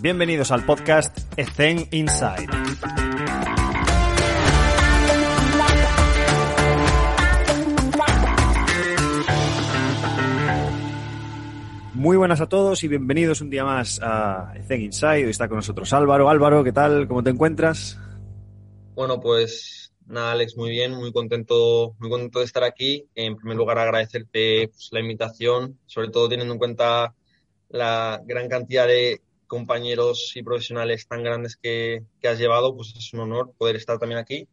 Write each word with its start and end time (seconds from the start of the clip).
Bienvenidos 0.00 0.52
al 0.52 0.64
podcast 0.64 1.18
Ethen 1.36 1.88
Inside. 1.90 2.46
Muy 11.94 12.16
buenas 12.16 12.40
a 12.40 12.48
todos 12.48 12.84
y 12.84 12.88
bienvenidos 12.88 13.40
un 13.40 13.50
día 13.50 13.64
más 13.64 13.98
a 14.00 14.52
Ethen 14.54 14.82
Inside. 14.82 15.24
Hoy 15.24 15.30
está 15.30 15.48
con 15.48 15.56
nosotros 15.56 15.92
Álvaro. 15.92 16.30
Álvaro, 16.30 16.62
¿qué 16.62 16.70
tal? 16.70 17.08
¿Cómo 17.08 17.24
te 17.24 17.30
encuentras? 17.30 17.98
Bueno, 18.94 19.18
pues 19.18 19.92
nada, 20.06 20.30
Alex, 20.30 20.56
muy 20.56 20.70
bien, 20.70 20.94
muy 20.94 21.12
contento, 21.12 21.96
muy 21.98 22.08
contento 22.08 22.38
de 22.38 22.44
estar 22.44 22.62
aquí. 22.62 23.08
En 23.16 23.34
primer 23.34 23.56
lugar, 23.56 23.80
agradecerte 23.80 24.68
pues, 24.68 24.90
la 24.92 25.00
invitación, 25.00 25.76
sobre 25.86 26.10
todo 26.10 26.28
teniendo 26.28 26.54
en 26.54 26.58
cuenta 26.60 27.16
la 27.68 28.22
gran 28.24 28.48
cantidad 28.48 28.86
de 28.86 29.22
compañeros 29.48 30.32
y 30.36 30.44
profesionales 30.44 31.08
tan 31.08 31.24
grandes 31.24 31.56
que, 31.56 32.04
que 32.20 32.28
has 32.28 32.38
llevado, 32.38 32.76
pues 32.76 32.94
es 32.96 33.12
un 33.12 33.20
honor 33.20 33.52
poder 33.58 33.74
estar 33.74 33.98
también 33.98 34.20
aquí. 34.20 34.46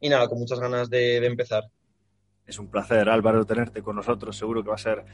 Y 0.00 0.08
nada, 0.08 0.28
con 0.28 0.38
muchas 0.38 0.58
ganas 0.58 0.88
de, 0.88 1.20
de 1.20 1.26
empezar. 1.26 1.64
Es 2.46 2.58
un 2.58 2.68
placer, 2.68 3.08
Álvaro, 3.08 3.44
tenerte 3.44 3.82
con 3.82 3.96
nosotros. 3.96 4.36
Seguro 4.36 4.62
que 4.62 4.68
va 4.68 4.76
a 4.76 4.78
ser 4.78 5.04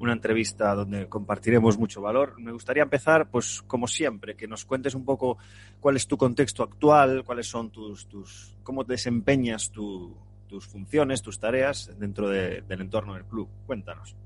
una 0.00 0.12
entrevista 0.12 0.74
donde 0.74 1.08
compartiremos 1.08 1.78
mucho 1.78 2.00
valor. 2.00 2.34
Me 2.40 2.52
gustaría 2.52 2.82
empezar, 2.82 3.30
pues, 3.30 3.62
como 3.62 3.86
siempre, 3.86 4.34
que 4.34 4.48
nos 4.48 4.64
cuentes 4.64 4.94
un 4.94 5.04
poco 5.04 5.38
cuál 5.78 5.96
es 5.96 6.06
tu 6.06 6.16
contexto 6.18 6.64
actual, 6.64 7.22
cuáles 7.24 7.46
son 7.46 7.70
tus, 7.70 8.08
tus 8.08 8.56
cómo 8.64 8.82
desempeñas 8.82 9.70
tu, 9.70 10.16
tus 10.48 10.66
funciones, 10.66 11.22
tus 11.22 11.38
tareas 11.38 11.92
dentro 11.96 12.28
de, 12.28 12.62
del 12.62 12.80
entorno 12.80 13.14
del 13.14 13.24
club. 13.24 13.48
Cuéntanos. 13.66 14.16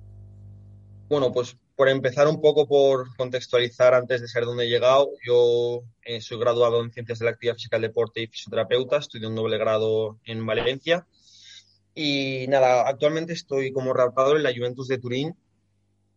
Bueno, 1.09 1.31
pues 1.33 1.59
por 1.77 1.89
empezar 1.89 2.29
un 2.29 2.41
poco 2.41 2.69
por 2.69 3.15
contextualizar 3.17 3.95
antes 3.95 4.21
de 4.21 4.29
ser 4.29 4.45
donde 4.45 4.65
he 4.65 4.69
llegado, 4.69 5.11
yo 5.27 5.83
eh, 6.03 6.21
soy 6.21 6.39
graduado 6.39 6.83
en 6.83 6.93
Ciencias 6.93 7.19
de 7.19 7.25
la 7.25 7.33
Actividad 7.33 7.57
Física, 7.57 7.77
el 7.77 7.83
Deporte 7.83 8.23
y 8.23 8.27
Fisioterapeuta, 8.29 8.99
estudio 8.99 9.29
un 9.29 9.35
doble 9.35 9.59
grado 9.59 10.19
en 10.25 10.45
Valencia. 10.47 11.07
Y 11.95 12.47
nada, 12.49 12.89
actualmente 12.89 13.33
estoy 13.33 13.73
como 13.73 13.93
rapado 13.93 14.37
en 14.37 14.43
la 14.43 14.53
Juventus 14.55 14.89
de 14.89 14.99
Turín, 14.99 15.37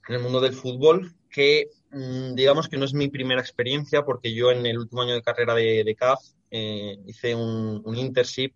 en 0.07 0.15
el 0.15 0.21
mundo 0.21 0.39
del 0.39 0.53
fútbol, 0.53 1.15
que 1.29 1.69
mmm, 1.91 2.35
digamos 2.35 2.69
que 2.69 2.77
no 2.77 2.85
es 2.85 2.93
mi 2.93 3.09
primera 3.09 3.41
experiencia 3.41 4.03
porque 4.03 4.33
yo 4.33 4.51
en 4.51 4.65
el 4.65 4.77
último 4.77 5.01
año 5.01 5.15
de 5.15 5.21
carrera 5.21 5.55
de, 5.55 5.83
de 5.83 5.95
CAF 5.95 6.19
eh, 6.51 6.97
hice 7.05 7.35
un, 7.35 7.81
un 7.83 7.95
internship 7.95 8.53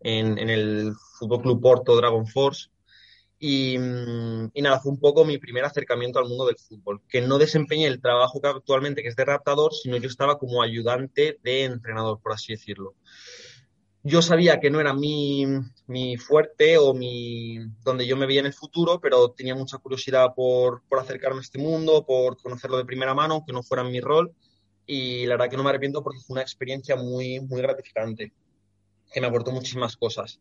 en, 0.00 0.38
en 0.38 0.50
el 0.50 0.92
Fútbol 1.18 1.42
Club 1.42 1.60
Porto 1.60 1.96
Dragon 1.96 2.26
Force 2.26 2.70
y, 3.38 3.74
y, 3.74 4.62
nada, 4.62 4.80
fue 4.80 4.92
un 4.92 4.98
poco 4.98 5.24
mi 5.24 5.36
primer 5.38 5.64
acercamiento 5.64 6.18
al 6.18 6.28
mundo 6.28 6.46
del 6.46 6.56
fútbol, 6.56 7.02
que 7.08 7.20
no 7.20 7.38
desempeñé 7.38 7.86
el 7.86 8.00
trabajo 8.00 8.40
que 8.40 8.48
actualmente 8.48 9.02
que 9.02 9.08
es 9.08 9.16
de 9.16 9.24
raptador, 9.26 9.74
sino 9.74 9.98
yo 9.98 10.08
estaba 10.08 10.38
como 10.38 10.62
ayudante 10.62 11.38
de 11.42 11.64
entrenador, 11.64 12.20
por 12.22 12.32
así 12.32 12.52
decirlo. 12.52 12.94
Yo 14.02 14.22
sabía 14.22 14.60
que 14.60 14.70
no 14.70 14.80
era 14.80 14.94
mi, 14.94 15.44
mi 15.86 16.16
fuerte 16.16 16.78
o 16.78 16.94
mi, 16.94 17.58
donde 17.84 18.06
yo 18.06 18.16
me 18.16 18.26
veía 18.26 18.40
en 18.40 18.46
el 18.46 18.54
futuro, 18.54 19.00
pero 19.00 19.32
tenía 19.32 19.54
mucha 19.54 19.78
curiosidad 19.78 20.32
por, 20.34 20.82
por 20.88 21.00
acercarme 21.00 21.38
a 21.38 21.42
este 21.42 21.58
mundo, 21.58 22.06
por 22.06 22.40
conocerlo 22.40 22.78
de 22.78 22.84
primera 22.84 23.14
mano, 23.14 23.44
que 23.44 23.52
no 23.52 23.62
fuera 23.62 23.84
mi 23.84 24.00
rol, 24.00 24.32
y 24.86 25.26
la 25.26 25.34
verdad 25.34 25.50
que 25.50 25.56
no 25.56 25.64
me 25.64 25.70
arrepiento 25.70 26.02
porque 26.02 26.20
fue 26.20 26.34
una 26.34 26.42
experiencia 26.42 26.96
muy, 26.96 27.40
muy 27.40 27.60
gratificante, 27.60 28.32
que 29.12 29.20
me 29.20 29.26
aportó 29.26 29.50
muchísimas 29.50 29.96
cosas. 29.96 30.40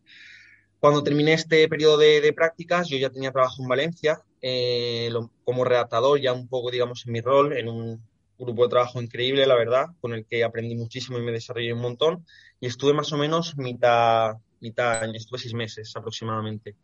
Cuando 0.79 1.03
terminé 1.03 1.33
este 1.33 1.67
periodo 1.67 1.97
de, 1.97 2.33
prácticas, 2.33 2.87
yo 2.87 2.97
ya 2.97 3.09
tenía 3.09 3.31
trabajo 3.31 3.61
en 3.61 3.67
Valencia 3.67 4.21
eh, 4.41 5.09
lo, 5.11 5.31
como 5.43 5.63
redactador, 5.63 6.19
ya 6.19 6.33
un 6.33 6.47
poco, 6.47 6.69
digamos, 6.71 7.05
en 7.05 7.13
mi 7.13 7.21
rol, 7.21 7.57
en 7.57 7.67
un 7.67 8.01
grupo 8.37 8.63
de 8.63 8.69
trabajo 8.69 9.01
increíble, 9.01 9.45
la 9.45 9.55
verdad, 9.55 9.87
con 10.01 10.13
el 10.13 10.25
que 10.25 10.43
aprendí 10.43 10.75
muchísimo 10.75 11.17
y 11.17 11.21
me 11.21 11.31
desarrollé 11.31 11.73
un 11.73 11.81
montón. 11.81 12.25
Y 12.59 12.67
estuve 12.67 12.93
más 12.93 13.11
o 13.13 13.17
menos 13.17 13.57
mitad, 13.57 14.35
mitad 14.59 15.03
año, 15.03 15.13
estuve 15.15 15.39
seis 15.39 15.53
meses 15.53 15.95
aproximadamente. 15.95 16.75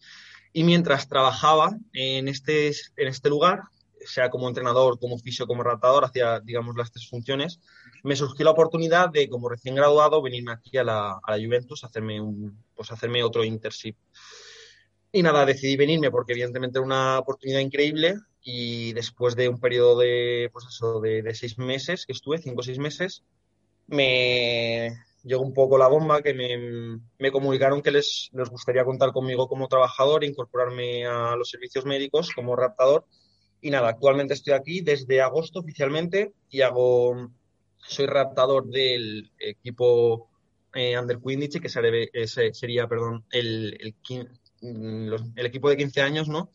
Y 0.53 0.63
mientras 0.63 1.07
trabajaba 1.07 1.77
en 1.93 2.27
este, 2.27 2.69
en 2.69 3.07
este 3.07 3.29
lugar, 3.29 3.61
sea 4.05 4.29
como 4.29 4.47
entrenador, 4.47 4.99
como 4.99 5.17
fisio, 5.17 5.47
como 5.47 5.63
redactador, 5.63 6.05
hacía, 6.05 6.39
digamos, 6.39 6.75
las 6.75 6.91
tres 6.91 7.09
funciones, 7.09 7.59
me 8.03 8.15
surgió 8.15 8.45
la 8.45 8.51
oportunidad 8.51 9.09
de, 9.09 9.29
como 9.29 9.49
recién 9.49 9.75
graduado, 9.75 10.21
venirme 10.21 10.51
aquí 10.51 10.77
a 10.77 10.83
la, 10.83 11.19
a 11.23 11.37
la 11.37 11.45
Juventus 11.45 11.83
hacerme, 11.83 12.19
un, 12.21 12.63
pues, 12.75 12.91
hacerme 12.91 13.23
otro 13.23 13.43
internship. 13.43 13.95
Y 15.11 15.23
nada, 15.23 15.45
decidí 15.45 15.75
venirme 15.75 16.09
porque 16.09 16.33
evidentemente 16.33 16.79
era 16.79 16.85
una 16.85 17.19
oportunidad 17.19 17.59
increíble 17.59 18.15
y 18.41 18.93
después 18.93 19.35
de 19.35 19.49
un 19.49 19.59
periodo 19.59 19.99
de, 19.99 20.49
pues 20.53 20.65
eso, 20.69 21.01
de, 21.01 21.21
de 21.21 21.35
seis 21.35 21.57
meses 21.57 22.05
que 22.05 22.13
estuve, 22.13 22.37
cinco 22.37 22.61
o 22.61 22.63
seis 22.63 22.79
meses, 22.79 23.23
me 23.87 24.91
llegó 25.23 25.43
un 25.43 25.53
poco 25.53 25.77
la 25.77 25.87
bomba 25.87 26.21
que 26.21 26.33
me, 26.33 26.99
me 27.19 27.31
comunicaron 27.31 27.81
que 27.81 27.91
les, 27.91 28.29
les 28.33 28.49
gustaría 28.49 28.85
contar 28.85 29.11
conmigo 29.11 29.47
como 29.47 29.67
trabajador, 29.67 30.23
incorporarme 30.23 31.05
a 31.05 31.35
los 31.35 31.49
servicios 31.49 31.85
médicos 31.85 32.31
como 32.33 32.55
raptador. 32.55 33.05
Y 33.61 33.69
nada, 33.69 33.89
actualmente 33.89 34.33
estoy 34.33 34.53
aquí 34.53 34.81
desde 34.81 35.21
agosto 35.21 35.59
oficialmente 35.59 36.33
y 36.49 36.61
hago 36.61 37.31
soy 37.77 38.05
raptador 38.07 38.67
del 38.67 39.31
equipo 39.39 40.29
eh, 40.73 40.97
Under 40.97 41.19
15, 41.19 41.59
que 41.59 42.09
ese 42.13 42.53
sería 42.53 42.87
perdón, 42.87 43.25
el, 43.31 43.95
el, 44.61 45.09
los, 45.09 45.23
el, 45.35 45.45
equipo 45.45 45.69
de 45.69 45.77
15 45.77 46.01
años, 46.01 46.27
¿no? 46.27 46.49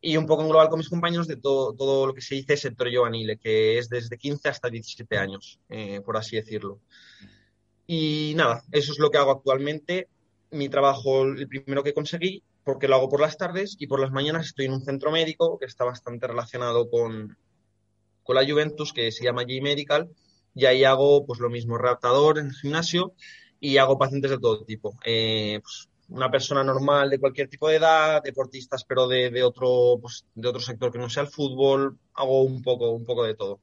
Y 0.00 0.16
un 0.16 0.26
poco 0.26 0.42
en 0.42 0.48
global 0.48 0.68
con 0.68 0.78
mis 0.78 0.88
compañeros 0.88 1.26
de 1.26 1.36
todo, 1.36 1.72
todo 1.74 2.06
lo 2.06 2.14
que 2.14 2.20
se 2.20 2.34
dice 2.34 2.56
sector 2.56 2.94
juvenil, 2.94 3.38
que 3.38 3.78
es 3.78 3.88
desde 3.88 4.18
15 4.18 4.48
hasta 4.48 4.68
17 4.68 5.16
años, 5.16 5.58
eh, 5.68 6.00
por 6.04 6.16
así 6.16 6.36
decirlo. 6.36 6.80
Y 7.86 8.34
nada, 8.36 8.62
eso 8.72 8.92
es 8.92 8.98
lo 8.98 9.10
que 9.10 9.18
hago 9.18 9.30
actualmente. 9.30 10.08
Mi 10.50 10.68
trabajo, 10.68 11.22
el 11.24 11.48
primero 11.48 11.82
que 11.82 11.94
conseguí, 11.94 12.42
porque 12.66 12.88
lo 12.88 12.96
hago 12.96 13.08
por 13.08 13.20
las 13.20 13.38
tardes 13.38 13.76
y 13.78 13.86
por 13.86 14.00
las 14.00 14.10
mañanas 14.10 14.46
estoy 14.46 14.64
en 14.64 14.72
un 14.72 14.84
centro 14.84 15.12
médico 15.12 15.56
que 15.56 15.66
está 15.66 15.84
bastante 15.84 16.26
relacionado 16.26 16.90
con, 16.90 17.38
con 18.24 18.34
la 18.34 18.44
Juventus, 18.44 18.92
que 18.92 19.12
se 19.12 19.22
llama 19.22 19.44
G-Medical, 19.44 20.10
y 20.52 20.64
ahí 20.64 20.82
hago 20.82 21.24
pues 21.24 21.38
lo 21.38 21.48
mismo, 21.48 21.78
raptador 21.78 22.40
en 22.40 22.46
el 22.46 22.54
gimnasio 22.54 23.12
y 23.60 23.76
hago 23.76 23.98
pacientes 23.98 24.32
de 24.32 24.38
todo 24.40 24.64
tipo. 24.64 24.98
Eh, 25.04 25.60
pues, 25.62 25.88
una 26.08 26.28
persona 26.28 26.64
normal 26.64 27.08
de 27.08 27.20
cualquier 27.20 27.48
tipo 27.48 27.68
de 27.68 27.76
edad, 27.76 28.20
deportistas 28.24 28.82
pero 28.82 29.06
de, 29.06 29.30
de, 29.30 29.44
otro 29.44 30.00
pues, 30.02 30.24
de 30.34 30.48
otro 30.48 30.60
sector 30.60 30.90
que 30.90 30.98
no 30.98 31.08
sea 31.08 31.22
el 31.22 31.28
fútbol, 31.28 31.96
hago 32.14 32.42
un 32.42 32.62
poco 32.62 32.90
un 32.90 33.04
poco 33.04 33.22
de 33.22 33.36
todo. 33.36 33.60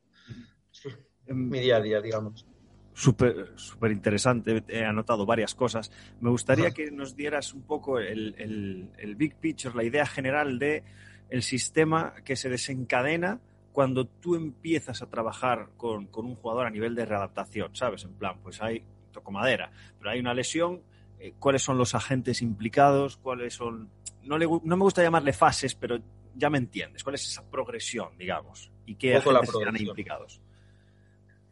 Mi 1.25 1.59
día 1.59 1.75
a 1.75 1.81
día, 1.81 1.99
digamos. 1.99 2.45
Súper 2.93 3.53
súper 3.55 3.91
interesante, 3.91 4.63
he 4.67 4.85
anotado 4.85 5.25
varias 5.25 5.55
cosas. 5.55 5.91
Me 6.21 6.29
gustaría 6.29 6.67
Ajá. 6.67 6.73
que 6.73 6.91
nos 6.91 7.15
dieras 7.15 7.53
un 7.53 7.63
poco 7.63 7.99
el, 7.99 8.35
el, 8.37 8.89
el 8.97 9.15
big 9.15 9.35
picture, 9.35 9.75
la 9.75 9.83
idea 9.83 10.05
general 10.05 10.59
de 10.59 10.83
el 11.29 11.41
sistema 11.41 12.13
que 12.23 12.35
se 12.35 12.49
desencadena 12.49 13.39
cuando 13.71 14.05
tú 14.05 14.35
empiezas 14.35 15.01
a 15.01 15.09
trabajar 15.09 15.69
con, 15.75 16.05
con, 16.05 16.25
un 16.25 16.35
jugador 16.35 16.67
a 16.67 16.69
nivel 16.69 16.93
de 16.93 17.05
readaptación, 17.05 17.75
¿sabes? 17.75 18.03
En 18.03 18.13
plan, 18.13 18.37
pues 18.41 18.61
hay, 18.61 18.83
toco 19.11 19.31
madera, 19.31 19.71
pero 19.97 20.11
hay 20.11 20.19
una 20.19 20.33
lesión, 20.35 20.83
eh, 21.19 21.33
¿cuáles 21.39 21.63
son 21.63 21.77
los 21.77 21.95
agentes 21.95 22.41
implicados? 22.41 23.17
¿Cuáles 23.17 23.55
son...? 23.55 23.89
No, 24.21 24.37
le, 24.37 24.45
no, 24.45 24.77
me 24.77 24.83
gusta 24.83 25.01
llamarle 25.01 25.33
fases, 25.33 25.73
pero 25.73 25.97
ya 26.35 26.51
me 26.51 26.59
entiendes. 26.59 27.03
¿Cuál 27.03 27.15
es 27.15 27.27
esa 27.27 27.43
progresión, 27.49 28.15
digamos? 28.17 28.71
¿Y 28.85 28.95
qué 28.95 29.15
agentes 29.15 29.49
están 29.49 29.75
implicados? 29.75 30.39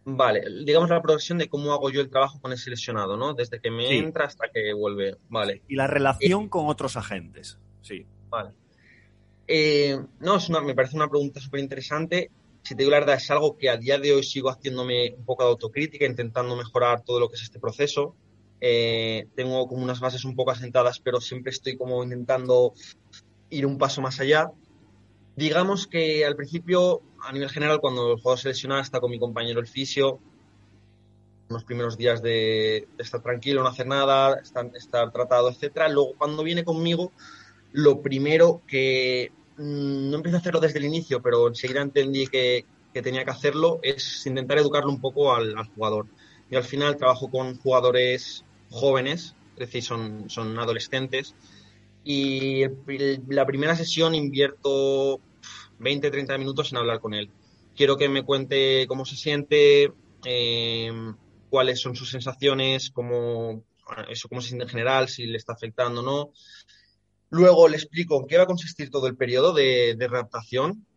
Vale, 0.04 0.44
digamos 0.66 0.90
la 0.90 1.02
progresión 1.02 1.38
de 1.38 1.48
cómo 1.48 1.72
hago 1.74 1.92
yo 1.92 2.02
el 2.02 2.10
trabajo 2.10 2.40
con 2.42 2.52
ese 2.52 2.72
lesionado, 2.72 3.18
¿no? 3.18 3.34
Desde 3.34 3.60
que 3.60 3.70
me 3.70 3.88
sí. 3.88 3.98
entra 3.98 4.26
hasta 4.26 4.50
que 4.52 4.74
vuelve. 4.74 5.18
Vale. 5.30 5.62
Y 5.68 5.76
la 5.76 5.88
relación 5.88 6.46
eh, 6.46 6.50
con 6.50 6.68
otros 6.68 6.98
agentes, 6.98 7.60
sí. 7.82 8.06
Vale. 8.30 8.52
Eh, 9.48 10.00
no, 10.20 10.38
es 10.38 10.50
una, 10.50 10.62
me 10.62 10.74
parece 10.74 10.96
una 10.96 11.10
pregunta 11.10 11.40
súper 11.40 11.60
interesante. 11.60 12.32
Si 12.64 12.76
te 12.76 12.84
digo 12.84 12.92
la 12.92 13.00
verdad, 13.00 13.16
es 13.16 13.30
algo 13.30 13.58
que 13.58 13.70
a 13.70 13.78
día 13.78 14.00
de 14.00 14.14
hoy 14.14 14.24
sigo 14.24 14.50
haciéndome 14.50 15.14
un 15.18 15.26
poco 15.26 15.44
de 15.44 15.50
autocrítica, 15.50 16.06
intentando 16.06 16.56
mejorar 16.56 17.04
todo 17.04 17.20
lo 17.20 17.30
que 17.30 17.36
es 17.36 17.44
este 17.44 17.60
proceso. 17.60 18.16
Eh, 18.60 19.28
tengo 19.36 19.68
como 19.68 19.84
unas 19.84 20.00
bases 20.00 20.24
un 20.26 20.36
poco 20.36 20.52
asentadas, 20.52 21.00
pero 21.00 21.20
siempre 21.20 21.52
estoy 21.52 21.76
como 21.76 22.04
intentando 22.04 22.74
ir 23.50 23.66
un 23.66 23.78
paso 23.78 24.02
más 24.02 24.20
allá. 24.20 24.52
Digamos 25.36 25.88
que 25.88 26.26
al 26.26 26.36
principio, 26.36 27.02
a 27.24 27.32
nivel 27.32 27.50
general, 27.50 27.80
cuando 27.80 28.14
el 28.14 28.18
jugador 28.20 28.40
se 28.40 28.50
lesiona, 28.50 28.82
está 28.82 29.00
con 29.00 29.12
mi 29.12 29.20
compañero 29.20 29.60
el 29.60 29.68
fisio, 29.68 30.20
los 31.52 31.64
primeros 31.64 31.98
días 31.98 32.22
de, 32.22 32.88
estar 32.98 33.22
tranquilo, 33.22 33.62
no 33.62 33.70
hacer 33.70 33.88
nada, 33.88 34.40
estar, 34.42 35.12
tratado, 35.12 35.50
etcétera. 35.50 35.90
Luego, 35.90 36.14
cuando 36.18 36.44
viene 36.44 36.64
conmigo, 36.64 37.12
lo 37.72 38.02
primero 38.02 38.62
que 38.68 39.32
mmm, 39.58 40.10
no 40.10 40.18
empecé 40.18 40.38
a 40.38 40.40
hacerlo 40.40 40.60
desde 40.60 40.80
el 40.80 40.86
inicio, 40.86 41.22
pero 41.22 41.48
enseguida 41.48 41.82
entendí 41.82 42.28
que, 42.28 42.66
que 42.94 43.02
tenía 43.02 43.24
que 43.24 43.32
hacerlo, 43.32 43.80
es 43.84 44.26
intentar 44.26 44.58
educarlo 44.58 44.90
un 44.90 45.02
poco 45.02 45.34
al, 45.34 45.58
al, 45.58 45.68
jugador. 45.68 46.08
Y 46.50 46.56
al 46.56 46.64
final 46.64 46.98
trabajo 46.98 47.30
con 47.30 47.58
jugadores 47.58 48.44
jóvenes, 48.70 49.36
es 49.54 49.60
decir, 49.60 49.84
son, 49.84 50.30
son 50.30 50.58
adolescentes, 50.60 51.36
y 52.04 52.64
el, 52.64 53.24
la 53.28 53.46
primera 53.46 53.76
sesión 53.76 54.16
invierto 54.16 55.20
20, 55.80 56.12
30 56.12 56.38
minutos 56.38 56.72
en 56.72 56.78
hablar 56.78 57.00
con 57.00 57.14
él. 57.14 57.30
Quiero 57.76 57.98
que 57.98 58.10
me 58.10 58.24
cuente 58.24 58.86
cómo 58.88 59.06
se 59.06 59.16
siente, 59.16 59.94
eh, 60.26 60.92
cuáles 61.50 61.80
son 61.80 61.96
sus 61.96 62.10
sensaciones, 62.10 62.92
cómo, 62.92 63.64
eso, 64.10 64.30
cómo 64.30 64.42
se 64.42 64.50
siente 64.50 64.66
en 64.66 64.70
general, 64.70 65.10
si 65.10 65.26
le 65.26 65.38
está 65.38 65.54
afectando 65.54 66.02
o 66.02 66.04
no. 66.04 66.32
Luego 67.30 67.68
le 67.68 67.78
explico 67.78 68.20
en 68.20 68.28
qué 68.28 68.38
va 68.38 68.44
a 68.44 68.48
consistir 68.48 68.90
todo 68.90 69.08
el 69.08 69.16
periodo 69.16 69.54
de, 69.54 69.96
de. 69.98 70.10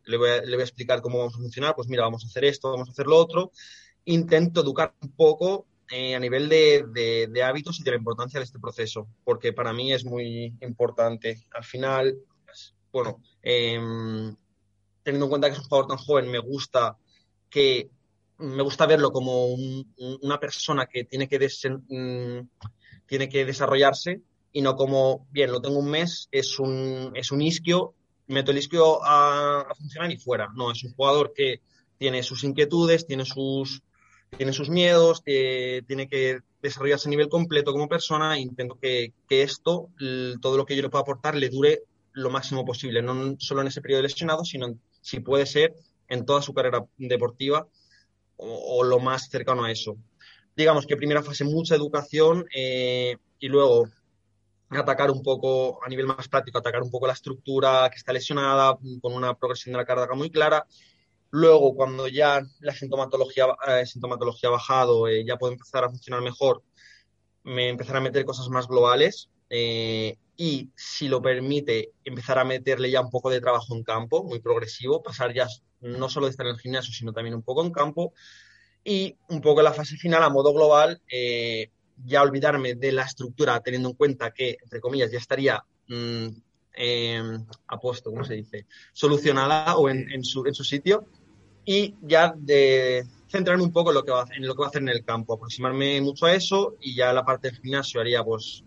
Le 0.07 0.17
voy, 0.19 0.31
a, 0.31 0.43
le 0.43 0.57
voy, 0.57 0.61
a, 0.61 0.65
explicar 0.65 1.01
cómo 1.01 1.19
vamos 1.19 1.35
a 1.35 1.39
funcionar. 1.39 1.75
Pues 1.75 1.89
mira, 1.89 2.03
vamos 2.03 2.25
a 2.25 2.27
hacer 2.27 2.45
esto, 2.45 2.71
vamos 2.71 2.89
a 2.89 2.93
hacer 2.93 3.07
lo 3.07 3.17
otro. 3.17 3.53
Intento 4.05 4.61
educar 4.61 4.95
un 5.01 5.13
poco 5.13 5.67
eh, 5.91 6.15
a 6.15 6.21
nivel 6.21 6.49
de, 6.49 7.43
hábitos 7.45 7.81
y 7.81 7.83
de 7.83 7.91
la 7.91 7.99
importancia 7.99 8.41
de 8.41 8.45
este 8.45 8.59
proceso, 8.59 9.07
porque 9.25 9.53
para 9.53 9.73
mí 9.73 9.93
es 9.93 10.05
muy 10.05 10.55
importante. 10.61 11.47
Al 11.53 11.65
final, 11.65 12.17
bueno, 12.93 13.21
eh, 13.43 13.79
teniendo 15.03 15.27
en 15.27 15.31
cuenta 15.31 15.49
que 15.49 15.55
es 15.55 15.59
un 15.59 15.69
jugador 15.69 15.89
tan 15.89 15.99
joven, 15.99 16.31
me 16.31 16.39
gusta 16.39 16.97
que 17.51 17.91
me 18.39 18.63
gusta 18.63 18.87
verlo 18.87 19.13
como 19.13 19.47
un, 19.47 19.95
una 20.23 20.41
persona 20.41 20.87
que 20.87 21.05
tiene 21.05 21.29
que, 21.29 21.39
mm, 21.39 22.49
tiene 23.07 23.29
que 23.29 23.45
desarrollarse 23.45 24.23
y 24.53 24.63
no 24.63 24.77
como, 24.77 25.27
bien, 25.31 25.53
lo 25.53 25.61
tengo 25.61 25.79
un 25.79 25.91
mes, 25.91 26.29
es 26.31 26.59
un, 26.59 27.13
es 27.15 27.31
un 27.31 27.43
isquio, 27.43 27.95
meto 28.27 28.51
el 28.51 28.59
isquio 28.59 29.05
a, 29.05 29.61
a 29.63 29.75
funcionar 29.75 30.11
y 30.11 30.17
fuera. 30.17 30.49
No, 30.55 30.71
es 30.71 30.83
un 30.85 30.95
jugador 30.95 31.33
que 31.35 31.61
tiene 31.99 32.23
sus 32.23 32.45
inquietudes, 32.45 33.07
tiene 33.07 33.25
sus, 33.25 33.83
tiene 34.37 34.53
sus 34.53 34.71
miedos, 34.71 35.23
tiene 35.25 36.09
que 36.09 36.41
desarrollarse 36.63 37.09
a 37.09 37.11
nivel 37.11 37.29
completo 37.29 37.73
como 37.73 37.89
persona 37.89 38.37
e 38.37 38.41
intento 38.41 38.79
que, 38.81 39.13
esto, 39.29 39.91
todo 40.41 40.57
lo 40.57 40.65
que 40.65 40.77
yo 40.77 40.83
le 40.83 40.89
pueda 40.89 41.03
aportar, 41.03 41.35
le 41.35 41.49
dure 41.49 41.83
lo 42.13 42.31
máximo 42.31 42.65
posible, 42.65 43.03
no 43.03 43.37
solo 43.39 43.61
en 43.61 43.67
ese 43.69 43.81
periodo 43.81 44.03
lesionado, 44.03 44.45
sino 44.45 44.79
si 45.01 45.21
puede 45.21 45.47
ser 45.47 45.75
en 46.09 46.25
toda 46.25 46.43
su 46.43 46.55
carrera 46.55 46.85
deportiva 46.97 47.67
o, 48.37 48.79
o 48.79 48.85
lo 48.85 49.01
más 49.01 49.29
cercano 49.29 49.65
a 49.65 49.71
eso. 49.71 49.97
Digamos 50.57 50.87
que 50.87 50.97
primera 50.97 51.23
fase 51.23 51.45
mucha 51.45 51.75
educación 51.75 52.47
eh, 52.55 53.17
y 53.41 53.49
luego 53.49 53.89
atacar 54.71 55.11
un 55.11 55.23
poco 55.23 55.85
a 55.85 55.89
nivel 55.89 56.07
más 56.07 56.29
práctico, 56.29 56.59
atacar 56.59 56.83
un 56.83 56.91
poco 56.91 57.07
la 57.07 57.13
estructura 57.13 57.89
que 57.91 57.97
está 57.97 58.13
lesionada 58.13 58.79
con 59.01 59.13
una 59.13 59.35
progresión 59.35 59.73
de 59.73 59.79
la 59.79 59.85
carga 59.85 60.15
muy 60.15 60.31
clara 60.31 60.67
Luego, 61.37 61.75
cuando 61.75 62.07
ya 62.07 62.47
la 62.61 62.73
sintomatología, 62.73 63.47
eh, 63.67 63.85
sintomatología 63.87 64.51
ha 64.51 64.53
bajado, 64.53 65.09
eh, 65.09 65.25
ya 65.27 65.37
puede 65.37 65.55
empezar 65.55 65.83
a 65.83 65.91
funcionar 65.91 66.23
mejor, 66.23 66.63
me 67.43 67.71
empezar 67.71 67.97
a 67.97 68.01
meter 68.01 68.25
cosas 68.25 68.49
más 68.51 68.69
globales 68.69 69.31
eh, 69.51 70.17
y, 70.37 70.71
si 70.77 71.09
lo 71.09 71.21
permite, 71.21 71.91
empezar 72.05 72.39
a 72.39 72.45
meterle 72.45 72.89
ya 72.89 73.01
un 73.01 73.11
poco 73.11 73.31
de 73.31 73.41
trabajo 73.41 73.75
en 73.75 73.83
campo, 73.83 74.23
muy 74.23 74.39
progresivo, 74.39 75.03
pasar 75.03 75.35
ya 75.35 75.49
no 75.81 76.09
solo 76.09 76.27
de 76.27 76.31
estar 76.31 76.47
en 76.47 76.53
el 76.53 76.61
gimnasio, 76.61 76.95
sino 76.95 77.13
también 77.13 77.35
un 77.35 77.43
poco 77.43 77.65
en 77.65 77.73
campo. 77.73 78.13
Y 78.85 79.17
un 79.29 79.41
poco 79.41 79.61
la 79.61 79.73
fase 79.73 79.97
final, 79.97 80.23
a 80.23 80.29
modo 80.29 80.55
global, 80.55 81.03
eh, 81.11 81.69
ya 82.05 82.23
olvidarme 82.23 82.77
de 82.77 82.93
la 82.93 83.03
estructura, 83.03 83.59
teniendo 83.59 83.89
en 83.89 83.97
cuenta 83.97 84.33
que, 84.33 84.57
entre 84.63 84.81
comillas, 84.81 85.11
ya 85.11 85.19
estaría 85.19 85.65
mmm, 85.89 86.29
eh, 86.77 87.39
apuesto, 87.67 88.13
¿cómo 88.13 88.25
se 88.25 88.35
dice? 88.35 88.67
Solucionada 88.93 89.75
o 89.75 89.89
en, 89.89 90.09
en, 90.13 90.23
su, 90.23 90.47
en 90.47 90.55
su 90.55 90.63
sitio 90.63 91.09
y 91.65 91.95
ya 92.03 92.35
de 92.37 93.05
centrarme 93.29 93.65
un 93.65 93.73
poco 93.73 93.91
en 93.91 93.95
lo 93.95 94.05
que 94.05 94.13
va 94.13 94.21
a 94.21 94.23
hacer, 94.25 94.37
en 94.37 94.47
lo 94.47 94.55
que 94.55 94.61
va 94.61 94.67
a 94.67 94.69
hacer 94.69 94.83
en 94.83 94.89
el 94.89 95.05
campo, 95.05 95.35
aproximarme 95.35 96.01
mucho 96.01 96.27
a 96.27 96.35
eso 96.35 96.77
y 96.81 96.95
ya 96.95 97.13
la 97.13 97.25
parte 97.25 97.49
del 97.49 97.59
gimnasio 97.59 98.01
haría 98.01 98.23
pues 98.23 98.65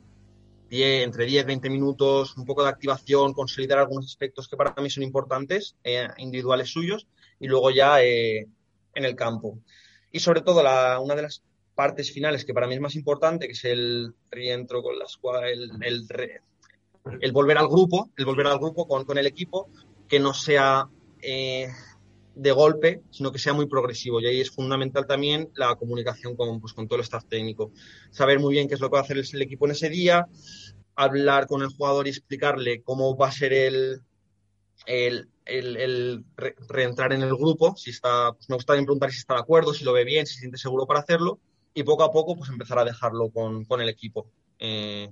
10, 0.69 1.05
entre 1.05 1.25
10, 1.25 1.45
20 1.45 1.69
minutos, 1.69 2.35
un 2.38 2.45
poco 2.45 2.63
de 2.63 2.69
activación, 2.69 3.33
consolidar 3.33 3.79
algunos 3.79 4.05
aspectos 4.05 4.47
que 4.47 4.57
para 4.57 4.73
mí 4.81 4.89
son 4.89 5.03
importantes, 5.03 5.75
eh, 5.83 6.07
individuales 6.17 6.69
suyos, 6.69 7.07
y 7.39 7.47
luego 7.47 7.71
ya 7.71 8.03
eh, 8.03 8.47
en 8.94 9.05
el 9.05 9.15
campo. 9.15 9.59
Y 10.11 10.19
sobre 10.19 10.41
todo 10.41 10.63
la, 10.63 11.00
una 11.00 11.15
de 11.15 11.21
las 11.21 11.43
partes 11.75 12.11
finales 12.11 12.43
que 12.43 12.53
para 12.53 12.67
mí 12.67 12.73
es 12.73 12.81
más 12.81 12.95
importante, 12.95 13.45
que 13.45 13.53
es 13.53 13.63
el 13.65 14.13
reentro 14.31 14.81
con 14.81 14.97
las 14.97 15.19
el, 15.45 15.71
el, 15.81 16.07
el, 17.21 17.31
volver 17.31 17.57
al 17.57 17.67
grupo, 17.67 18.09
el 18.17 18.25
volver 18.25 18.47
al 18.47 18.57
grupo 18.57 18.88
con, 18.88 19.05
con 19.05 19.17
el 19.17 19.27
equipo, 19.27 19.69
que 20.07 20.19
no 20.19 20.33
sea 20.33 20.89
eh, 21.21 21.69
de 22.38 22.51
golpe, 22.51 23.01
sino 23.10 23.31
que 23.31 23.39
sea 23.39 23.54
muy 23.54 23.68
progresivo. 23.68 24.22
Y 24.22 24.28
ahí 24.28 24.42
es 24.42 24.51
fundamental 24.51 25.07
también 25.07 25.50
la 25.56 25.75
comunicación 25.75 26.36
con, 26.36 26.60
pues, 26.62 26.74
con 26.74 26.88
todo 26.88 26.98
el 26.98 27.04
staff 27.04 27.25
técnico. 27.25 27.72
Saber 28.12 28.39
muy 28.39 28.54
bien 28.54 28.68
qué 28.68 28.75
es 28.75 28.80
lo 28.80 28.89
que 28.89 28.94
va 28.94 29.00
a 29.00 29.04
hacer 29.04 29.18
el, 29.18 29.42
equipo 29.42 29.66
en 29.66 29.72
ese 29.72 29.89
día, 29.89 30.28
hablar 30.95 31.48
con 31.48 31.62
el 31.62 31.69
jugador 31.69 32.07
y 32.07 32.12
explicarle 32.12 32.81
cómo 32.84 33.18
va 33.18 33.28
a 33.28 33.31
ser 33.31 33.54
el, 33.54 34.01
el, 34.86 35.30
el, 35.45 35.78
el 35.78 36.25
re, 36.36 36.56
reentrar 36.69 37.13
en 37.13 37.24
el 37.24 37.36
grupo. 37.36 37.75
Si 37.75 37.89
está, 37.89 38.34
pues 38.34 38.50
me 38.50 38.56
gusta 38.56 38.74
preguntar 38.74 39.12
si 39.12 39.19
está 39.19 39.34
de 39.34 39.42
acuerdo, 39.42 39.74
si 39.74 39.84
lo 39.84 39.94
ve 39.94 40.04
bien, 40.04 40.25
si 40.25 40.36
se 40.36 40.39
siente 40.42 40.57
seguro 40.57 40.86
para 40.86 41.00
hacerlo. 41.00 41.39
Y 41.74 41.84
poco 41.84 42.04
a 42.04 42.12
poco, 42.12 42.36
pues 42.36 42.50
empezar 42.50 42.80
a 42.80 42.86
dejarlo 42.86 43.30
con, 43.30 43.66
con 43.66 43.81
el 43.81 43.89
equipo. 43.89 44.28
Eh, 44.60 45.12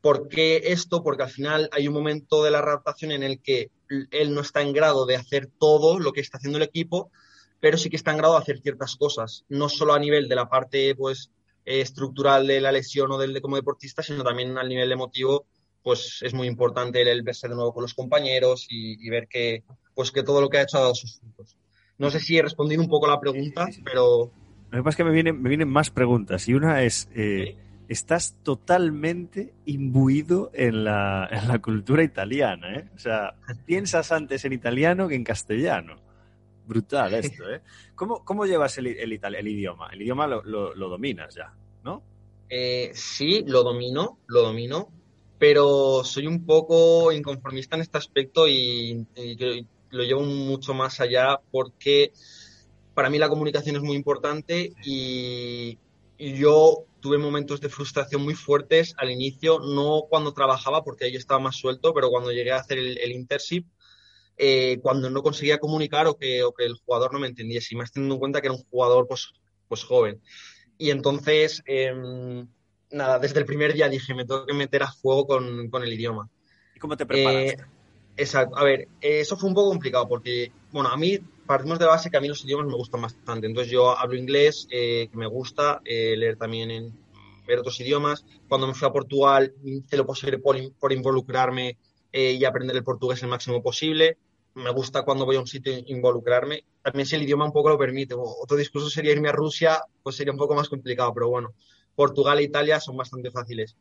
¿Por 0.00 0.28
qué 0.28 0.62
esto? 0.66 1.02
Porque 1.02 1.24
al 1.24 1.30
final 1.30 1.68
hay 1.72 1.88
un 1.88 1.94
momento 1.94 2.44
de 2.44 2.50
la 2.52 2.58
adaptación 2.58 3.10
en 3.10 3.24
el 3.24 3.40
que 3.40 3.70
él 3.88 4.34
no 4.34 4.40
está 4.40 4.62
en 4.62 4.72
grado 4.72 5.06
de 5.06 5.16
hacer 5.16 5.48
todo 5.58 5.98
lo 5.98 6.12
que 6.12 6.20
está 6.20 6.38
haciendo 6.38 6.58
el 6.58 6.64
equipo, 6.64 7.10
pero 7.60 7.78
sí 7.78 7.90
que 7.90 7.96
está 7.96 8.12
en 8.12 8.18
grado 8.18 8.34
de 8.34 8.40
hacer 8.40 8.60
ciertas 8.60 8.96
cosas, 8.96 9.44
no 9.48 9.68
solo 9.68 9.94
a 9.94 9.98
nivel 9.98 10.28
de 10.28 10.36
la 10.36 10.48
parte 10.48 10.94
pues 10.94 11.30
estructural 11.64 12.46
de 12.46 12.60
la 12.60 12.72
lesión 12.72 13.10
o 13.10 13.18
del 13.18 13.34
de 13.34 13.40
como 13.40 13.56
deportista, 13.56 14.02
sino 14.02 14.22
también 14.22 14.56
al 14.56 14.68
nivel 14.68 14.92
emotivo, 14.92 15.46
pues 15.82 16.20
es 16.22 16.34
muy 16.34 16.46
importante 16.46 17.02
el, 17.02 17.08
el 17.08 17.22
verse 17.22 17.48
de 17.48 17.54
nuevo 17.54 17.72
con 17.72 17.82
los 17.82 17.94
compañeros 17.94 18.66
y, 18.68 19.04
y, 19.04 19.10
ver 19.10 19.26
que 19.28 19.64
pues 19.94 20.12
que 20.12 20.22
todo 20.22 20.40
lo 20.40 20.48
que 20.48 20.58
ha 20.58 20.62
hecho 20.62 20.78
ha 20.78 20.82
dado 20.82 20.94
sus 20.94 21.18
frutos. 21.18 21.56
No 21.98 22.10
sé 22.10 22.20
si 22.20 22.36
he 22.36 22.42
respondido 22.42 22.82
un 22.82 22.88
poco 22.88 23.06
a 23.06 23.10
la 23.10 23.20
pregunta, 23.20 23.68
pero 23.84 24.30
lo 24.70 24.78
que 24.78 24.82
pasa 24.82 24.90
es 24.90 24.96
que 24.96 25.04
me 25.04 25.12
vienen, 25.12 25.40
me 25.40 25.48
vienen 25.48 25.68
más 25.68 25.90
preguntas 25.90 26.48
y 26.48 26.54
una 26.54 26.82
es 26.82 27.08
eh, 27.14 27.56
estás 27.88 28.36
totalmente 28.42 29.54
imbuido 29.64 30.50
en 30.54 30.84
la, 30.84 31.28
en 31.30 31.48
la 31.48 31.60
cultura 31.60 32.02
italiana, 32.02 32.76
¿eh? 32.76 32.90
O 32.94 32.98
sea, 32.98 33.34
piensas 33.64 34.12
antes 34.12 34.44
en 34.44 34.52
italiano 34.52 35.08
que 35.08 35.14
en 35.14 35.24
castellano. 35.24 35.96
Brutal 36.66 37.14
esto, 37.14 37.48
¿eh? 37.48 37.60
¿Cómo, 37.94 38.24
cómo 38.24 38.44
llevas 38.44 38.76
el, 38.78 38.88
el, 38.88 39.12
el, 39.12 39.48
idioma? 39.48 39.88
El 39.92 40.02
idioma 40.02 40.26
lo, 40.26 40.42
lo, 40.42 40.74
lo 40.74 40.88
dominas 40.88 41.34
ya, 41.34 41.54
¿no? 41.84 42.02
Eh, 42.48 42.90
sí, 42.92 43.44
lo 43.46 43.62
domino, 43.62 44.18
lo 44.26 44.42
domino, 44.42 44.88
pero 45.38 46.02
soy 46.02 46.26
un 46.26 46.44
poco 46.44 47.12
inconformista 47.12 47.76
en 47.76 47.82
este 47.82 47.98
aspecto 47.98 48.48
y, 48.48 49.06
y 49.14 49.66
lo 49.90 50.02
llevo 50.02 50.22
mucho 50.22 50.74
más 50.74 51.00
allá 51.00 51.40
porque 51.52 52.12
para 52.94 53.10
mí 53.10 53.18
la 53.18 53.28
comunicación 53.28 53.76
es 53.76 53.82
muy 53.82 53.94
importante 53.94 54.72
y, 54.84 55.78
y 56.18 56.34
yo 56.34 56.84
tuve 57.06 57.18
momentos 57.18 57.60
de 57.60 57.68
frustración 57.68 58.22
muy 58.22 58.34
fuertes 58.34 58.92
al 58.98 59.12
inicio, 59.12 59.60
no 59.60 60.06
cuando 60.10 60.32
trabajaba, 60.32 60.82
porque 60.82 61.04
ahí 61.04 61.14
estaba 61.14 61.38
más 61.38 61.54
suelto, 61.54 61.94
pero 61.94 62.10
cuando 62.10 62.32
llegué 62.32 62.50
a 62.50 62.56
hacer 62.56 62.78
el, 62.78 62.98
el 62.98 63.12
internship, 63.12 63.64
eh, 64.36 64.80
cuando 64.82 65.08
no 65.08 65.22
conseguía 65.22 65.58
comunicar 65.58 66.08
o 66.08 66.16
que, 66.16 66.42
o 66.42 66.52
que, 66.52 66.64
el 66.64 66.74
jugador 66.74 67.12
no 67.12 67.20
me 67.20 67.28
entendiese, 67.28 67.74
y 67.74 67.78
más 67.78 67.92
teniendo 67.92 68.16
en 68.16 68.18
cuenta 68.18 68.40
que 68.40 68.48
era 68.48 68.56
un 68.56 68.64
jugador 68.64 69.06
pues, 69.06 69.32
pues 69.68 69.84
joven. 69.84 70.20
Y 70.78 70.90
entonces, 70.90 71.62
eh, 71.64 71.94
nada, 72.90 73.20
desde 73.20 73.38
el 73.38 73.46
primer 73.46 73.72
día 73.72 73.88
dije, 73.88 74.12
me 74.12 74.24
tengo 74.24 74.44
que 74.44 74.52
meter 74.52 74.82
a 74.82 74.90
fuego 74.90 75.28
con, 75.28 75.70
con 75.70 75.84
el 75.84 75.92
idioma. 75.92 76.28
¿Y 76.74 76.80
cómo 76.80 76.96
te 76.96 77.06
preparas? 77.06 77.52
Eh, 77.52 77.56
exacto, 78.16 78.56
a 78.56 78.64
ver, 78.64 78.88
eso 79.00 79.36
fue 79.36 79.48
un 79.48 79.54
poco 79.54 79.68
complicado 79.68 80.08
porque, 80.08 80.50
bueno, 80.72 80.88
a 80.88 80.96
mí 80.96 81.20
partimos 81.46 81.78
de 81.78 81.86
base 81.86 82.10
que 82.10 82.16
a 82.16 82.20
mí 82.20 82.28
los 82.28 82.44
idiomas 82.44 82.66
me 82.66 82.74
gustan 82.74 83.02
bastante. 83.02 83.46
Entonces 83.46 83.72
yo 83.72 83.96
hablo 83.96 84.16
inglés, 84.16 84.66
eh, 84.70 85.08
que 85.10 85.16
me 85.16 85.26
gusta, 85.26 85.80
eh, 85.84 86.16
leer 86.16 86.36
también 86.36 86.70
en 86.70 86.92
ver 87.46 87.60
otros 87.60 87.80
idiomas. 87.80 88.24
Cuando 88.48 88.66
me 88.66 88.74
fui 88.74 88.88
a 88.88 88.92
Portugal 88.92 89.54
hice 89.64 89.96
lo 89.96 90.06
posible 90.06 90.38
por, 90.38 90.56
por 90.74 90.92
involucrarme 90.92 91.78
eh, 92.12 92.32
y 92.32 92.44
aprender 92.44 92.76
el 92.76 92.84
portugués 92.84 93.22
el 93.22 93.28
máximo 93.28 93.62
posible. 93.62 94.18
Me 94.54 94.70
gusta 94.70 95.02
cuando 95.02 95.26
voy 95.26 95.36
a 95.36 95.40
un 95.40 95.46
sitio 95.46 95.72
involucrarme. 95.86 96.64
También 96.82 97.06
si 97.06 97.14
el 97.14 97.22
idioma 97.22 97.44
un 97.44 97.52
poco 97.52 97.68
lo 97.68 97.78
permite. 97.78 98.14
Otro 98.16 98.56
discurso 98.56 98.88
sería 98.88 99.12
irme 99.12 99.28
a 99.28 99.32
Rusia, 99.32 99.80
pues 100.02 100.16
sería 100.16 100.32
un 100.32 100.38
poco 100.38 100.54
más 100.54 100.68
complicado, 100.68 101.12
pero 101.12 101.28
bueno, 101.28 101.54
Portugal 101.94 102.38
e 102.38 102.44
Italia 102.44 102.80
son 102.80 102.96
bastante 102.96 103.30
fáciles. 103.30 103.76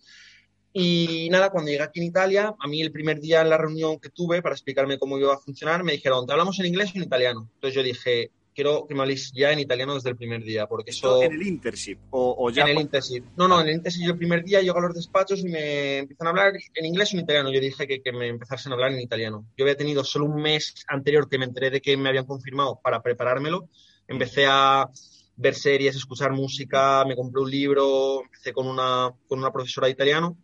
Y 0.78 1.30
nada, 1.32 1.52
cuando 1.52 1.72
llegué 1.72 1.84
aquí 1.84 2.02
en 2.02 2.08
Italia, 2.08 2.54
a 2.60 2.68
mí 2.68 2.82
el 2.82 2.92
primer 2.92 3.22
día 3.22 3.42
en 3.42 3.50
la 3.50 3.58
reunión 3.58 3.98
que 3.98 4.10
tuve 4.10 4.42
para 4.42 4.56
explicarme 4.56 5.00
cómo 5.00 5.18
iba 5.18 5.34
a 5.34 5.38
funcionar, 5.38 5.86
me 5.86 5.94
dijeron, 5.94 6.28
¿te 6.28 6.34
hablamos 6.34 6.60
en 6.60 6.66
inglés 6.66 6.92
o 6.94 6.98
en 6.98 7.04
italiano? 7.06 7.50
Entonces 7.54 7.76
yo 7.76 7.82
dije, 7.82 8.32
quiero 8.54 8.86
que 8.86 8.94
me 8.94 9.04
habléis 9.04 9.32
ya 9.34 9.54
en 9.54 9.60
italiano 9.60 9.94
desde 9.94 10.10
el 10.10 10.18
primer 10.18 10.44
día, 10.44 10.68
porque 10.68 10.92
eso... 10.92 11.24
¿En 11.24 11.32
el 11.32 11.48
internship? 11.48 12.00
O, 12.10 12.36
o 12.38 12.50
ya 12.50 12.64
en 12.64 12.72
el 12.72 12.82
internship. 12.82 13.24
No, 13.38 13.48
no, 13.48 13.62
en 13.62 13.70
el 13.70 13.76
internship 13.76 14.04
yo 14.04 14.12
el 14.12 14.18
primer 14.18 14.44
día 14.44 14.62
llego 14.62 14.78
a 14.78 14.82
los 14.82 14.94
despachos 14.94 15.40
y 15.40 15.48
me 15.48 16.00
empiezan 16.00 16.28
a 16.28 16.30
hablar 16.32 16.52
en 16.74 16.86
inglés 16.86 17.14
o 17.14 17.16
en 17.16 17.24
italiano. 17.24 17.54
Yo 17.54 17.62
dije 17.62 17.88
que, 17.88 18.02
que 18.02 18.12
me 18.12 18.28
empezasen 18.28 18.74
a 18.74 18.76
hablar 18.76 18.92
en 18.92 19.00
italiano. 19.00 19.46
Yo 19.56 19.64
había 19.64 19.78
tenido 19.78 20.04
solo 20.04 20.26
un 20.26 20.42
mes 20.42 20.74
anterior 20.90 21.30
que 21.30 21.38
me 21.38 21.46
enteré 21.46 21.70
de 21.70 21.80
que 21.80 21.96
me 21.96 22.10
habían 22.10 22.26
confirmado 22.26 22.82
para 22.84 23.02
preparármelo. 23.02 23.70
Empecé 24.10 24.46
a 24.46 24.90
ver 25.38 25.56
series, 25.56 25.96
escuchar 25.96 26.34
música, 26.34 27.06
me 27.06 27.16
compré 27.16 27.42
un 27.42 27.50
libro, 27.50 28.24
empecé 28.24 28.52
con 28.52 28.68
una, 28.68 29.10
con 29.30 29.40
una 29.40 29.54
profesora 29.54 29.88
de 29.88 29.94
italiano 29.94 30.38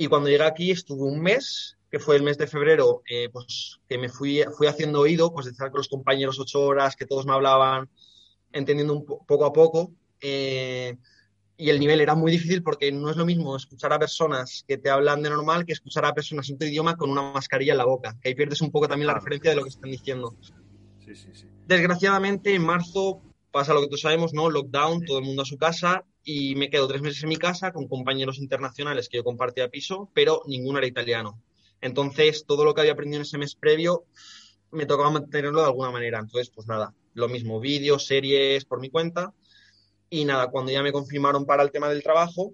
y 0.00 0.06
cuando 0.06 0.30
llegué 0.30 0.44
aquí 0.44 0.70
estuve 0.70 1.02
un 1.02 1.20
mes, 1.20 1.76
que 1.90 1.98
fue 1.98 2.16
el 2.16 2.22
mes 2.22 2.38
de 2.38 2.46
febrero, 2.46 3.02
eh, 3.06 3.28
pues 3.30 3.80
que 3.86 3.98
me 3.98 4.08
fui, 4.08 4.42
fui 4.56 4.66
haciendo 4.66 5.00
oído, 5.00 5.30
pues 5.30 5.44
de 5.44 5.52
estar 5.52 5.70
con 5.70 5.80
los 5.80 5.88
compañeros 5.88 6.40
ocho 6.40 6.62
horas, 6.62 6.96
que 6.96 7.04
todos 7.04 7.26
me 7.26 7.34
hablaban, 7.34 7.86
entendiendo 8.50 8.94
un 8.94 9.04
poco 9.04 9.44
a 9.44 9.52
poco. 9.52 9.92
Eh, 10.22 10.96
y 11.58 11.68
el 11.68 11.78
nivel 11.78 12.00
era 12.00 12.14
muy 12.14 12.32
difícil 12.32 12.62
porque 12.62 12.90
no 12.90 13.10
es 13.10 13.18
lo 13.18 13.26
mismo 13.26 13.54
escuchar 13.54 13.92
a 13.92 13.98
personas 13.98 14.64
que 14.66 14.78
te 14.78 14.88
hablan 14.88 15.20
de 15.20 15.28
normal 15.28 15.66
que 15.66 15.74
escuchar 15.74 16.06
a 16.06 16.14
personas 16.14 16.48
en 16.48 16.56
tu 16.56 16.64
idioma 16.64 16.96
con 16.96 17.10
una 17.10 17.32
mascarilla 17.32 17.72
en 17.72 17.78
la 17.78 17.84
boca, 17.84 18.16
que 18.22 18.30
ahí 18.30 18.34
pierdes 18.34 18.62
un 18.62 18.70
poco 18.70 18.88
también 18.88 19.08
la 19.08 19.14
referencia 19.14 19.50
de 19.50 19.56
lo 19.56 19.64
que 19.64 19.68
están 19.68 19.90
diciendo. 19.90 20.34
Sí, 21.04 21.14
sí, 21.14 21.28
sí. 21.34 21.44
Desgraciadamente, 21.66 22.54
en 22.54 22.64
marzo 22.64 23.20
pasa 23.50 23.74
lo 23.74 23.82
que 23.82 23.88
todos 23.88 24.00
sabemos, 24.00 24.32
¿no? 24.32 24.48
Lockdown, 24.48 25.04
todo 25.04 25.18
el 25.18 25.26
mundo 25.26 25.42
a 25.42 25.44
su 25.44 25.58
casa 25.58 26.06
y 26.24 26.54
me 26.54 26.70
quedo 26.70 26.88
tres 26.88 27.02
meses 27.02 27.22
en 27.22 27.28
mi 27.28 27.36
casa 27.36 27.72
con 27.72 27.88
compañeros 27.88 28.38
internacionales 28.38 29.08
que 29.08 29.18
yo 29.18 29.24
compartía 29.24 29.68
piso, 29.68 30.10
pero 30.14 30.42
ninguno 30.46 30.78
era 30.78 30.86
italiano. 30.86 31.42
Entonces, 31.80 32.44
todo 32.46 32.64
lo 32.64 32.74
que 32.74 32.82
había 32.82 32.92
aprendido 32.92 33.16
en 33.18 33.22
ese 33.22 33.38
mes 33.38 33.54
previo 33.54 34.04
me 34.70 34.86
tocaba 34.86 35.10
mantenerlo 35.10 35.60
de 35.60 35.66
alguna 35.66 35.90
manera. 35.90 36.18
Entonces, 36.18 36.50
pues 36.54 36.66
nada, 36.66 36.94
lo 37.14 37.28
mismo, 37.28 37.58
vídeos, 37.60 38.06
series 38.06 38.64
por 38.64 38.80
mi 38.80 38.90
cuenta 38.90 39.32
y 40.10 40.24
nada, 40.24 40.50
cuando 40.50 40.72
ya 40.72 40.82
me 40.82 40.92
confirmaron 40.92 41.46
para 41.46 41.62
el 41.62 41.70
tema 41.70 41.88
del 41.88 42.02
trabajo, 42.02 42.52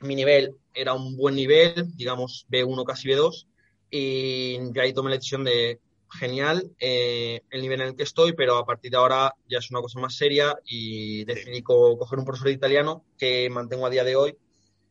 mi 0.00 0.14
nivel 0.14 0.54
era 0.72 0.94
un 0.94 1.16
buen 1.16 1.34
nivel, 1.34 1.92
digamos 1.96 2.46
B1 2.48 2.84
casi 2.84 3.08
B2, 3.08 3.46
y 3.90 4.72
ya 4.72 4.82
ahí 4.82 4.92
tomé 4.92 5.10
la 5.10 5.16
decisión 5.16 5.42
de 5.44 5.80
genial 6.18 6.70
eh, 6.78 7.42
el 7.50 7.62
nivel 7.62 7.80
en 7.80 7.88
el 7.88 7.96
que 7.96 8.02
estoy, 8.02 8.32
pero 8.32 8.56
a 8.56 8.66
partir 8.66 8.90
de 8.90 8.96
ahora 8.96 9.34
ya 9.48 9.58
es 9.58 9.70
una 9.70 9.80
cosa 9.80 10.00
más 10.00 10.14
seria 10.16 10.56
y 10.64 11.24
decidí 11.24 11.62
coger 11.62 12.18
un 12.18 12.24
profesor 12.24 12.48
de 12.48 12.54
italiano 12.54 13.04
que 13.18 13.48
mantengo 13.50 13.86
a 13.86 13.90
día 13.90 14.04
de 14.04 14.16
hoy 14.16 14.36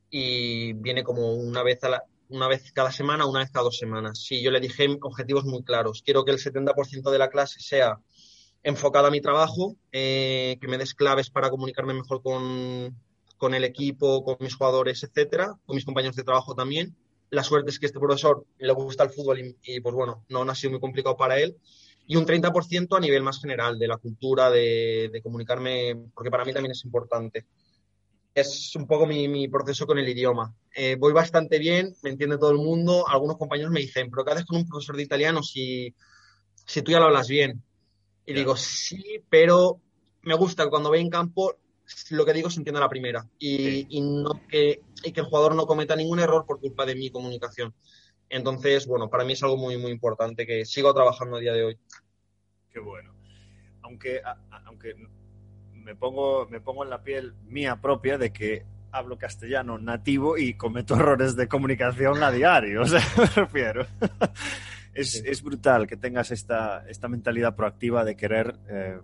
y 0.09 0.73
viene 0.73 1.03
como 1.03 1.33
una 1.33 1.63
vez 1.63 1.83
a 1.83 1.89
la, 1.89 2.03
una 2.29 2.47
vez 2.47 2.71
cada 2.71 2.91
semana, 2.91 3.25
una 3.25 3.39
vez 3.39 3.51
cada 3.51 3.65
dos 3.65 3.77
semanas. 3.77 4.19
Sí, 4.19 4.41
yo 4.41 4.51
le 4.51 4.59
dije 4.59 4.87
objetivos 5.01 5.45
muy 5.45 5.63
claros. 5.63 6.01
Quiero 6.03 6.25
que 6.25 6.31
el 6.31 6.39
70% 6.39 7.11
de 7.11 7.17
la 7.17 7.29
clase 7.29 7.59
sea 7.59 7.99
enfocada 8.63 9.09
a 9.09 9.11
mi 9.11 9.21
trabajo, 9.21 9.75
eh, 9.91 10.57
que 10.59 10.67
me 10.67 10.77
des 10.77 10.93
claves 10.93 11.29
para 11.29 11.49
comunicarme 11.49 11.93
mejor 11.93 12.21
con, 12.21 12.97
con, 13.37 13.53
el 13.53 13.63
equipo, 13.63 14.23
con 14.23 14.37
mis 14.39 14.55
jugadores, 14.55 15.03
etcétera, 15.03 15.53
con 15.65 15.75
mis 15.75 15.85
compañeros 15.85 16.15
de 16.15 16.23
trabajo 16.23 16.55
también. 16.55 16.95
La 17.33 17.43
suerte 17.43 17.71
es 17.71 17.79
que 17.79 17.87
este 17.87 17.99
profesor 17.99 18.45
le 18.59 18.73
gusta 18.73 19.03
el 19.03 19.09
fútbol 19.09 19.55
y, 19.63 19.79
pues 19.79 19.95
bueno, 19.95 20.23
no, 20.29 20.43
ha 20.43 20.53
sido 20.53 20.71
muy 20.71 20.79
complicado 20.79 21.17
para 21.17 21.39
él. 21.39 21.57
Y 22.05 22.15
un 22.15 22.27
30% 22.27 22.95
a 22.95 22.99
nivel 22.99 23.23
más 23.23 23.41
general, 23.41 23.79
de 23.79 23.87
la 23.87 23.97
cultura, 23.97 24.51
de, 24.51 25.09
de, 25.11 25.21
comunicarme, 25.23 26.09
porque 26.13 26.29
para 26.29 26.45
mí 26.45 26.53
también 26.53 26.73
es 26.73 26.85
importante. 26.85 27.47
Es 28.35 28.75
un 28.75 28.85
poco 28.85 29.07
mi, 29.07 29.27
mi 29.27 29.47
proceso 29.47 29.87
con 29.87 29.97
el 29.97 30.07
idioma. 30.07 30.53
Eh, 30.75 30.95
voy 30.95 31.11
bastante 31.11 31.57
bien, 31.57 31.95
me 32.03 32.11
entiende 32.11 32.37
todo 32.37 32.51
el 32.51 32.59
mundo. 32.59 33.07
Algunos 33.07 33.37
compañeros 33.37 33.71
me 33.71 33.79
dicen, 33.79 34.11
pero 34.11 34.23
¿qué 34.23 34.33
haces 34.33 34.45
con 34.45 34.57
un 34.57 34.67
profesor 34.67 34.95
de 34.95 35.03
italiano 35.03 35.41
si, 35.41 35.95
si 36.67 36.83
tú 36.83 36.91
ya 36.91 36.99
lo 36.99 37.05
hablas 37.05 37.29
bien? 37.29 37.63
Y 38.27 38.33
digo, 38.33 38.55
sí, 38.55 39.23
pero 39.27 39.81
me 40.21 40.35
gusta 40.35 40.69
cuando 40.69 40.91
ve 40.91 40.99
en 40.99 41.09
campo 41.09 41.55
lo 42.09 42.25
que 42.25 42.33
digo 42.33 42.49
se 42.49 42.59
entiende 42.59 42.79
a 42.79 42.83
la 42.83 42.89
primera 42.89 43.27
y, 43.39 44.01
no 44.01 44.41
que, 44.47 44.81
y 45.03 45.11
que 45.11 45.19
el 45.19 45.25
jugador 45.25 45.55
no 45.55 45.65
cometa 45.65 45.95
ningún 45.95 46.19
error 46.19 46.45
por 46.45 46.59
culpa 46.59 46.85
de 46.85 46.95
mi 46.95 47.09
comunicación. 47.09 47.73
Entonces, 48.29 48.87
bueno, 48.87 49.09
para 49.09 49.25
mí 49.25 49.33
es 49.33 49.43
algo 49.43 49.57
muy, 49.57 49.77
muy 49.77 49.91
importante 49.91 50.45
que 50.45 50.65
sigo 50.65 50.93
trabajando 50.93 51.37
a 51.37 51.39
día 51.39 51.53
de 51.53 51.65
hoy. 51.65 51.77
Qué 52.69 52.79
bueno. 52.79 53.13
Aunque, 53.81 54.21
aunque 54.65 54.95
me, 55.73 55.95
pongo, 55.95 56.47
me 56.47 56.61
pongo 56.61 56.83
en 56.83 56.89
la 56.89 57.03
piel 57.03 57.33
mía 57.45 57.79
propia 57.81 58.17
de 58.17 58.31
que 58.31 58.65
hablo 58.91 59.17
castellano 59.17 59.77
nativo 59.77 60.37
y 60.37 60.55
cometo 60.55 60.95
errores 60.99 61.35
de 61.35 61.47
comunicación 61.47 62.23
a 62.23 62.31
diario, 62.31 62.81
o 62.83 62.85
sea, 62.85 63.01
me 63.17 63.25
refiero 63.25 63.85
es, 64.93 65.43
brutal 65.43 65.87
que 65.87 65.97
tengas 65.97 66.31
esta, 66.31 66.85
esta 66.87 67.07
mentalidad 67.07 67.55
proactiva 67.55 68.05
de 68.05 68.15
querer, 68.15 68.55
eh, 68.69 68.99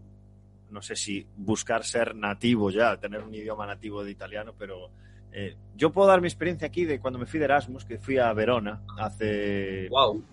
no 0.71 0.81
sé 0.81 0.95
si 0.95 1.25
buscar 1.35 1.83
ser 1.83 2.15
nativo 2.15 2.69
ya, 2.69 2.97
tener 2.97 3.21
un 3.23 3.33
idioma 3.33 3.65
nativo 3.65 4.03
de 4.03 4.11
italiano, 4.11 4.53
pero 4.57 4.91
eh, 5.31 5.55
yo 5.75 5.91
puedo 5.91 6.07
dar 6.07 6.21
mi 6.21 6.27
experiencia 6.27 6.67
aquí 6.67 6.85
de 6.85 6.99
cuando 6.99 7.19
me 7.19 7.25
fui 7.25 7.39
de 7.39 7.45
Erasmus, 7.45 7.85
que 7.85 7.97
fui 7.97 8.17
a 8.17 8.31
Verona 8.33 8.81
hace... 8.97 9.87
¡Wow! 9.89 10.23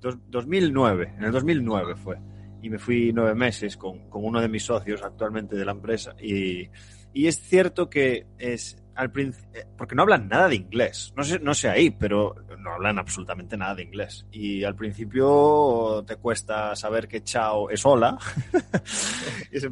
2009, 0.00 1.14
en 1.18 1.24
el 1.24 1.32
2009 1.32 1.94
fue. 1.96 2.18
Y 2.62 2.70
me 2.70 2.78
fui 2.78 3.12
nueve 3.12 3.34
meses 3.34 3.76
con, 3.76 4.08
con 4.08 4.24
uno 4.24 4.40
de 4.40 4.48
mis 4.48 4.62
socios 4.62 5.02
actualmente 5.02 5.56
de 5.56 5.64
la 5.64 5.72
empresa. 5.72 6.14
Y, 6.20 6.68
y 7.12 7.26
es 7.26 7.40
cierto 7.40 7.90
que 7.90 8.26
es, 8.38 8.82
al 8.94 9.12
eh, 9.16 9.66
porque 9.76 9.94
no 9.94 10.02
hablan 10.02 10.28
nada 10.28 10.48
de 10.48 10.56
inglés. 10.56 11.12
No 11.16 11.22
sé, 11.22 11.38
no 11.38 11.54
sé 11.54 11.68
ahí, 11.68 11.90
pero 11.90 12.34
no 12.58 12.72
hablan 12.72 12.98
absolutamente 12.98 13.56
nada 13.56 13.74
de 13.74 13.82
inglés. 13.82 14.26
Y 14.30 14.64
al 14.64 14.74
principio 14.74 16.04
te 16.06 16.16
cuesta 16.16 16.74
saber 16.76 17.08
que 17.08 17.22
chao 17.22 17.70
es 17.70 17.84
hola. 17.84 18.18
y 19.52 19.56
es 19.56 19.68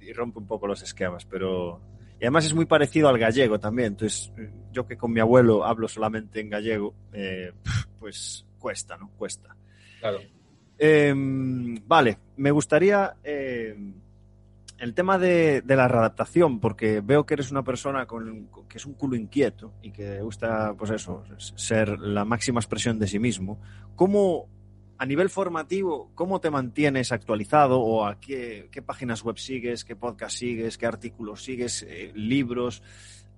y 0.00 0.12
rompe 0.12 0.38
un 0.38 0.46
poco 0.46 0.66
los 0.66 0.82
esquemas, 0.82 1.24
pero... 1.24 1.80
Y 2.20 2.24
además 2.24 2.46
es 2.46 2.54
muy 2.54 2.66
parecido 2.66 3.08
al 3.08 3.18
gallego 3.18 3.58
también. 3.58 3.88
Entonces, 3.88 4.32
yo 4.72 4.86
que 4.86 4.96
con 4.96 5.12
mi 5.12 5.20
abuelo 5.20 5.64
hablo 5.64 5.88
solamente 5.88 6.40
en 6.40 6.50
gallego, 6.50 6.94
eh, 7.12 7.52
pues 7.98 8.46
cuesta, 8.58 8.96
¿no? 8.96 9.10
Cuesta. 9.16 9.54
Claro. 10.00 10.20
Em, 10.78 11.76
vale, 11.86 12.18
me 12.36 12.50
gustaría... 12.50 13.16
Em, 13.22 14.03
el 14.78 14.94
tema 14.94 15.18
de, 15.18 15.62
la 15.66 15.88
readaptación, 15.88 16.60
porque 16.60 17.00
veo 17.00 17.24
que 17.24 17.34
eres 17.34 17.50
una 17.50 17.62
persona 17.62 18.06
con, 18.06 18.48
que 18.68 18.78
es 18.78 18.86
un 18.86 18.94
culo 18.94 19.16
inquieto 19.16 19.72
y 19.82 19.90
que 19.92 20.20
gusta, 20.20 20.74
pues 20.74 20.90
eso, 20.90 21.24
ser 21.38 21.98
la 22.00 22.24
máxima 22.24 22.60
expresión 22.60 22.98
de 22.98 23.06
sí 23.06 23.18
mismo. 23.18 23.60
¿Cómo, 23.94 24.48
a 24.98 25.06
nivel 25.06 25.30
formativo, 25.30 26.10
cómo 26.14 26.40
te 26.40 26.50
mantienes 26.50 27.12
actualizado 27.12 27.80
o 27.80 28.04
a 28.04 28.20
qué, 28.20 28.68
páginas 28.84 29.22
web 29.22 29.38
sigues, 29.38 29.84
qué 29.84 29.96
podcast 29.96 30.36
sigues, 30.36 30.76
qué 30.76 30.86
artículos 30.86 31.44
sigues, 31.44 31.84
eh, 31.88 32.12
libros? 32.14 32.82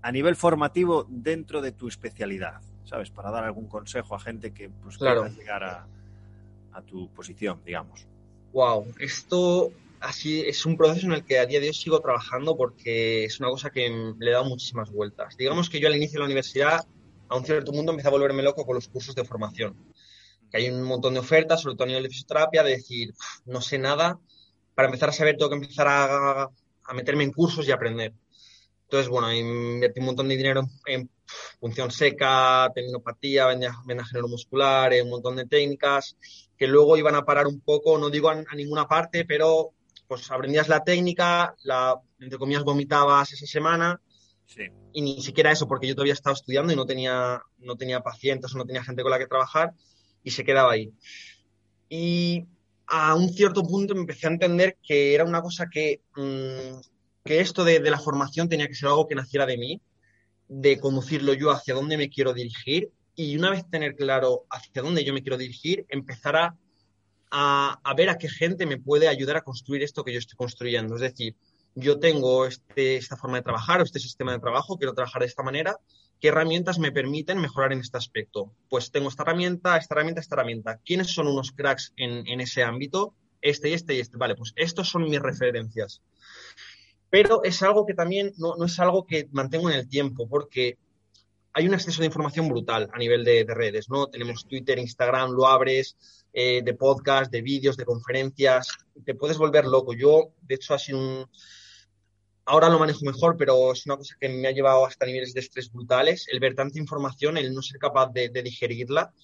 A 0.02 0.12
nivel 0.12 0.36
formativo, 0.36 1.06
dentro 1.08 1.60
de 1.60 1.72
tu 1.72 1.88
especialidad, 1.88 2.60
¿sabes? 2.84 3.10
Para 3.10 3.30
dar 3.30 3.44
algún 3.44 3.66
consejo 3.66 4.14
a 4.14 4.20
gente 4.20 4.52
que 4.52 4.70
pues, 4.70 4.98
quiera 4.98 5.28
llegar 5.28 5.64
a, 5.64 5.86
a 6.72 6.82
tu 6.82 7.08
posición, 7.08 7.60
digamos. 7.64 8.06
Wow, 8.52 8.86
esto 8.98 9.70
así 10.06 10.40
es 10.40 10.64
un 10.64 10.76
proceso 10.76 11.06
en 11.06 11.12
el 11.12 11.24
que 11.24 11.38
a 11.38 11.46
día 11.46 11.60
de 11.60 11.68
hoy 11.68 11.74
sigo 11.74 12.00
trabajando 12.00 12.56
porque 12.56 13.24
es 13.24 13.40
una 13.40 13.50
cosa 13.50 13.70
que 13.70 13.88
le 14.18 14.30
he 14.30 14.32
dado 14.32 14.44
muchísimas 14.44 14.90
vueltas. 14.90 15.36
Digamos 15.36 15.68
que 15.68 15.80
yo 15.80 15.88
al 15.88 15.96
inicio 15.96 16.14
de 16.14 16.20
la 16.20 16.26
universidad, 16.26 16.86
a 17.28 17.36
un 17.36 17.44
cierto 17.44 17.72
mundo, 17.72 17.92
empecé 17.92 18.08
a 18.08 18.12
volverme 18.12 18.42
loco 18.42 18.64
con 18.64 18.76
los 18.76 18.88
cursos 18.88 19.14
de 19.14 19.24
formación. 19.24 19.76
Que 20.50 20.58
hay 20.58 20.70
un 20.70 20.82
montón 20.82 21.14
de 21.14 21.20
ofertas, 21.20 21.60
sobre 21.60 21.74
todo 21.74 21.84
a 21.84 21.88
nivel 21.88 22.04
de 22.04 22.08
fisioterapia, 22.08 22.62
de 22.62 22.70
decir, 22.70 23.12
no 23.46 23.60
sé 23.60 23.78
nada, 23.78 24.18
para 24.74 24.86
empezar 24.86 25.08
a 25.08 25.12
saber 25.12 25.36
tengo 25.36 25.50
que 25.50 25.56
empezar 25.56 25.88
a, 25.88 26.42
a 26.44 26.94
meterme 26.94 27.24
en 27.24 27.32
cursos 27.32 27.66
y 27.66 27.72
aprender. 27.72 28.12
Entonces, 28.84 29.08
bueno, 29.08 29.32
invertí 29.32 29.98
un 29.98 30.06
montón 30.06 30.28
de 30.28 30.36
dinero 30.36 30.62
en 30.86 31.10
función 31.58 31.90
seca, 31.90 32.70
tendinopatía, 32.72 33.46
vendaje 33.48 34.12
neuromuscular, 34.12 34.92
un 35.02 35.10
montón 35.10 35.34
de 35.34 35.46
técnicas 35.46 36.16
que 36.56 36.68
luego 36.68 36.96
iban 36.96 37.16
a 37.16 37.24
parar 37.24 37.48
un 37.48 37.60
poco, 37.60 37.98
no 37.98 38.10
digo 38.10 38.28
a 38.30 38.54
ninguna 38.54 38.86
parte, 38.86 39.24
pero 39.24 39.72
pues 40.06 40.30
aprendías 40.30 40.68
la 40.68 40.84
técnica, 40.84 41.54
la, 41.62 42.00
entre 42.20 42.38
comillas, 42.38 42.64
vomitabas 42.64 43.32
esa 43.32 43.46
semana. 43.46 44.00
Y 44.92 45.02
ni 45.02 45.20
siquiera 45.22 45.50
eso, 45.50 45.66
porque 45.66 45.88
yo 45.88 45.94
todavía 45.94 46.12
estaba 46.12 46.34
estudiando 46.34 46.72
y 46.72 46.76
no 46.76 46.86
tenía, 46.86 47.42
no 47.58 47.76
tenía 47.76 48.00
pacientes 48.00 48.54
o 48.54 48.58
no 48.58 48.64
tenía 48.64 48.84
gente 48.84 49.02
con 49.02 49.10
la 49.10 49.18
que 49.18 49.26
trabajar 49.26 49.72
y 50.22 50.30
se 50.30 50.44
quedaba 50.44 50.72
ahí. 50.72 50.92
Y 51.88 52.46
a 52.86 53.14
un 53.14 53.28
cierto 53.30 53.62
punto 53.62 53.94
me 53.94 54.00
empecé 54.00 54.26
a 54.26 54.30
entender 54.30 54.76
que 54.82 55.14
era 55.14 55.24
una 55.24 55.42
cosa 55.42 55.66
que, 55.70 56.00
mm, 56.14 56.78
que 57.24 57.40
esto 57.40 57.64
de, 57.64 57.80
de, 57.80 57.90
la 57.90 57.98
formación 57.98 58.48
tenía 58.48 58.68
que 58.68 58.74
ser 58.74 58.88
algo 58.88 59.08
que 59.08 59.16
naciera 59.16 59.46
de 59.46 59.58
mí, 59.58 59.80
de 60.48 60.78
conducirlo 60.78 61.32
yo 61.34 61.50
hacia 61.50 61.74
dónde 61.74 61.96
me 61.96 62.08
quiero 62.08 62.32
dirigir 62.32 62.90
y 63.16 63.36
una 63.36 63.50
vez 63.50 63.68
tener 63.68 63.96
claro 63.96 64.44
hacia 64.50 64.82
dónde 64.82 65.02
yo 65.02 65.12
me 65.12 65.22
quiero 65.22 65.38
dirigir, 65.38 65.86
empezar 65.88 66.36
a 66.36 66.56
a, 67.30 67.94
ver 67.96 68.08
a 68.08 68.18
qué 68.18 68.28
gente 68.28 68.66
me 68.66 68.78
puede 68.78 69.08
ayudar 69.08 69.36
a 69.36 69.42
construir 69.42 69.82
esto 69.82 70.04
que 70.04 70.12
yo 70.12 70.18
estoy 70.18 70.36
construyendo. 70.36 70.94
Es 70.94 71.00
decir, 71.00 71.34
yo 71.74 71.98
tengo 71.98 72.46
este, 72.46 72.96
esta 72.96 73.16
forma 73.16 73.38
de 73.38 73.42
trabajar 73.42 73.80
o 73.80 73.84
este 73.84 74.00
sistema 74.00 74.32
de 74.32 74.38
trabajo, 74.38 74.78
quiero 74.78 74.94
trabajar 74.94 75.20
de 75.20 75.28
esta 75.28 75.42
manera, 75.42 75.78
¿qué 76.20 76.28
herramientas 76.28 76.78
me 76.78 76.92
permiten 76.92 77.40
mejorar 77.40 77.72
en 77.72 77.80
este 77.80 77.98
aspecto? 77.98 78.52
Pues 78.68 78.90
tengo 78.90 79.08
esta 79.08 79.22
herramienta, 79.22 79.76
esta 79.76 79.94
herramienta, 79.94 80.20
esta 80.20 80.36
herramienta. 80.36 80.80
¿Quiénes 80.84 81.08
son 81.08 81.26
unos 81.26 81.52
cracks 81.52 81.92
en, 81.96 82.40
ese 82.40 82.62
ámbito? 82.62 83.14
Este 83.42 83.68
y 83.68 83.74
este 83.74 83.94
y 83.94 84.00
este. 84.00 84.16
Vale, 84.16 84.34
pues 84.34 84.52
estos 84.56 84.88
son 84.88 85.04
mis 85.04 85.20
referencias. 85.20 86.02
Pero 87.10 87.44
es 87.44 87.62
algo 87.62 87.86
que 87.86 87.94
también 87.94 88.32
no, 88.38 88.64
es 88.64 88.80
algo 88.80 89.06
que 89.06 89.28
mantengo 89.32 89.70
en 89.70 89.76
el 89.76 89.88
tiempo, 89.88 90.28
porque 90.28 90.78
hay 91.52 91.68
un 91.68 91.74
exceso 91.74 92.00
de 92.00 92.06
información 92.06 92.48
brutal 92.48 92.90
a 92.92 92.98
nivel 92.98 93.24
de, 93.24 93.44
de 93.44 93.54
redes, 93.54 93.88
¿no? 93.88 94.08
Tenemos 94.08 94.46
Twitter, 94.46 94.78
Instagram, 94.78 95.30
lo 95.30 95.46
abres, 95.46 95.96
eh, 96.38 96.60
de 96.62 96.74
podcast, 96.74 97.32
de 97.32 97.40
vídeos, 97.40 97.78
de 97.78 97.86
conferencias, 97.86 98.68
te 99.06 99.14
puedes 99.14 99.38
volver 99.38 99.64
loco. 99.64 99.94
Yo, 99.94 100.34
de 100.42 100.56
hecho, 100.56 100.74
ha 100.74 100.78
sido 100.78 100.98
un... 100.98 101.30
Ahora 102.44 102.68
lo 102.68 102.78
manejo 102.78 103.06
mejor, 103.06 103.38
pero 103.38 103.72
es 103.72 103.86
una 103.86 103.96
cosa 103.96 104.16
que 104.20 104.28
me 104.28 104.46
ha 104.46 104.50
llevado 104.50 104.84
hasta 104.84 105.06
niveles 105.06 105.32
de 105.32 105.40
estrés 105.40 105.72
brutales, 105.72 106.26
el 106.30 106.38
ver 106.38 106.54
tanta 106.54 106.78
información, 106.78 107.38
el 107.38 107.54
no 107.54 107.62
ser 107.62 107.78
capaz 107.78 108.12
de, 108.12 108.28
digerirla 108.28 109.14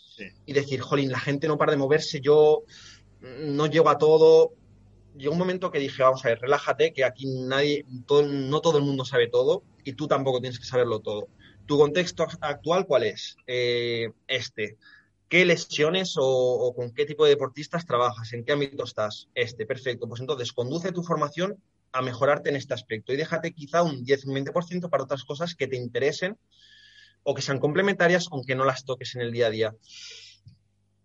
y 0.46 0.54
decir, 0.54 0.80
jolín, 0.80 1.12
la 1.12 1.20
gente 1.20 1.48
no 1.48 1.58
para 1.58 1.72
de 1.72 1.76
moverse, 1.76 2.22
yo 2.22 2.64
no 3.20 3.66
llego 3.66 3.90
a 3.90 3.98
todo. 3.98 4.54
llegó 5.14 5.34
un 5.34 5.38
momento 5.38 5.70
que 5.70 5.80
dije, 5.80 6.02
vamos 6.02 6.24
a 6.24 6.30
ver, 6.30 6.40
relájate, 6.40 6.94
que 6.94 7.04
aquí 7.04 7.26
nadie, 7.26 7.84
no 7.90 8.60
todo 8.62 8.78
el 8.78 8.84
mundo 8.84 9.04
sabe 9.04 9.28
todo 9.28 9.62
y 9.84 9.92
tú 9.92 10.08
tampoco 10.08 10.40
tienes 10.40 10.58
que 10.58 10.64
saberlo 10.64 11.00
todo. 11.00 11.28
¿Tu 11.66 11.76
contexto 11.76 12.26
actual 12.40 12.86
cuál 12.86 13.02
es? 13.02 13.36
Eh, 13.46 14.10
este. 14.26 14.78
¿Qué 15.32 15.46
lesiones 15.46 16.16
o, 16.18 16.74
con 16.76 16.92
qué 16.92 17.06
tipo 17.06 17.24
de 17.24 17.30
deportistas 17.30 17.86
trabajas? 17.86 18.34
¿En 18.34 18.44
qué 18.44 18.52
ámbito 18.52 18.84
estás? 18.84 19.30
Este, 19.34 19.64
perfecto. 19.64 20.06
Pues 20.06 20.20
entonces 20.20 20.52
conduce 20.52 20.92
tu 20.92 21.02
formación 21.02 21.56
a 21.90 22.02
mejorarte 22.02 22.50
en 22.50 22.56
este 22.56 22.74
aspecto 22.74 23.14
y 23.14 23.16
déjate 23.16 23.54
quizá 23.54 23.82
un 23.82 24.04
10 24.04 24.26
un 24.26 24.34
20% 24.34 24.90
para 24.90 25.04
otras 25.04 25.24
cosas 25.24 25.54
que 25.54 25.66
te 25.66 25.76
interesen 25.76 26.36
o 27.22 27.32
que 27.32 27.40
sean 27.40 27.60
complementarias, 27.60 28.28
aunque 28.30 28.54
no 28.54 28.66
las 28.66 28.84
toques 28.84 29.14
en 29.14 29.22
el 29.22 29.32
día 29.32 29.46
a 29.46 29.50
día. 29.50 29.74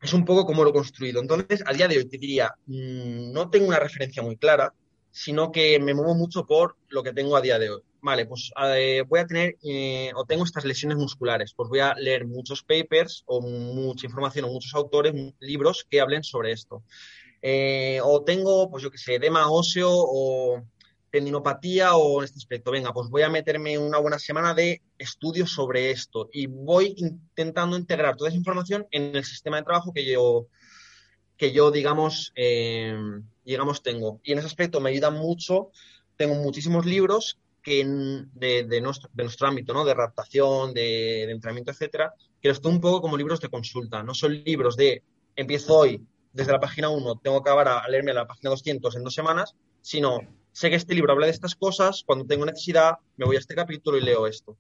Es 0.02 0.12
un 0.12 0.26
poco 0.26 0.46
como 0.46 0.66
lo 0.66 0.72
he 0.72 0.74
construido. 0.74 1.22
Entonces, 1.22 1.64
a 1.66 1.72
día 1.72 1.88
de 1.88 1.96
hoy 1.96 2.10
te 2.10 2.18
diría, 2.18 2.54
mm, 2.66 3.32
no 3.32 3.50
tengo 3.50 3.68
una 3.70 3.80
referencia 3.80 4.22
muy 4.22 4.36
clara, 4.36 4.74
sino 5.10 5.54
que 5.54 5.80
me 5.80 5.94
muevo 5.94 6.16
mucho 6.16 6.46
por 6.46 6.76
lo 6.90 7.02
que 7.02 7.14
tengo 7.14 7.38
a 7.38 7.42
día 7.42 7.60
de 7.60 7.70
hoy 7.70 7.82
vale, 8.08 8.26
pues 8.26 8.52
eh, 8.74 9.04
voy 9.06 9.20
a 9.20 9.28
tener 9.28 9.58
eh, 9.62 10.12
o 10.16 10.24
tengo 10.24 10.46
estas 10.46 10.64
lesiones 10.64 10.98
musculares, 10.98 11.54
pues 11.54 11.68
voy 11.68 11.80
a 11.80 11.94
leer 11.96 12.26
muchos 12.26 12.64
papers 12.64 13.24
o 13.26 13.42
mucha 13.42 14.08
información 14.08 14.46
o 14.46 14.48
muchos 14.48 14.74
autores, 14.74 15.14
libros 15.40 15.86
que 15.90 16.00
hablen 16.00 16.24
sobre 16.24 16.54
esto. 16.54 16.84
Eh, 17.42 18.00
o 18.02 18.24
tengo, 18.24 18.72
pues 18.72 18.82
yo 18.82 18.90
qué 18.90 18.98
sé, 18.98 19.16
edema 19.16 19.52
óseo 19.52 19.90
o 19.92 20.64
tendinopatía 21.12 21.96
o 21.98 22.22
en 22.22 22.26
este 22.26 22.38
aspecto. 22.38 22.72
Venga, 22.72 22.94
pues 22.94 23.10
voy 23.10 23.24
a 23.24 23.30
meterme 23.30 23.78
una 23.78 23.98
buena 23.98 24.20
semana 24.20 24.54
de 24.54 24.82
estudios 24.98 25.52
sobre 25.52 25.92
esto 25.92 26.30
y 26.32 26.48
voy 26.48 26.96
intentando 26.98 27.78
integrar 27.78 28.16
toda 28.16 28.30
esa 28.30 28.38
información 28.38 28.88
en 28.92 29.18
el 29.18 29.26
sistema 29.26 29.58
de 29.58 29.64
trabajo 29.64 29.92
que 29.94 30.06
yo, 30.06 30.48
que 31.36 31.52
yo 31.52 31.72
digamos, 31.72 32.34
digamos, 33.44 33.84
tengo. 33.84 34.22
Y 34.24 34.32
en 34.32 34.40
ese 34.40 34.48
aspecto 34.48 34.80
me 34.80 34.92
ayuda 34.92 35.12
mucho. 35.12 35.72
Tengo 36.16 36.36
muchísimos 36.36 36.86
libros 36.86 37.38
de, 37.68 38.82
nuestro, 38.82 39.48
ámbito, 39.48 39.74
¿no? 39.74 39.84
De 39.84 39.92
adaptación, 39.92 40.74
de, 40.74 41.30
entrenamiento, 41.30 41.72
etcétera, 41.72 42.14
que 42.42 42.48
los 42.48 42.62
tengo 42.62 42.76
un 42.76 42.82
poco 42.82 43.02
como 43.02 43.18
libros 43.18 43.42
de 43.42 43.50
consulta. 43.50 44.04
No 44.04 44.14
son 44.14 44.44
libros 44.44 44.78
de 44.78 45.04
empiezo 45.36 45.78
hoy 45.78 46.02
desde 46.32 46.52
la 46.52 46.60
página 46.60 46.90
1, 46.90 47.20
tengo 47.24 47.44
que 47.44 47.50
acabar 47.50 47.68
a 47.68 47.88
leerme 47.90 48.14
la 48.14 48.28
página 48.28 48.52
200 48.52 48.96
en 48.96 49.04
dos 49.04 49.14
semanas, 49.14 49.56
sino 49.82 50.22
sé 50.52 50.70
que 50.70 50.76
este 50.76 50.94
libro 50.94 51.12
habla 51.12 51.26
de 51.26 51.32
estas 51.32 51.56
cosas, 51.56 52.04
cuando 52.06 52.26
tengo 52.26 52.46
necesidad 52.46 52.96
me 53.18 53.26
voy 53.26 53.36
a 53.36 53.40
este 53.40 53.56
capítulo 53.56 53.98
y 53.98 54.02
leo 54.02 54.28
esto. 54.28 54.58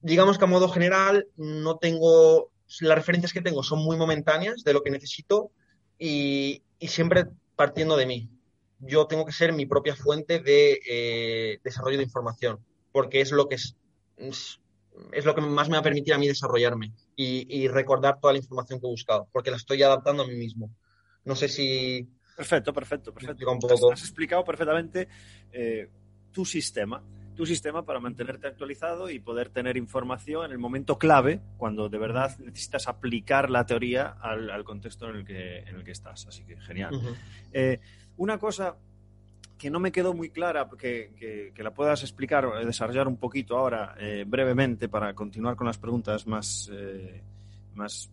Digamos 0.00 0.38
que 0.38 0.44
a 0.44 0.48
modo 0.48 0.68
general 0.68 1.26
no 1.36 1.76
tengo, 1.76 2.50
las 2.80 2.94
referencias 2.96 3.32
que 3.32 3.42
tengo 3.42 3.62
son 3.62 3.80
muy 3.80 3.96
momentáneas 3.96 4.64
de 4.64 4.72
lo 4.72 4.82
que 4.82 4.90
necesito 4.90 5.50
y 5.98 6.62
siempre 6.80 7.26
partiendo 7.56 7.96
de 7.96 8.06
mí 8.06 8.30
yo 8.80 9.06
tengo 9.06 9.24
que 9.26 9.32
ser 9.32 9.52
mi 9.52 9.66
propia 9.66 9.94
fuente 9.94 10.40
de 10.40 10.80
eh, 10.88 11.60
desarrollo 11.62 11.98
de 11.98 12.04
información, 12.04 12.58
porque 12.92 13.20
es 13.20 13.30
lo 13.32 13.48
que 13.48 13.56
es, 13.56 13.76
es, 14.16 15.24
lo 15.24 15.34
que 15.34 15.40
más 15.40 15.68
me 15.68 15.74
va 15.74 15.80
a 15.80 15.84
permitir 15.84 16.14
a 16.14 16.18
mí 16.18 16.26
desarrollarme 16.26 16.92
y, 17.16 17.68
recordar 17.68 18.18
toda 18.20 18.32
la 18.32 18.38
información 18.38 18.80
que 18.80 18.86
he 18.86 18.90
buscado, 18.90 19.28
porque 19.32 19.50
la 19.50 19.58
estoy 19.58 19.82
adaptando 19.82 20.22
a 20.22 20.26
mí 20.26 20.34
mismo. 20.34 20.74
No 21.24 21.36
sé 21.36 21.48
si... 21.48 22.08
Perfecto, 22.36 22.72
perfecto, 22.72 23.12
perfecto. 23.12 23.92
Has, 23.92 24.00
explicado 24.00 24.42
perfectamente 24.44 25.08
eh, 25.52 25.90
tu 26.32 26.46
sistema, 26.46 27.02
tu 27.36 27.44
sistema 27.44 27.84
para 27.84 28.00
mantenerte 28.00 28.46
actualizado 28.46 29.10
y 29.10 29.18
poder 29.18 29.50
tener 29.50 29.76
información 29.76 30.46
en 30.46 30.52
el 30.52 30.58
momento 30.58 30.98
clave, 30.98 31.42
cuando 31.58 31.90
de 31.90 31.98
verdad 31.98 32.38
necesitas 32.38 32.88
aplicar 32.88 33.50
la 33.50 33.66
teoría 33.66 34.16
al, 34.20 34.64
contexto 34.64 35.10
en 35.10 35.16
el, 35.16 35.24
que, 35.26 35.58
en 35.58 35.76
el 35.76 35.84
que 35.84 35.90
estás. 35.90 36.26
Así 36.26 36.44
que 36.44 36.58
genial. 36.60 36.98
Una 38.20 38.36
cosa 38.36 38.76
que 39.56 39.70
no 39.70 39.80
me 39.80 39.90
quedó 39.90 40.12
muy 40.12 40.28
clara, 40.28 40.68
que, 40.78 41.52
que, 41.54 41.62
la 41.62 41.72
puedas 41.72 42.02
explicar 42.02 42.46
desarrollar 42.66 43.08
un 43.08 43.16
poquito 43.16 43.56
ahora 43.56 43.94
eh, 43.98 44.24
brevemente 44.26 44.90
para 44.90 45.14
continuar 45.14 45.56
con 45.56 45.66
las 45.66 45.78
preguntas 45.78 46.26
más, 46.26 46.70
eh, 46.70 47.22
más 47.74 48.10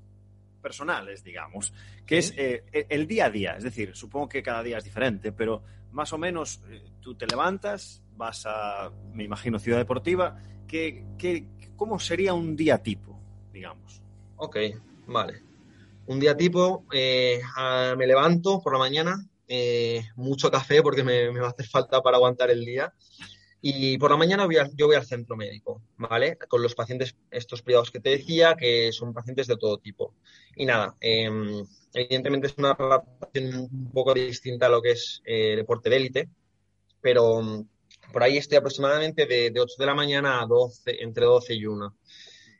personales, 0.62 1.26
digamos, 1.26 1.74
que 2.06 2.20
es 2.20 2.34
eh, 2.38 2.63
el 2.88 3.06
día 3.06 3.26
a 3.26 3.30
día. 3.30 3.58
Es 3.58 3.65
decir, 3.65 3.98
supongo 3.98 4.30
que 4.30 4.41
cada 4.41 4.63
día 4.63 4.78
es 4.78 4.86
diferente, 4.86 5.34
pero 5.34 5.62
más 5.91 6.13
o 6.13 6.17
menos 6.17 6.62
tú 7.02 7.15
te 7.15 7.28
levantas, 7.28 8.02
vas 8.15 8.46
a, 8.46 8.89
me 9.12 9.26
imagino, 9.26 9.60
Ciudad 9.60 9.80
Deportiva. 9.80 10.38
¿qué, 10.70 11.04
qué, 11.17 11.48
cómo 11.76 12.00
sería 12.00 12.34
un 12.34 12.56
día 12.56 12.82
tipo, 12.82 13.20
digamos? 13.52 14.02
Ok, 14.38 14.56
vale. 15.06 15.43
Un 16.06 16.17
día 16.17 16.38
tipo, 16.38 16.86
me 16.93 18.08
levanto 18.08 18.62
por 18.62 18.72
la 18.72 18.80
mañana, 18.80 19.28
eh, 19.47 20.03
mucho 20.15 20.51
café 20.51 20.81
porque 20.81 21.03
me, 21.03 21.29
va 21.29 21.47
a 21.47 21.51
hacer 21.51 21.67
falta 21.67 22.01
para 22.01 22.17
aguantar 22.17 22.51
el 22.51 22.65
día. 22.65 22.93
Y 23.62 23.97
por 23.97 24.12
la 24.12 24.17
mañana 24.17 24.45
voy 24.45 24.57
yo 24.75 24.88
voy 24.88 24.95
al 24.95 25.05
centro 25.05 25.36
médico, 25.36 25.81
¿vale? 25.97 26.38
Con 26.38 26.62
los 26.62 26.75
pacientes, 26.75 27.15
estos 27.31 27.63
privados 27.63 27.89
que 27.89 27.99
te 27.99 28.12
decía, 28.12 28.55
que 28.55 28.91
son 28.91 29.13
pacientes 29.13 29.47
de 29.47 29.57
todo 29.57 29.79
tipo. 29.79 30.13
Y 30.55 30.65
nada, 30.65 30.95
em, 30.99 31.65
evidentemente 31.93 32.47
es 32.47 32.55
una 32.57 32.73
relación 32.75 33.69
un 33.71 33.91
poco 33.91 34.13
distinta 34.13 34.67
a 34.67 34.69
lo 34.69 34.81
que 34.81 34.91
es 34.91 35.21
eh, 35.25 35.55
deporte 35.55 35.89
de 35.89 35.95
élite, 35.95 36.29
pero 37.01 37.41
mm, 37.41 37.67
por 38.13 38.23
ahí 38.23 38.38
estoy 38.38 38.57
aproximadamente 38.57 39.25
de, 39.25 39.51
8 39.60 39.75
de 39.77 39.86
la 39.86 39.95
mañana 39.95 40.41
a 40.41 40.45
12, 40.45 41.03
entre 41.03 41.25
12 41.25 41.55
y 41.55 41.65
1. 41.65 41.95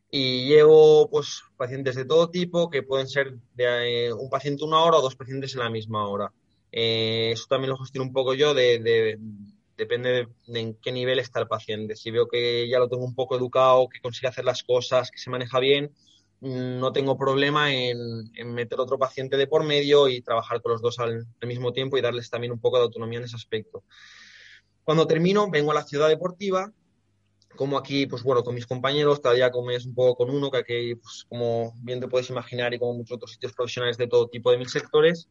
Y 0.10 0.48
llevo 0.48 1.10
pues 1.10 1.44
pacientes 1.58 1.96
de 1.96 2.06
todo 2.06 2.30
tipo, 2.30 2.70
que 2.70 2.84
pueden 2.84 3.08
ser 3.08 3.36
de 3.56 4.08
eh, 4.08 4.14
un 4.14 4.30
paciente 4.30 4.64
una 4.64 4.80
hora 4.80 4.98
o 4.98 5.02
dos 5.02 5.16
pacientes 5.16 5.54
en 5.54 5.60
la 5.60 5.70
misma 5.70 6.08
hora. 6.08 6.32
Eh, 6.80 7.32
eso 7.32 7.48
también 7.50 7.72
lo 7.72 7.78
gestiono 7.78 8.06
un 8.06 8.14
poco 8.14 8.36
yo, 8.36 8.54
de, 8.54 9.18
depende 9.76 10.28
de, 10.46 10.60
en 10.60 10.76
qué 10.76 10.92
nivel 10.92 11.18
está 11.18 11.40
el 11.40 11.48
paciente. 11.48 11.96
Si 11.96 12.12
veo 12.12 12.28
que 12.28 12.70
ya 12.70 12.78
lo 12.78 12.88
tengo 12.88 13.04
un 13.04 13.16
poco 13.16 13.36
educado, 13.36 13.90
que 13.90 14.00
consigue 14.00 14.28
hacer 14.28 14.46
las 14.46 14.62
cosas, 14.62 15.10
que 15.10 15.18
se 15.18 15.32
maneja 15.32 15.60
bien, 15.60 15.92
mm, 16.42 16.78
no 16.78 16.92
tengo 16.92 17.18
problema 17.18 17.74
en, 17.74 18.32
meter 18.54 18.80
otro 18.80 19.00
paciente 19.00 19.38
de 19.38 19.48
por 19.48 19.64
medio 19.64 20.08
y 20.08 20.22
trabajar 20.22 20.62
con 20.62 20.74
los 20.74 20.82
dos 20.84 21.00
al, 21.00 21.26
mismo 21.42 21.74
tiempo 21.74 21.98
y 21.98 22.02
darles 22.02 22.30
también 22.30 22.54
un 22.54 22.60
poco 22.60 22.78
de 22.78 22.84
autonomía 22.84 23.18
en 23.18 23.26
ese 23.26 23.38
aspecto. 23.38 23.84
Cuando 24.84 25.08
termino, 25.08 25.50
vengo 25.50 25.72
a 25.72 25.76
la 25.76 25.84
ciudad 25.84 26.10
deportiva, 26.10 26.72
como 27.56 27.80
aquí, 27.80 28.06
pues 28.06 28.22
bueno, 28.22 28.44
con 28.44 28.54
mis 28.54 28.68
compañeros, 28.68 29.20
cada 29.20 29.34
día 29.34 29.50
comes 29.50 29.88
un 29.88 29.96
poco 29.96 30.16
con 30.18 30.30
uno, 30.30 30.52
que 30.52 30.58
aquí, 30.60 30.94
pues 30.94 31.26
como 31.28 31.74
bien 31.82 32.00
te 32.00 32.08
puedes 32.08 32.30
imaginar, 32.30 32.72
y 32.76 32.78
como 32.78 32.94
muchos 32.94 33.16
otros 33.16 33.32
sitios 33.32 33.54
profesionales 33.54 33.98
de 33.98 34.08
todo 34.08 34.28
tipo 34.28 34.52
de 34.52 34.60
mil 34.60 34.70
sectores, 34.70 35.28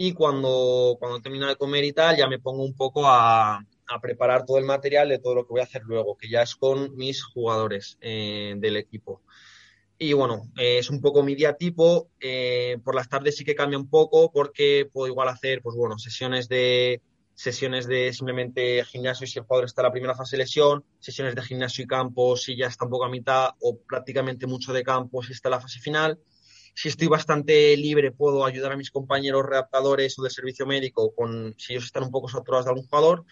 y 0.00 0.12
cuando, 0.12 0.96
cuando 1.00 1.20
termino 1.20 1.48
de 1.48 1.56
comer 1.56 1.84
y 1.84 1.92
tal, 1.92 2.16
ya 2.16 2.28
me 2.28 2.38
pongo 2.38 2.64
un 2.64 2.74
poco 2.74 3.04
a, 3.04 3.60
a 3.88 4.00
preparar 4.00 4.46
todo 4.46 4.58
el 4.58 4.64
material 4.64 5.08
de 5.08 5.18
todo 5.18 5.34
lo 5.34 5.44
que 5.44 5.50
voy 5.50 5.60
a 5.60 5.64
hacer 5.64 5.82
luego, 5.82 6.16
que 6.16 6.30
ya 6.30 6.42
es 6.42 6.54
con 6.54 6.96
mis 6.96 7.24
jugadores 7.24 7.98
eh, 8.00 8.54
del 8.58 8.76
equipo. 8.76 9.22
Y 9.98 10.12
bueno, 10.12 10.52
eh, 10.56 10.78
es 10.78 10.88
un 10.90 11.00
poco 11.00 11.24
mi 11.24 11.34
día 11.34 11.54
tipo. 11.54 12.10
Eh, 12.20 12.78
por 12.84 12.94
las 12.94 13.08
tardes 13.08 13.36
sí 13.36 13.44
que 13.44 13.56
cambia 13.56 13.76
un 13.76 13.90
poco 13.90 14.30
porque 14.30 14.88
puedo 14.92 15.08
igual 15.08 15.28
hacer, 15.28 15.62
pues 15.62 15.74
bueno, 15.76 15.98
sesiones 15.98 16.48
de 16.48 17.02
sesiones 17.34 17.86
de 17.86 18.12
simplemente 18.12 18.84
gimnasio 18.84 19.26
si 19.26 19.38
el 19.38 19.44
jugador 19.44 19.66
está 19.66 19.82
en 19.82 19.86
la 19.86 19.92
primera 19.92 20.14
fase 20.14 20.36
de 20.36 20.42
lesión, 20.42 20.84
sesiones 20.98 21.34
de 21.34 21.42
gimnasio 21.42 21.84
y 21.84 21.86
campo 21.86 22.36
si 22.36 22.56
ya 22.56 22.66
está 22.66 22.84
un 22.84 22.90
poco 22.90 23.04
a 23.04 23.08
mitad 23.08 23.50
o 23.60 23.78
prácticamente 23.78 24.48
mucho 24.48 24.72
de 24.72 24.82
campo 24.82 25.22
si 25.22 25.32
está 25.32 25.48
en 25.48 25.52
la 25.52 25.60
fase 25.60 25.78
final 25.78 26.18
si 26.78 26.86
estoy 26.86 27.08
bastante 27.08 27.76
libre, 27.76 28.12
puedo 28.12 28.46
ayudar 28.46 28.70
a 28.70 28.76
mis 28.76 28.92
compañeros 28.92 29.44
readaptadores 29.44 30.16
o 30.16 30.22
de 30.22 30.30
servicio 30.30 30.64
médico 30.64 31.12
con 31.12 31.52
si 31.58 31.72
ellos 31.72 31.86
están 31.86 32.04
un 32.04 32.12
poco 32.12 32.28
saturados 32.28 32.66
de 32.66 32.70
algún 32.70 32.86
jugador. 32.86 33.24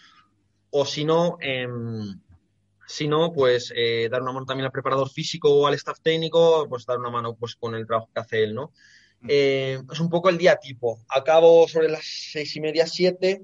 O 0.69 0.85
si 0.85 1.05
no, 1.05 1.37
em, 1.39 2.19
si 2.85 3.07
no, 3.07 3.31
pues 3.31 3.71
eh, 3.73 4.09
dar 4.11 4.21
una 4.21 4.33
mano 4.33 4.45
también 4.45 4.65
al 4.65 4.73
preparador 4.73 5.09
físico 5.09 5.49
o 5.49 5.65
al 5.65 5.75
staff 5.75 6.01
técnico, 6.01 6.67
pues 6.67 6.85
dar 6.85 6.99
una 6.99 7.09
mano 7.09 7.37
pues 7.37 7.55
con 7.55 7.73
el 7.73 7.87
trabajo 7.87 8.09
que 8.13 8.19
hace 8.19 8.43
él, 8.43 8.53
¿no? 8.53 8.73
Eh, 9.29 9.81
es 9.93 9.99
un 10.01 10.09
poco 10.09 10.27
el 10.27 10.37
día 10.37 10.57
tipo. 10.57 10.99
Acabo 11.07 11.69
sobre 11.69 11.87
las 11.87 12.03
seis 12.03 12.53
y 12.57 12.59
media, 12.59 12.85
siete, 12.85 13.43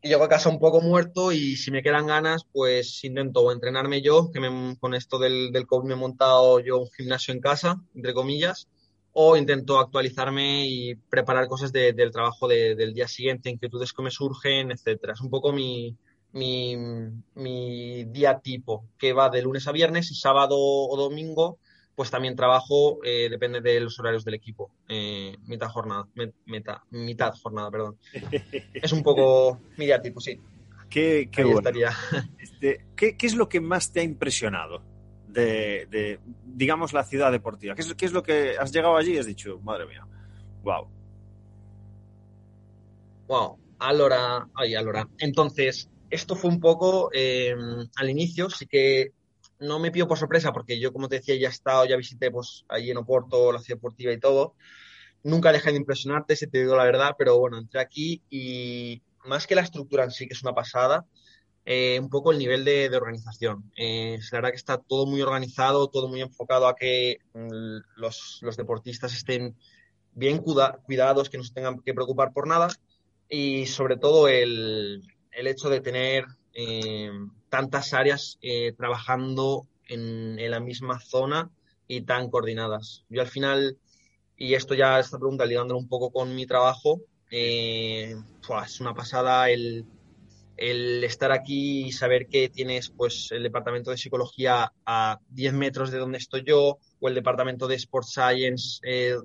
y 0.00 0.08
llego 0.08 0.24
a 0.24 0.30
casa 0.30 0.48
un 0.48 0.60
poco 0.60 0.80
muerto 0.80 1.30
y 1.30 1.56
si 1.56 1.70
me 1.70 1.82
quedan 1.82 2.06
ganas, 2.06 2.46
pues 2.50 3.04
intento 3.04 3.52
entrenarme 3.52 4.00
yo, 4.00 4.30
que 4.30 4.40
con 4.80 4.94
esto 4.94 5.18
del, 5.18 5.52
del 5.52 5.66
COVID 5.66 5.88
me 5.88 5.92
he 5.92 5.98
montado 5.98 6.58
yo 6.60 6.78
un 6.78 6.88
gimnasio 6.96 7.34
en 7.34 7.40
casa, 7.40 7.82
entre 7.94 8.14
comillas, 8.14 8.66
o 9.20 9.36
intento 9.36 9.80
actualizarme 9.80 10.64
y 10.64 10.94
preparar 10.94 11.48
cosas 11.48 11.72
del 11.72 12.12
trabajo 12.12 12.46
del 12.46 12.94
día 12.94 13.08
siguiente, 13.08 13.50
inquietudes 13.50 13.92
que 13.92 14.02
me 14.04 14.12
surgen, 14.12 14.70
etcétera. 14.70 15.14
Es 15.14 15.20
un 15.20 15.28
poco 15.28 15.52
mi, 15.52 15.96
mi, 16.34 18.04
día 18.04 18.38
tipo, 18.38 18.84
que 18.96 19.12
va 19.12 19.28
de 19.28 19.42
lunes 19.42 19.66
a 19.66 19.72
viernes 19.72 20.12
y 20.12 20.14
sábado 20.14 20.54
o 20.56 20.96
domingo, 20.96 21.58
pues 21.96 22.12
también 22.12 22.36
trabajo, 22.36 23.00
eh, 23.02 23.28
depende 23.28 23.60
de 23.60 23.80
los 23.80 23.98
horarios 23.98 24.24
del 24.24 24.34
equipo, 24.34 24.70
eh, 24.88 25.36
mitad 25.46 25.68
jornada, 25.68 26.06
mitad 26.92 27.34
jornada, 27.42 27.72
perdón. 27.72 27.98
es 28.72 28.92
un 28.92 29.02
poco 29.02 29.58
mi 29.76 29.86
día 29.86 30.00
tipo, 30.00 30.20
sí. 30.20 30.38
Qué, 30.88 31.28
qué 31.32 31.42
este, 32.38 32.86
¿qué, 32.94 33.16
¿Qué 33.16 33.26
es 33.26 33.34
lo 33.34 33.48
que 33.48 33.60
más 33.60 33.90
te 33.90 33.98
ha 33.98 34.04
impresionado 34.04 34.80
de, 35.28 36.20
digamos, 36.44 36.92
la 36.92 37.04
ciudad 37.04 37.32
deportiva? 37.32 37.74
¿Qué 37.74 37.82
es, 37.82 37.94
¿Qué 37.94 38.06
es, 38.06 38.12
lo 38.12 38.22
que 38.22 38.56
has 38.58 38.72
llegado 38.72 38.96
allí 38.96 39.14
y 39.14 39.18
has 39.18 39.26
dicho, 39.26 39.60
madre 39.60 39.86
mía, 39.86 40.06
wow? 40.62 40.88
Wow. 43.26 43.58
Alora, 43.78 44.48
ay. 44.54 44.74
Entonces, 45.18 45.88
esto 46.10 46.34
fue 46.34 46.50
un 46.50 46.60
poco 46.60 47.10
eh, 47.12 47.54
al 47.96 48.10
inicio, 48.10 48.50
sí 48.50 48.66
que 48.66 49.12
no 49.60 49.78
me 49.78 49.90
pido 49.90 50.08
por 50.08 50.18
sorpresa, 50.18 50.52
porque 50.52 50.80
yo, 50.80 50.92
como 50.92 51.08
te 51.08 51.16
decía, 51.16 51.36
ya 51.36 51.48
he 51.48 51.50
estado, 51.50 51.84
ya 51.84 51.96
visité 51.96 52.30
pues 52.30 52.64
allí 52.68 52.90
en 52.90 52.96
Oporto, 52.96 53.52
la 53.52 53.60
ciudad 53.60 53.78
deportiva 53.78 54.12
y 54.12 54.18
todo. 54.18 54.54
Nunca 55.22 55.52
dejé 55.52 55.70
de 55.70 55.78
impresionarte, 55.78 56.36
si 56.36 56.46
te 56.46 56.58
digo 56.58 56.76
la 56.76 56.84
verdad, 56.84 57.14
pero 57.18 57.38
bueno, 57.38 57.58
entré 57.58 57.80
aquí 57.80 58.22
y 58.30 59.02
más 59.24 59.46
que 59.46 59.54
la 59.54 59.62
estructura 59.62 60.04
en 60.04 60.10
sí, 60.10 60.26
que 60.26 60.34
es 60.34 60.42
una 60.42 60.54
pasada, 60.54 61.06
eh, 61.70 62.00
un 62.00 62.08
poco 62.08 62.32
el 62.32 62.38
nivel 62.38 62.64
de, 62.64 62.88
organización. 62.96 63.70
Eh, 63.76 64.18
la 64.32 64.38
verdad 64.38 64.50
que 64.52 64.56
está 64.56 64.78
todo 64.78 65.04
muy 65.04 65.20
organizado, 65.20 65.88
todo 65.88 66.08
muy 66.08 66.22
enfocado 66.22 66.66
a 66.66 66.74
que 66.74 67.18
mm, 67.34 67.76
los, 67.96 68.38
los, 68.40 68.56
deportistas 68.56 69.12
estén 69.12 69.54
bien 70.14 70.38
cuidados, 70.38 71.28
que 71.28 71.36
no 71.36 71.44
se 71.44 71.52
tengan 71.52 71.80
que 71.80 71.92
preocupar 71.92 72.32
por 72.32 72.46
nada 72.46 72.68
y 73.28 73.66
sobre 73.66 73.98
todo 73.98 74.28
el, 74.28 75.02
el 75.30 75.46
hecho 75.46 75.68
de 75.68 75.82
tener 75.82 76.24
eh, 76.54 77.10
tantas 77.50 77.92
áreas 77.92 78.38
eh, 78.40 78.72
trabajando 78.72 79.66
en, 79.88 80.38
en, 80.38 80.50
la 80.50 80.60
misma 80.60 80.98
zona 81.00 81.50
y 81.86 82.00
tan 82.00 82.30
coordinadas. 82.30 83.04
Yo 83.10 83.20
al 83.20 83.28
final, 83.28 83.76
y 84.38 84.54
esto 84.54 84.72
ya, 84.72 84.98
esta 84.98 85.18
pregunta 85.18 85.44
ligándolo 85.44 85.78
un 85.78 85.88
poco 85.88 86.10
con 86.12 86.34
mi 86.34 86.46
trabajo, 86.46 87.02
eh, 87.30 88.16
es 88.64 88.80
una 88.80 88.94
pasada 88.94 89.50
el, 89.50 89.84
el 90.58 91.04
estar 91.04 91.30
aquí 91.32 91.86
y 91.86 91.92
saber 91.92 92.26
que 92.26 92.48
tienes 92.48 92.90
pues 92.90 93.28
el 93.30 93.44
departamento 93.44 93.90
de 93.90 93.96
psicología 93.96 94.72
a 94.84 95.18
10 95.30 95.52
metros 95.54 95.90
de 95.90 95.98
donde 95.98 96.18
estoy 96.18 96.42
yo 96.44 96.78
o 97.00 97.08
el 97.08 97.14
departamento 97.14 97.68
de 97.68 97.76
Sports 97.76 98.12
Science 98.12 98.80
eh, 98.82 99.16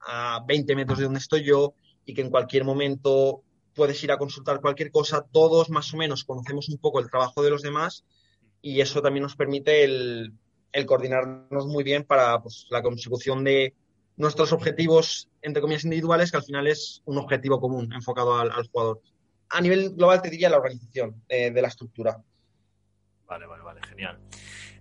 a 0.00 0.42
20 0.46 0.76
metros 0.76 0.98
de 0.98 1.04
donde 1.04 1.18
estoy 1.18 1.44
yo 1.44 1.74
y 2.04 2.14
que 2.14 2.22
en 2.22 2.30
cualquier 2.30 2.64
momento 2.64 3.42
puedes 3.74 4.02
ir 4.04 4.12
a 4.12 4.16
consultar 4.16 4.60
cualquier 4.60 4.90
cosa, 4.90 5.26
todos 5.30 5.70
más 5.70 5.92
o 5.92 5.96
menos 5.96 6.24
conocemos 6.24 6.68
un 6.68 6.78
poco 6.78 7.00
el 7.00 7.10
trabajo 7.10 7.42
de 7.42 7.50
los 7.50 7.62
demás 7.62 8.04
y 8.62 8.80
eso 8.80 9.02
también 9.02 9.22
nos 9.22 9.36
permite 9.36 9.84
el, 9.84 10.32
coordinarnos 10.86 11.66
muy 11.66 11.84
bien 11.84 12.04
para 12.04 12.40
pues, 12.42 12.66
la 12.70 12.82
consecución 12.82 13.44
de 13.44 13.74
nuestros 14.16 14.52
objetivos, 14.52 15.28
entre 15.42 15.60
comillas, 15.60 15.84
individuales, 15.84 16.30
que 16.30 16.38
al 16.38 16.42
final 16.42 16.66
es 16.66 17.02
un 17.04 17.18
objetivo 17.18 17.60
común 17.60 17.92
enfocado 17.92 18.36
al, 18.38 18.50
jugador. 18.68 19.00
A 19.50 19.60
nivel 19.60 19.94
global 19.94 20.20
te 20.22 20.30
diría 20.30 20.50
la 20.50 20.56
organización 20.56 21.22
eh, 21.28 21.50
de 21.50 21.62
la 21.62 21.68
estructura. 21.68 22.16
Vale, 23.26 23.46
vale, 23.46 23.62
vale, 23.62 23.80
genial. 23.88 24.18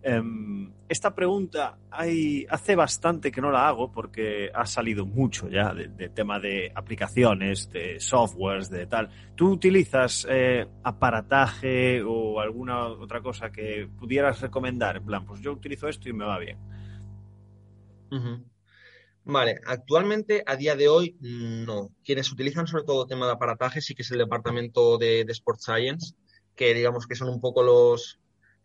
Em, 0.07 0.71
esta 0.87 1.15
pregunta 1.15 1.79
hay, 1.89 2.45
hace 2.47 2.75
bastante 2.75 3.31
que 3.31 3.41
no 3.41 3.49
la 3.49 3.67
hago 3.67 3.91
porque 3.91 4.51
ha 4.53 4.67
salido 4.67 5.03
mucho 5.03 5.49
ya 5.49 5.73
de, 5.73 6.09
tema 6.09 6.39
de 6.39 6.71
aplicaciones, 6.75 7.71
de 7.71 7.99
softwares, 7.99 8.69
de 8.69 8.85
tal. 8.85 9.09
¿Tú 9.33 9.49
utilizas 9.49 10.27
eh, 10.29 10.67
aparataje 10.83 12.03
o 12.03 12.39
alguna 12.39 12.85
otra 12.85 13.19
cosa 13.19 13.51
que 13.51 13.89
pudieras 13.97 14.41
recomendar? 14.41 14.97
En 14.97 15.05
plan, 15.05 15.25
pues 15.25 15.41
yo 15.41 15.53
utilizo 15.53 15.87
esto 15.87 16.07
y 16.07 16.13
me 16.13 16.25
va 16.25 16.37
bien. 16.37 16.59
Vale, 19.27 19.59
actualmente 19.65 20.43
a 20.45 20.55
día 20.55 20.75
de 20.75 20.87
hoy 20.87 21.17
no. 21.19 21.89
Quienes 22.03 22.31
utilizan 22.31 22.67
sobre 22.67 22.83
todo 22.83 23.07
tema 23.07 23.25
de 23.25 23.31
aparataje 23.31 23.81
sí 23.81 23.95
que 23.95 24.03
es 24.03 24.11
el 24.11 24.19
departamento 24.19 24.99
de, 24.99 25.25
de 25.25 25.31
Sport 25.31 25.59
Science, 25.59 26.13
que 26.55 26.75
digamos 26.75 27.07
que 27.07 27.15
son 27.15 27.29
un 27.29 27.41
poco 27.41 27.63
los, 27.63 28.19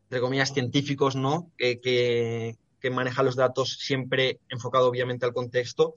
entre 0.05 0.21
comillas, 0.21 0.53
científicos, 0.53 1.17
¿no? 1.17 1.51
Que, 1.57 1.81
que, 1.81 2.91
manejan 2.91 3.25
los 3.25 3.37
datos 3.37 3.79
siempre 3.79 4.41
enfocado 4.51 4.89
obviamente 4.89 5.25
al 5.25 5.33
contexto. 5.33 5.95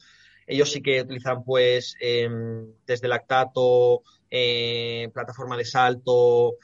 Ellos 0.48 0.72
sí 0.72 0.82
que 0.82 1.02
utilizan, 1.02 1.44
pues, 1.44 1.96
em, 2.00 2.74
desde 2.88 3.08
lactato, 3.10 4.02
eh, 4.30 5.10
plataforma 5.14 5.58
de 5.58 5.66
salto, 5.66 6.56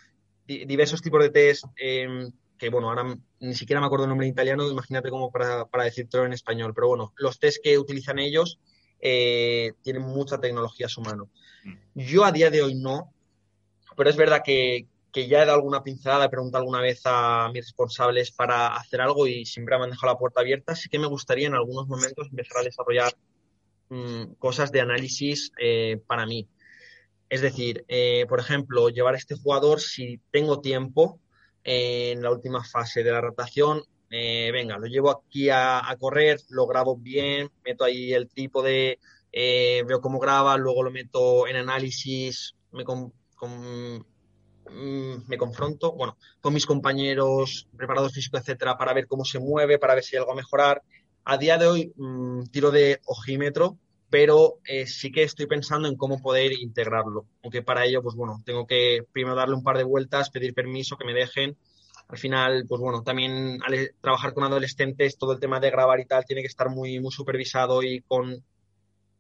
diversos 0.46 1.02
tipos 1.02 1.22
de 1.22 1.30
test 1.30 1.66
em, 1.78 2.32
que, 2.60 2.70
bueno, 2.70 2.90
ahora 2.90 3.18
ni 3.40 3.56
siquiera 3.56 3.80
me 3.80 3.88
acuerdo 3.88 4.06
el 4.06 4.10
nombre 4.10 4.28
en 4.28 4.34
italiano, 4.34 4.70
imagínate 4.70 5.10
cómo 5.10 5.32
para, 5.32 5.66
para 5.66 5.86
decirlo 5.86 6.26
en 6.26 6.34
español, 6.34 6.74
pero 6.76 6.90
bueno, 6.90 7.14
los 7.18 7.40
test 7.40 7.64
que 7.64 7.80
utilizan 7.80 8.20
ellos 8.20 8.60
eh, 9.00 9.74
tienen 9.82 10.04
mucha 10.04 10.40
tecnología 10.40 10.86
a 10.86 10.90
su 10.90 11.02
mano. 11.02 11.30
Mm. 11.64 12.00
Yo 12.02 12.26
a 12.26 12.32
día 12.32 12.52
de 12.52 12.62
hoy 12.62 12.76
no, 12.76 13.14
pero 13.96 14.10
es 14.10 14.18
verdad 14.18 14.42
que, 14.44 14.88
que 15.12 15.28
ya 15.28 15.42
he 15.42 15.46
dado 15.46 15.58
alguna 15.58 15.84
pincelada, 15.84 16.26
he 16.26 16.30
preguntado 16.30 16.62
alguna 16.62 16.82
vez 16.82 17.02
a 17.06 17.50
mis 17.54 17.66
responsables 17.66 18.32
para 18.32 18.76
hacer 18.76 19.02
algo 19.02 19.26
y 19.26 19.46
siempre 19.46 19.78
me 19.78 19.86
han 19.86 19.90
dejado 19.92 20.14
la 20.14 20.20
puerta 20.20 20.42
abierta. 20.42 20.76
Sí 20.76 20.90
que 20.90 21.00
me 21.00 21.08
gustaría 21.08 21.48
en 21.48 21.56
algunos 21.56 21.88
momentos 21.88 22.28
empezar 22.30 22.58
a 22.60 22.64
desarrollar 22.64 23.14
mm, 23.90 24.34
cosas 24.38 24.72
de 24.72 24.82
análisis 24.82 25.52
eh, 25.60 26.00
para 26.06 26.26
mí. 26.26 26.48
Es 27.30 27.42
decir, 27.42 27.86
eh, 27.88 28.26
por 28.28 28.40
ejemplo, 28.40 28.90
llevar 28.90 29.14
a 29.14 29.18
este 29.18 29.36
jugador 29.36 29.80
si 29.80 30.20
tengo 30.32 30.62
tiempo 30.62 31.20
en 31.64 32.22
la 32.22 32.32
última 32.32 32.64
fase 32.64 33.04
de 33.04 33.12
la 33.12 33.22
rotación. 33.22 33.84
venga, 34.10 34.78
lo 34.78 34.88
llevo 34.88 35.12
aquí 35.12 35.50
a, 35.50 35.96
correr, 36.00 36.40
lo 36.50 36.68
grabo 36.68 36.98
bien, 36.98 37.52
meto 37.64 37.84
ahí 37.84 38.14
el 38.14 38.28
tipo 38.30 38.62
de, 38.62 39.00
veo 39.32 40.02
cómo 40.02 40.20
graba, 40.20 40.58
luego 40.58 40.84
lo 40.84 40.92
meto 40.92 41.48
en 41.48 41.58
análisis, 41.58 42.56
me 42.72 42.84
con, 42.84 43.14
Mm, 44.72 45.28
me 45.28 45.38
confronto, 45.38 45.94
bueno, 45.94 46.18
con 46.42 46.54
mis 46.54 46.66
compañeros 46.66 47.68
preparados 47.76 48.14
físicos, 48.14 48.42
etcétera, 48.42 48.78
para 48.78 48.94
ver 48.94 49.08
cómo 49.08 49.26
se 49.26 49.40
mueve, 49.40 49.80
para 49.80 49.96
ver 49.96 50.04
si 50.04 50.16
hay 50.16 50.20
algo 50.20 50.34
a 50.34 50.36
mejorar. 50.36 50.84
A 51.26 51.38
día 51.38 51.58
de 51.58 51.68
hoy 51.68 51.94
mm, 51.96 52.44
tiro 52.52 52.72
de 52.72 53.00
ojímetro, 53.06 53.78
pero 54.10 54.60
eh, 54.66 54.88
sí 54.88 55.12
que 55.12 55.24
estoy 55.24 55.46
pensando 55.46 55.88
en 55.88 55.96
cómo 55.96 56.22
poder 56.22 56.54
integrarlo. 56.54 57.26
Aunque 57.44 57.62
para 57.62 57.86
ello, 57.86 58.02
pues 58.02 58.16
bueno, 58.16 58.42
tengo 58.46 58.66
que 58.66 59.06
primero 59.12 59.36
darle 59.36 59.56
un 59.56 59.64
par 59.64 59.78
de 59.78 59.84
vueltas, 59.84 60.30
pedir 60.30 60.54
permiso, 60.54 60.98
que 60.98 61.06
me 61.06 61.14
dejen. 61.14 61.58
Al 62.08 62.18
final, 62.18 62.66
pues 62.68 62.82
bueno, 62.82 63.04
también 63.04 63.60
al 63.64 63.92
trabajar 64.02 64.34
con 64.34 64.44
adolescentes, 64.44 65.18
todo 65.18 65.34
el 65.34 65.40
tema 65.40 65.60
de 65.60 65.70
grabar 65.70 66.00
y 66.00 66.06
tal 66.06 66.26
tiene 66.26 66.42
que 66.42 66.48
estar 66.48 66.70
muy, 66.70 67.00
muy 67.00 67.12
supervisado 67.12 67.84
y 67.84 68.02
con 68.02 68.44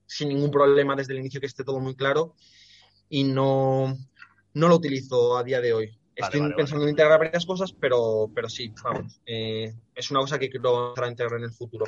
sin 0.08 0.30
ningún 0.30 0.49
problema 0.49 0.95
desde 0.95 1.13
el 1.13 1.19
inicio 1.19 1.39
que 1.39 1.45
esté 1.45 1.63
todo 1.63 1.80
muy 1.80 1.95
claro. 1.95 2.34
Y 3.10 3.23
no, 3.23 3.95
no 4.54 4.67
lo 4.67 4.75
utilizo 4.75 5.38
a 5.38 5.43
día 5.43 5.62
de 5.62 5.73
hoy. 5.73 5.99
Estoy 6.15 6.54
pensando 6.54 6.84
en 6.84 6.89
integrar 6.89 7.19
varias 7.19 7.45
cosas, 7.45 7.71
pero, 7.71 8.30
pero 8.34 8.49
sí, 8.49 8.73
vamos. 8.84 9.21
Eh, 9.25 9.73
es 9.95 10.12
una 10.12 10.19
cosa 10.19 10.38
que 10.38 10.49
quiero 10.49 10.89
empezar 10.89 11.06
a 11.06 11.12
integrar 11.12 11.39
en 11.39 11.45
el 11.45 11.54
futuro. 11.54 11.86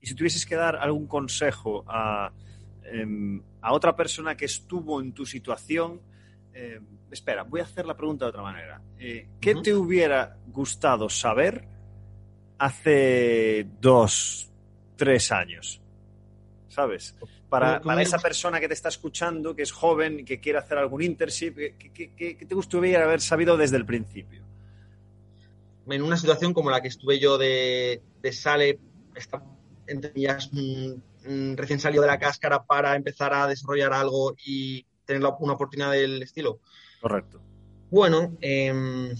Y 0.00 0.06
si 0.06 0.14
tuvieses 0.14 0.46
que 0.46 0.56
dar 0.56 0.76
algún 0.76 1.06
consejo 1.06 1.84
a, 1.86 2.32
em, 2.84 3.42
a 3.60 3.72
otra 3.72 3.94
persona 3.94 4.36
que 4.36 4.46
estuvo 4.46 5.00
en 5.00 5.12
tu 5.12 5.26
situación, 5.26 6.00
em, 6.52 6.84
espera, 7.10 7.42
voy 7.42 7.60
a 7.60 7.64
hacer 7.64 7.86
la 7.86 7.96
pregunta 7.96 8.24
de 8.24 8.28
otra 8.30 8.42
manera. 8.42 8.80
Eh, 8.98 9.28
¿Qué 9.40 9.54
te 9.56 9.74
hubiera 9.74 10.36
gustado 10.46 11.08
saber 11.08 11.64
hace 12.58 13.66
dos, 13.80 14.50
tres 14.96 15.32
años? 15.32 15.80
¿Sabes? 16.68 17.14
para, 17.50 18.00
esa 18.00 18.18
persona 18.18 18.60
que 18.60 18.68
te 18.68 18.74
está 18.74 18.88
escuchando, 18.88 19.54
que 19.54 19.62
es 19.62 19.72
joven 19.72 20.20
y 20.20 20.24
que 20.24 20.40
quiere 20.40 20.58
hacer 20.60 20.78
algún 20.78 21.02
internship? 21.02 21.56
¿Qué, 21.76 22.46
te 22.48 22.54
gustaría 22.54 23.02
haber 23.02 23.20
sabido 23.20 23.56
desde 23.56 23.76
el 23.76 23.84
principio? 23.84 24.42
En 25.88 26.02
una 26.02 26.16
situación 26.16 26.54
como 26.54 26.70
la 26.70 26.80
que 26.80 26.88
estuve 26.88 27.18
yo 27.18 27.36
de, 27.36 28.00
de 28.22 28.32
Sale, 28.32 28.78
entre 29.90 30.12
recién 31.56 31.80
salido 31.80 32.02
de 32.02 32.08
la 32.08 32.18
cáscara 32.18 32.64
para 32.64 32.96
empezar 32.96 33.34
a 33.34 33.46
desarrollar 33.46 33.92
algo 33.92 34.34
y 34.44 34.86
tener 35.04 35.22
una 35.40 35.52
oportunidad 35.52 35.92
del 35.92 36.22
estilo. 36.22 36.60
Correcto. 37.00 37.40
Bueno, 37.90 38.36
em, 38.40 39.10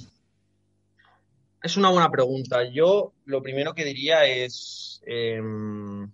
es 1.63 1.77
una 1.77 1.91
buena 1.91 2.11
pregunta. 2.11 2.65
Yo 2.71 3.13
lo 3.25 3.43
primero 3.43 3.75
que 3.75 3.85
diría 3.85 4.25
es 4.27 5.03
em, 5.07 6.11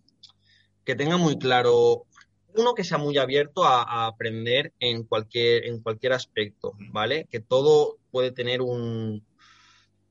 que 0.85 0.95
tenga 0.95 1.17
muy 1.17 1.39
claro, 1.39 2.07
uno 2.55 2.75
que 2.75 2.85
sea 2.85 2.99
muy 2.99 3.19
abierto 3.19 3.65
a, 3.65 4.07
aprender 4.07 4.73
en 4.81 5.05
cualquier, 5.05 5.67
en 5.67 5.81
cualquier 5.83 6.15
aspecto, 6.15 6.73
¿vale? 6.91 7.27
Que 7.31 7.41
todo 7.41 7.99
puede 8.11 8.31
tener 8.31 8.63
un, 8.63 9.23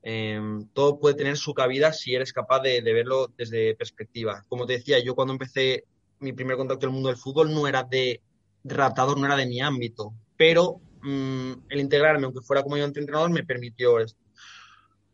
em, 0.05 0.67
todo 0.73 0.99
puede 0.99 1.15
tener 1.15 1.35
su 1.35 1.53
cabida 1.55 1.91
si 1.91 2.13
eres 2.13 2.31
capaz 2.31 2.61
de, 2.61 2.79
verlo 2.81 3.31
desde 3.35 3.75
perspectiva. 3.75 4.43
Como 4.47 4.67
te 4.67 4.73
decía, 4.73 5.03
yo 5.03 5.15
cuando 5.15 5.33
empecé 5.33 5.83
mi 6.19 6.31
primer 6.31 6.57
contacto 6.57 6.81
con 6.81 6.89
el 6.89 6.93
mundo 6.93 7.09
del 7.09 7.17
fútbol 7.17 7.51
no 7.51 7.67
era 7.67 7.83
de, 7.83 8.21
ratador, 8.63 9.17
no 9.17 9.25
era 9.25 9.35
de 9.35 9.47
mi 9.47 9.61
ámbito, 9.61 10.13
pero 10.37 10.79
mm, 11.01 11.51
el 11.69 11.79
integrarme, 11.79 12.25
aunque 12.25 12.41
fuera 12.41 12.61
como 12.61 12.77
yo 12.77 12.85
entrenador, 12.85 13.31
me 13.31 13.43
permitió 13.43 13.99
esto. 13.99 14.19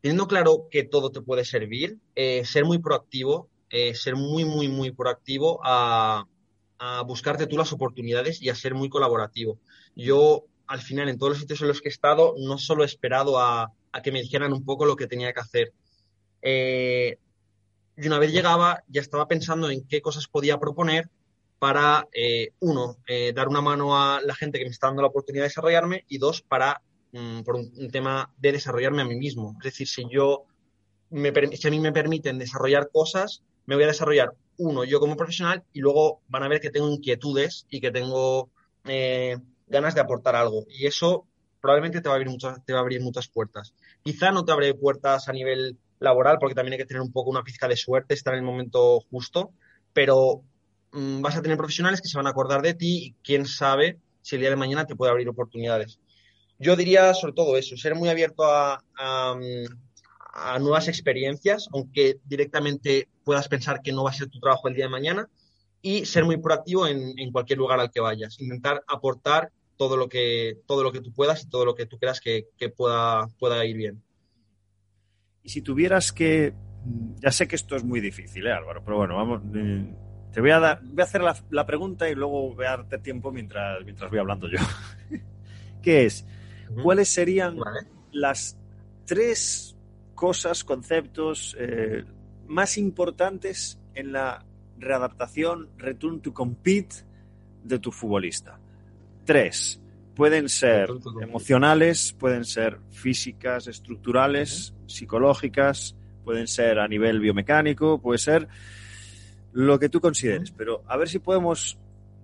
Teniendo 0.02 0.28
claro 0.28 0.68
que 0.70 0.84
todo 0.84 1.10
te 1.10 1.22
puede 1.22 1.46
servir, 1.46 1.98
eh, 2.16 2.44
ser 2.44 2.66
muy 2.66 2.80
proactivo, 2.80 3.50
eh, 3.70 3.96
ser 3.96 4.18
muy, 4.18 4.44
muy, 4.44 4.68
muy 4.68 4.92
proactivo 4.92 5.62
a, 5.64 6.26
buscarte 7.06 7.46
tú 7.46 7.58
las 7.58 7.72
oportunidades 7.72 8.42
y 8.42 8.50
a 8.50 8.56
ser 8.56 8.74
muy 8.74 8.90
colaborativo. 8.90 9.60
Yo, 9.96 10.46
al 10.66 10.82
final, 10.82 11.10
en 11.10 11.20
todos 11.20 11.34
los 11.34 11.40
sitios 11.40 11.62
en 11.62 11.68
los 11.68 11.80
que 11.80 11.90
he 11.90 11.92
estado, 11.92 12.34
no 12.40 12.58
solo 12.58 12.82
he 12.82 12.88
esperado 12.88 13.40
a, 13.40 13.72
que 14.00 14.12
me 14.12 14.22
dijeran 14.22 14.54
un 14.54 14.64
poco 14.64 14.86
lo 14.86 14.96
que 14.96 15.08
tenía 15.08 15.34
que 15.34 15.40
hacer. 15.42 15.74
Eh, 16.42 17.18
y 17.98 18.08
una 18.08 18.20
vez 18.20 18.32
llegaba, 18.32 18.84
ya 18.88 19.02
estaba 19.02 19.28
pensando 19.28 19.70
en 19.70 19.86
qué 19.88 20.02
cosas 20.02 20.28
podía 20.28 20.60
proponer 20.60 21.10
para, 21.60 22.08
eh, 22.14 22.52
uno, 22.60 22.98
eh, 23.08 23.34
dar 23.34 23.48
una 23.48 23.62
mano 23.62 23.98
a 23.98 24.22
la 24.22 24.34
gente 24.34 24.58
que 24.58 24.66
me 24.66 24.72
está 24.72 24.88
dando 24.88 25.04
la 25.04 25.10
oportunidad 25.10 25.44
de 25.44 25.50
desarrollarme 25.50 26.06
y 26.08 26.18
dos, 26.18 26.42
para, 26.42 26.82
mm, 27.12 27.42
por 27.42 27.56
un, 27.56 27.92
tema 27.92 28.34
de 28.38 28.54
desarrollarme 28.54 29.02
a 29.04 29.06
mí 29.06 29.16
mismo. 29.16 29.56
Es 29.60 29.66
decir, 29.66 29.88
si 29.88 30.06
yo, 30.10 30.46
si 31.12 31.68
a 31.68 31.72
mí 31.72 31.80
me 31.80 31.92
permiten 31.92 32.40
desarrollar 32.40 32.90
cosas, 32.92 33.44
me 33.66 33.76
voy 33.76 33.84
a 33.84 33.88
desarrollar, 33.88 34.34
uno, 34.58 34.84
yo 34.84 35.00
como 35.00 35.16
profesional 35.18 35.64
y 35.74 35.82
luego 35.82 36.22
van 36.30 36.44
a 36.44 36.48
ver 36.48 36.62
que 36.62 36.72
tengo 36.72 36.90
inquietudes 36.90 37.68
y 37.70 37.82
que 37.82 37.92
tengo 37.92 38.50
ganas 39.68 39.96
de 39.96 40.02
aportar 40.02 40.36
algo. 40.36 40.66
Y 40.70 40.88
eso 40.88 41.28
probablemente 41.62 42.02
te 42.02 42.10
va, 42.10 42.16
a 42.16 42.18
abrir 42.18 42.30
muchas, 42.30 42.66
te 42.66 42.74
va 42.74 42.80
a 42.80 42.82
abrir 42.82 43.02
muchas 43.02 43.28
puertas. 43.28 43.74
Quizá 44.04 44.32
no 44.32 44.46
te 44.46 44.52
abre 44.52 44.74
puertas 44.74 45.30
a 45.30 45.34
nivel 45.34 45.78
laboral, 46.00 46.38
porque 46.40 46.56
también 46.56 46.74
hay 46.74 46.80
que 46.80 46.86
tener 46.86 47.02
un 47.02 47.12
poco 47.12 47.30
una 47.30 47.44
pizca 47.44 47.68
de 47.68 47.78
suerte, 47.78 48.14
estar 48.14 48.34
en 48.34 48.40
el 48.40 48.46
momento 48.46 49.02
justo, 49.12 49.52
pero 49.94 50.44
Mm, 50.94 51.22
vas 51.22 51.38
a 51.38 51.42
tener 51.42 51.58
profesionales 51.58 52.02
que 52.02 52.10
se 52.10 52.18
van 52.18 52.28
a 52.28 52.32
acordar 52.32 52.62
de 52.62 52.74
ti 52.74 52.98
y 53.06 53.16
quién 53.24 53.46
sabe 53.46 54.00
si 54.22 54.36
el 54.36 54.42
día 54.42 54.50
de 54.50 54.56
mañana 54.56 54.86
te 54.86 54.96
puede 54.96 55.12
abrir 55.12 55.30
oportunidades. 55.30 56.00
Yo 56.60 56.76
diría 56.76 57.14
sobre 57.14 57.34
todo 57.34 57.58
eso, 57.58 57.78
ser 57.78 57.96
muy 57.96 58.10
abierto 58.10 58.44
a, 58.46 58.84
nuevas 60.60 60.88
experiencias, 60.88 61.68
aunque 61.74 62.20
directamente 62.26 63.10
puedas 63.24 63.48
pensar 63.48 63.82
que 63.82 63.92
no 63.92 64.04
va 64.04 64.12
a 64.12 64.14
ser 64.14 64.28
tu 64.28 64.40
trabajo 64.40 64.68
el 64.68 64.76
día 64.76 64.86
de 64.86 64.92
mañana, 64.92 65.30
y 65.82 66.06
ser 66.06 66.26
muy 66.26 66.38
proactivo 66.38 66.88
en, 66.88 67.32
cualquier 67.32 67.58
lugar 67.58 67.80
al 67.80 67.90
que 67.90 68.00
vayas. 68.00 68.40
Intentar 68.40 68.84
aportar 68.88 69.52
todo 69.82 69.98
lo 69.98 70.08
que, 70.08 70.60
todo 70.68 70.84
lo 70.84 70.92
que 70.92 71.02
tú 71.02 71.12
puedas 71.12 71.44
y 71.44 71.50
todo 71.50 71.66
lo 71.66 71.74
que 71.74 71.88
tú 71.88 71.98
creas 71.98 72.22
que, 72.22 72.46
pueda, 72.70 73.28
pueda 73.40 73.66
ir 73.66 73.76
bien. 73.76 74.04
Y 75.42 75.50
si 75.50 75.64
tuvieras 75.64 76.12
que, 76.12 76.54
ya 77.16 77.32
sé 77.32 77.48
que 77.48 77.56
esto 77.56 77.76
es 77.76 77.84
muy 77.84 78.00
difícil, 78.00 78.46
¿eh, 78.46 78.52
Álvaro, 78.52 78.84
pero 78.86 78.98
bueno, 78.98 79.16
vamos, 79.16 79.42
eh, 79.56 79.92
te 80.32 80.40
voy 80.40 80.52
a, 80.52 80.60
dar, 80.60 80.82
voy 80.84 81.02
a 81.02 81.04
hacer 81.04 81.24
la, 81.50 81.66
pregunta 81.66 82.08
y 82.08 82.14
luego 82.14 82.54
voy 82.54 82.66
a 82.66 82.78
darte 82.78 83.00
tiempo 83.00 83.32
mientras, 83.32 83.84
mientras 83.84 84.12
voy 84.12 84.20
hablando 84.20 84.48
yo. 84.48 84.60
¿Qué 85.82 86.06
es? 86.06 86.28
¿Cuáles 86.84 87.10
serían 87.10 87.58
las 88.12 88.60
tres 89.06 89.76
cosas, 90.14 90.64
conceptos 90.64 91.58
eh, 91.60 92.06
más 92.46 92.78
importantes 92.78 93.80
en 93.96 94.12
la 94.12 94.46
readaptación, 94.78 95.70
return 95.80 96.22
to 96.22 96.36
compete 96.36 96.98
de 97.64 97.80
tu 97.80 97.92
futbolista? 97.92 98.61
Tres. 99.32 99.80
Pueden 100.14 100.50
ser 100.50 100.90
emocionales, 101.22 102.12
pueden 102.12 102.44
ser 102.44 102.80
físicas, 102.90 103.66
estructurales, 103.66 104.74
psicológicas, 104.88 105.96
pueden 106.26 106.48
ser 106.48 106.80
a 106.80 106.88
nivel 106.90 107.22
biomecánico, 107.22 108.02
puede 108.02 108.20
ser 108.20 108.50
lo 109.54 109.80
que 109.80 109.88
tú 109.88 110.02
consideres, 110.02 110.52
pero 110.52 110.84
a 110.86 110.98
ver 110.98 111.08
si 111.08 111.20
podemos 111.20 111.78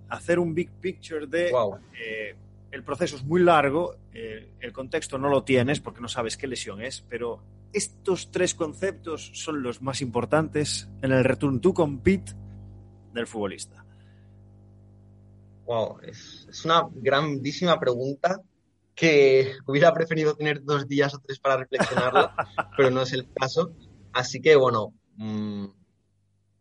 hacer 0.09 0.37
un 0.37 0.53
big 0.53 0.69
picture 0.81 1.27
de 1.27 1.47
eh, 1.47 2.35
el 2.71 2.83
proceso 2.83 3.15
es 3.15 3.23
muy 3.23 3.41
largo, 3.41 3.95
eh, 4.13 4.49
el 4.59 4.73
contexto 4.73 5.17
no 5.17 5.29
lo 5.29 5.45
tienes 5.45 5.79
porque 5.79 6.01
no 6.01 6.09
sabes 6.09 6.35
qué 6.35 6.45
lesión 6.45 6.81
es, 6.81 7.05
pero 7.07 7.41
estos 7.71 8.31
tres 8.31 8.53
conceptos 8.53 9.31
son 9.33 9.63
los 9.63 9.81
más 9.81 10.01
importantes 10.01 10.89
en 11.01 11.13
el 11.13 11.23
return 11.23 11.61
to 11.61 11.73
compete 11.73 12.33
del 13.13 13.27
futbolista. 13.27 13.86
Wow, 15.67 15.99
es, 16.01 16.47
una 16.63 16.87
grandísima 16.93 17.77
pregunta 17.77 18.41
que 18.95 19.51
hubiera 19.65 19.93
preferido 19.93 20.33
tener 20.33 20.63
dos 20.63 20.87
días 20.87 21.13
o 21.13 21.19
tres 21.19 21.39
para 21.39 21.57
reflexionarla, 21.57 22.33
pero 22.77 22.89
no 22.89 23.01
es 23.01 23.11
el 23.11 23.27
caso. 23.33 23.73
Así 24.13 24.41
que 24.41 24.55
bueno, 24.55 24.93
mm, 25.17 25.65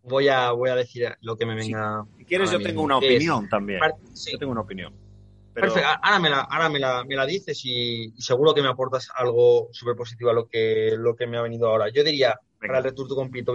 voy 0.02 0.26
a, 0.28 0.50
voy 0.50 0.70
a 0.70 0.74
decir 0.74 1.16
lo 1.20 1.36
que 1.36 1.46
me 1.46 1.54
venga. 1.54 2.04
Si 2.18 2.24
quieres, 2.24 2.50
yo 2.50 2.60
tengo 2.60 2.82
una 2.82 2.98
opinión 2.98 3.48
también. 3.48 3.80
Yo 4.28 4.38
tengo 4.38 4.50
una 4.50 4.62
opinión. 4.62 4.92
Perfecto. 5.54 5.88
Ahora, 6.02 6.18
me 6.18 6.28
la, 6.28 6.40
ahora 6.40 6.68
me, 6.68 6.80
la, 6.80 7.04
me 7.04 7.14
la 7.14 7.24
dices 7.24 7.64
y, 7.64 8.12
seguro 8.18 8.54
que 8.54 8.60
me 8.60 8.68
aportas 8.68 9.08
algo 9.14 9.68
súper 9.70 9.94
positivo 9.94 10.30
a 10.30 10.34
lo 10.34 10.48
que, 10.48 10.96
lo 10.98 11.14
que 11.14 11.28
me 11.28 11.38
ha 11.38 11.42
venido 11.42 11.68
ahora. 11.68 11.90
Yo 11.90 12.02
diría, 12.02 12.38
para 12.58 12.78
el 12.78 12.84
return 12.84 13.08
to 13.08 13.54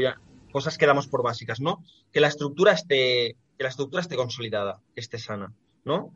cosas 0.51 0.77
que 0.77 0.85
damos 0.85 1.07
por 1.07 1.23
básicas, 1.23 1.59
¿no? 1.59 1.83
Que 2.11 2.19
la 2.19 2.27
estructura 2.27 2.71
esté, 2.73 3.35
que 3.61 3.65
la 3.65 3.69
estructura 3.69 4.01
esté 4.01 4.15
consolidada, 4.15 4.81
que 4.95 5.01
esté 5.01 5.19
sana, 5.19 5.53
¿no? 5.85 6.15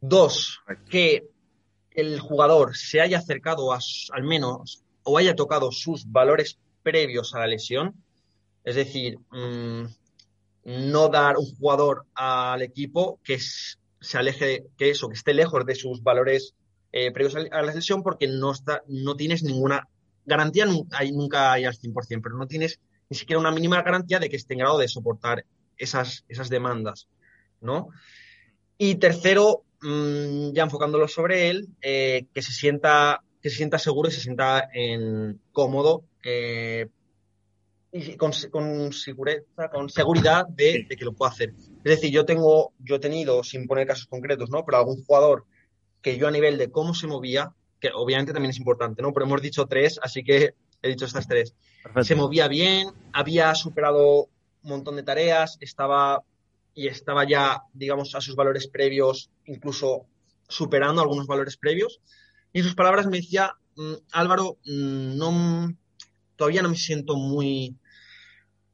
Dos, 0.00 0.58
que 0.88 1.28
el 1.92 2.18
jugador 2.18 2.76
se 2.76 3.00
haya 3.00 3.18
acercado 3.18 3.72
a, 3.72 3.78
al 4.10 4.24
menos 4.24 4.82
o 5.04 5.16
haya 5.16 5.36
tocado 5.36 5.70
sus 5.70 6.10
valores 6.10 6.58
previos 6.82 7.36
a 7.36 7.38
la 7.38 7.46
lesión, 7.46 7.94
es 8.64 8.74
decir, 8.74 9.20
mm, 9.30 9.84
no 10.64 11.08
dar 11.08 11.36
un 11.36 11.54
jugador 11.54 12.06
al 12.14 12.62
equipo 12.62 13.20
que 13.22 13.38
se 13.38 14.18
aleje, 14.18 14.66
que 14.76 14.90
eso, 14.90 15.08
que 15.08 15.14
esté 15.14 15.34
lejos 15.34 15.64
de 15.64 15.76
sus 15.76 16.02
valores 16.02 16.56
eh, 16.90 17.12
previos 17.12 17.36
a 17.36 17.62
la 17.62 17.72
lesión 17.72 18.02
porque 18.02 18.26
no, 18.26 18.50
está, 18.50 18.82
no 18.88 19.14
tienes 19.14 19.44
ninguna 19.44 19.88
garantía, 20.26 20.66
hay, 20.90 21.12
nunca 21.12 21.52
hay 21.52 21.64
al 21.64 21.78
100%, 21.78 22.20
pero 22.20 22.36
no 22.36 22.48
tienes 22.48 22.80
ni 23.08 23.16
siquiera 23.16 23.38
una 23.38 23.52
mínima 23.52 23.82
garantía 23.82 24.18
de 24.18 24.28
que 24.28 24.34
esté 24.34 24.54
en 24.54 24.60
grado 24.60 24.78
de 24.78 24.88
soportar 24.88 25.44
esas, 25.80 26.24
esas 26.28 26.48
demandas, 26.48 27.08
¿no? 27.60 27.88
Y 28.78 28.96
tercero, 28.96 29.64
mm, 29.82 30.52
ya 30.52 30.62
enfocándolo 30.62 31.08
sobre 31.08 31.50
él, 31.50 31.68
eh, 31.82 32.26
que 32.32 32.42
se 32.42 32.52
sienta 32.52 33.22
que 33.42 33.50
se 33.50 33.56
sienta 33.56 33.78
seguro 33.78 34.08
y 34.08 34.12
se 34.12 34.20
sienta 34.20 34.68
en, 34.72 35.40
cómodo 35.52 36.04
eh, 36.22 36.88
y 37.92 38.16
con, 38.16 38.32
con, 38.50 38.90
con 39.72 39.88
seguridad 39.88 40.46
de, 40.46 40.86
que 40.88 41.04
lo 41.04 41.12
pueda 41.12 41.32
hacer. 41.32 41.54
Es 41.82 41.96
decir, 41.96 42.10
yo 42.10 42.24
tengo, 42.24 42.72
yo 42.78 42.96
he 42.96 43.00
tenido, 43.00 43.42
sin 43.42 43.66
poner 43.66 43.86
casos 43.86 44.06
concretos, 44.06 44.50
¿no? 44.50 44.64
Pero 44.64 44.78
algún 44.78 45.02
jugador 45.04 45.46
que 46.02 46.16
yo 46.16 46.28
a 46.28 46.30
nivel 46.30 46.56
de 46.58 46.70
cómo 46.70 46.94
se 46.94 47.06
movía, 47.06 47.52
que 47.80 47.90
obviamente 47.94 48.32
también 48.32 48.50
es 48.50 48.58
importante, 48.58 49.02
¿no? 49.02 49.12
Pero 49.12 49.26
hemos 49.26 49.42
dicho 49.42 49.66
tres, 49.66 49.98
así 50.02 50.22
que 50.22 50.54
he 50.82 50.88
dicho 50.88 51.06
estas 51.06 51.26
tres. 51.26 51.54
Se 52.02 52.14
movía 52.14 52.46
bien, 52.46 52.88
había 53.12 53.54
superado 53.54 54.28
montón 54.62 54.96
de 54.96 55.02
tareas, 55.02 55.56
estaba 55.60 56.22
y 56.74 56.86
estaba 56.86 57.26
ya, 57.28 57.62
digamos, 57.72 58.14
a 58.14 58.20
sus 58.20 58.36
valores 58.36 58.68
previos, 58.68 59.30
incluso 59.46 60.06
superando 60.48 61.02
algunos 61.02 61.26
valores 61.26 61.56
previos. 61.56 62.00
Y 62.52 62.60
en 62.60 62.64
sus 62.64 62.74
palabras 62.74 63.06
me 63.06 63.18
decía, 63.18 63.52
mm, 63.76 63.94
Álvaro, 64.12 64.58
mm, 64.64 65.16
no, 65.16 65.74
todavía 66.36 66.62
no 66.62 66.70
me 66.70 66.76
siento 66.76 67.16
muy, 67.16 67.76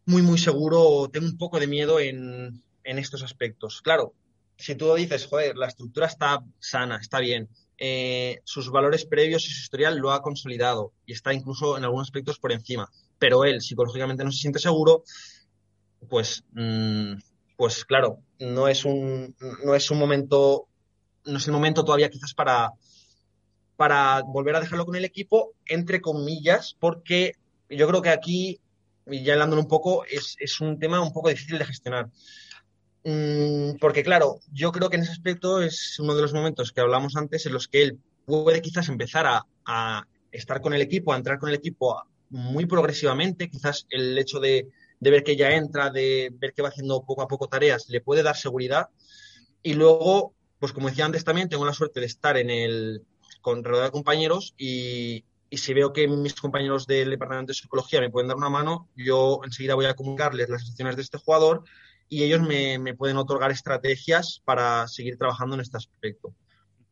muy, 0.05 0.23
muy 0.23 0.39
seguro, 0.39 1.09
tengo 1.13 1.27
un 1.27 1.37
poco 1.37 1.59
de 1.59 1.67
miedo 1.67 2.01
en, 2.01 2.63
estos 2.85 3.25
aspectos. 3.25 3.83
Claro, 3.83 4.15
si 4.57 4.77
tú 4.77 4.95
dices, 4.95 5.27
joder, 5.27 5.57
la 5.57 5.67
estructura 5.67 6.07
está 6.07 6.45
sana, 6.61 6.99
está 6.99 7.19
bien, 7.19 7.49
eh, 7.79 8.41
sus 8.45 8.71
valores 8.71 9.05
previos 9.05 9.45
y 9.47 9.51
su 9.51 9.63
historial 9.63 9.99
lo 9.99 10.13
ha 10.13 10.23
consolidado 10.23 10.93
y 11.05 11.13
está 11.13 11.35
incluso 11.35 11.77
en 11.77 11.83
algunos 11.83 12.07
aspectos 12.07 12.39
por 12.39 12.53
encima, 12.53 12.89
pero 13.19 13.45
él 13.45 13.61
psicológicamente 13.61 14.23
no 14.23 14.31
se 14.31 14.39
siente 14.39 14.61
seguro, 14.61 15.03
pues, 16.09 16.45
mm, 16.53 17.15
pues 17.57 17.85
claro, 17.85 18.19
no 18.39 18.69
es 18.69 18.85
un, 18.85 19.35
no 19.65 19.75
es 19.75 19.91
un 19.91 19.99
momento, 19.99 20.69
no 21.25 21.39
es 21.39 21.47
el 21.47 21.53
momento 21.53 21.85
todavía 21.85 22.11
quizás 22.11 22.35
para, 22.35 22.73
para 23.77 24.23
volver 24.23 24.57
a 24.57 24.61
dejarlo 24.61 24.87
con 24.87 24.97
el 24.97 25.05
equipo, 25.05 25.53
entre 25.67 26.01
comillas, 26.01 26.77
porque 26.79 27.35
yo 27.69 27.87
creo 27.89 28.03
que 28.03 28.11
aquí, 28.11 28.61
ya 29.07 29.35
hablándolo 29.35 29.63
un 29.63 29.69
poco, 29.69 30.05
es, 30.05 30.61
un 30.61 30.79
tema 30.79 31.01
un 31.01 31.13
poco 31.13 31.29
difícil 31.29 31.59
de 31.59 31.65
gestionar. 31.65 32.09
Mm, 33.05 33.77
porque 33.81 34.03
claro, 34.03 34.41
yo 34.53 34.73
creo 34.73 34.91
que 34.91 34.97
en 34.97 35.03
ese 35.03 35.13
aspecto 35.13 35.63
es 35.63 35.99
uno 36.01 36.15
de 36.15 36.23
los 36.23 36.35
momentos 36.35 36.73
que 36.73 36.81
hablamos 36.81 37.17
antes 37.17 37.47
en 37.47 37.53
los 37.53 37.69
que 37.69 37.83
él 37.83 37.99
puede 38.25 38.61
quizás 38.61 38.89
empezar 38.89 39.27
a, 39.65 40.07
estar 40.33 40.61
con 40.61 40.75
el 40.75 40.83
equipo, 40.83 41.13
a 41.13 41.17
entrar 41.17 41.39
con 41.39 41.49
el 41.49 41.55
equipo 41.55 42.03
muy 42.29 42.67
progresivamente, 42.67 43.49
quizás 43.49 43.87
el 43.89 44.19
hecho 44.19 44.41
de, 45.01 45.11
ver 45.11 45.25
que 45.25 45.37
ya 45.37 45.53
entra, 45.53 45.91
de 45.91 46.31
ver 46.33 46.53
que 46.53 46.63
va 46.63 46.69
haciendo 46.69 47.03
poco 47.05 47.23
a 47.23 47.29
poco 47.29 47.49
tareas, 47.49 47.89
le 47.89 48.01
puede 48.01 48.23
dar 48.23 48.37
seguridad. 48.37 48.89
Y 49.63 49.75
luego, 49.75 50.35
pues 50.59 50.73
como 50.73 50.89
decía 50.89 51.05
antes 51.05 51.25
también, 51.25 51.49
tengo 51.49 51.65
la 51.65 51.73
suerte 51.73 52.01
de 52.01 52.07
estar 52.07 52.37
en 52.37 52.51
el 52.51 53.03
con 53.41 53.63
rodeado 53.63 53.87
de 53.87 53.93
compañeros 53.93 54.55
y, 54.59 55.25
y 55.49 55.59
si 55.59 55.73
veo 55.73 55.93
que 55.93 56.09
mis 56.09 56.35
compañeros 56.35 56.87
del 56.87 57.11
departamento 57.11 57.51
de 57.51 57.55
psicología 57.55 58.01
me 58.01 58.11
pueden 58.11 58.29
dar 58.29 58.37
una 58.37 58.51
mano, 58.51 58.89
yo 58.97 59.41
enseguida 59.45 59.75
voy 59.75 59.87
a 59.87 59.95
comunicarles 59.95 60.49
las 60.49 60.63
situaciones 60.63 60.97
de 60.97 61.03
este 61.03 61.19
jugador 61.19 61.63
y 62.09 62.23
ellos 62.23 62.41
me, 62.43 62.95
pueden 62.95 63.17
otorgar 63.17 63.51
estrategias 63.51 64.43
para 64.45 64.87
seguir 64.89 65.17
trabajando 65.17 65.55
en 65.55 65.61
este 65.61 65.77
aspecto. 65.77 66.35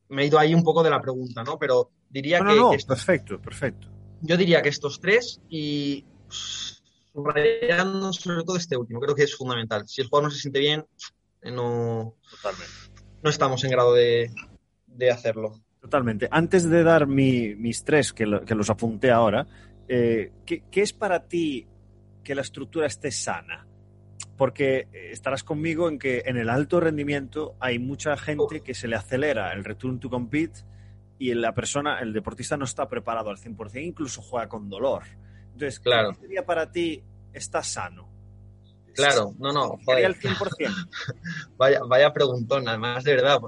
Me 0.08 0.22
he 0.22 0.26
ido 0.26 0.38
ahí 0.38 0.54
un 0.54 0.62
poco 0.62 0.82
de 0.82 0.90
la 0.90 1.00
pregunta, 1.00 1.42
¿no? 1.42 1.58
Pero 1.58 1.90
diría 2.08 2.38
que, 2.38 2.54
no, 2.54 2.70
perfecto, 2.86 3.40
perfecto. 3.40 3.88
Yo 4.20 4.36
diría 4.36 4.62
que 4.62 4.68
estos 4.68 5.00
tres 5.00 5.40
y 5.48 6.04
subrayando 7.14 8.12
sobre 8.12 8.44
todo 8.44 8.56
este 8.56 8.76
último, 8.76 9.00
creo 9.00 9.14
que 9.14 9.22
es 9.22 9.36
fundamental. 9.36 9.86
Si 9.86 10.00
el 10.00 10.08
jugador 10.08 10.28
no 10.28 10.34
se 10.34 10.40
siente 10.40 10.58
bien, 10.58 10.84
no, 11.44 12.16
no 13.22 13.30
estamos 13.30 13.62
en 13.62 13.70
grado 13.70 13.94
de, 13.94 14.30
de 14.86 15.10
hacerlo. 15.10 15.60
Totalmente. 15.80 16.28
Antes 16.30 16.68
de 16.68 16.82
dar 16.82 17.06
mis 17.06 17.84
tres, 17.84 18.12
que, 18.12 18.26
los 18.26 18.70
apunté 18.70 19.10
ahora, 19.10 19.46
eh, 19.86 20.32
¿qué, 20.44 20.62
es 20.72 20.92
para 20.92 21.28
ti 21.28 21.66
que 22.22 22.34
la 22.34 22.42
estructura 22.42 22.86
esté 22.86 23.10
sana? 23.10 23.66
porque 24.36 24.88
estarás 25.12 25.44
conmigo 25.44 25.88
en 25.88 25.96
que 25.96 26.24
en 26.26 26.36
el 26.36 26.48
alto 26.48 26.80
rendimiento 26.80 27.54
hay 27.60 27.78
mucha 27.78 28.16
gente 28.16 28.62
que 28.62 28.74
se 28.74 28.88
le 28.88 28.96
acelera 28.96 29.52
el 29.52 29.62
return 29.62 30.00
to 30.00 30.10
compete 30.10 30.58
y 31.20 31.32
la 31.34 31.54
persona, 31.54 32.00
el 32.00 32.12
deportista 32.12 32.56
no 32.56 32.64
está 32.64 32.88
preparado 32.88 33.30
al 33.30 33.36
100%, 33.36 33.80
incluso 33.84 34.22
juega 34.22 34.48
con 34.48 34.68
dolor. 34.68 35.04
Entonces, 35.54 35.80
claro. 35.80 36.12
¿qué 36.12 36.20
sería 36.20 36.44
para 36.44 36.70
ti 36.70 37.02
estás 37.32 37.68
sano? 37.68 38.08
Claro, 38.94 39.34
no, 39.38 39.52
no. 39.52 39.78
Joder. 39.84 40.06
al 40.06 40.14
100%. 40.20 40.88
vaya, 41.56 41.80
vaya 41.88 42.12
preguntón, 42.12 42.68
además 42.68 43.02
de 43.04 43.16
verdad, 43.16 43.40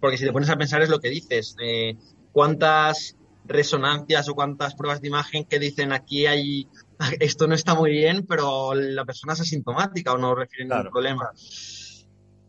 porque 0.00 0.16
si 0.16 0.24
te 0.24 0.32
pones 0.32 0.50
a 0.50 0.56
pensar 0.56 0.82
es 0.82 0.88
lo 0.88 1.00
que 1.00 1.08
dices. 1.08 1.56
Eh, 1.62 1.96
¿Cuántas 2.32 3.16
resonancias 3.44 4.28
o 4.28 4.34
cuántas 4.34 4.74
pruebas 4.74 5.00
de 5.00 5.08
imagen 5.08 5.44
que 5.44 5.58
dicen 5.58 5.92
aquí 5.92 6.26
hay 6.26 6.68
esto 7.20 7.46
no 7.46 7.54
está 7.54 7.74
muy 7.74 7.90
bien, 7.90 8.26
pero 8.26 8.74
la 8.74 9.04
persona 9.04 9.32
es 9.32 9.40
asintomática 9.40 10.12
o 10.12 10.18
no 10.18 10.34
refiere 10.34 10.64
a 10.64 10.76
ningún 10.76 10.92
problema? 10.92 11.30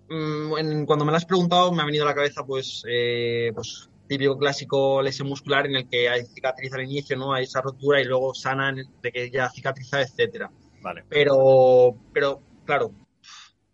Mm, 0.09 0.85
cuando 0.85 1.05
me 1.05 1.11
lo 1.11 1.17
has 1.17 1.25
preguntado 1.25 1.71
me 1.71 1.81
ha 1.81 1.85
venido 1.85 2.03
a 2.03 2.07
la 2.07 2.15
cabeza 2.15 2.43
pues, 2.45 2.83
eh, 2.87 3.51
pues 3.55 3.89
típico 4.11 4.37
clásico 4.37 5.01
lesión 5.01 5.29
muscular 5.29 5.65
en 5.67 5.77
el 5.77 5.87
que 5.87 6.09
hay 6.09 6.25
cicatriz 6.25 6.73
al 6.73 6.83
inicio, 6.83 7.15
¿no? 7.15 7.33
Hay 7.33 7.45
esa 7.45 7.61
rotura 7.61 8.01
y 8.01 8.03
luego 8.03 8.33
sana 8.33 8.73
de 9.01 9.09
que 9.09 9.31
ya 9.31 9.49
cicatriza, 9.49 10.01
etcétera. 10.01 10.51
Vale. 10.81 11.05
Pero, 11.07 11.95
pero, 12.11 12.41
claro, 12.65 12.91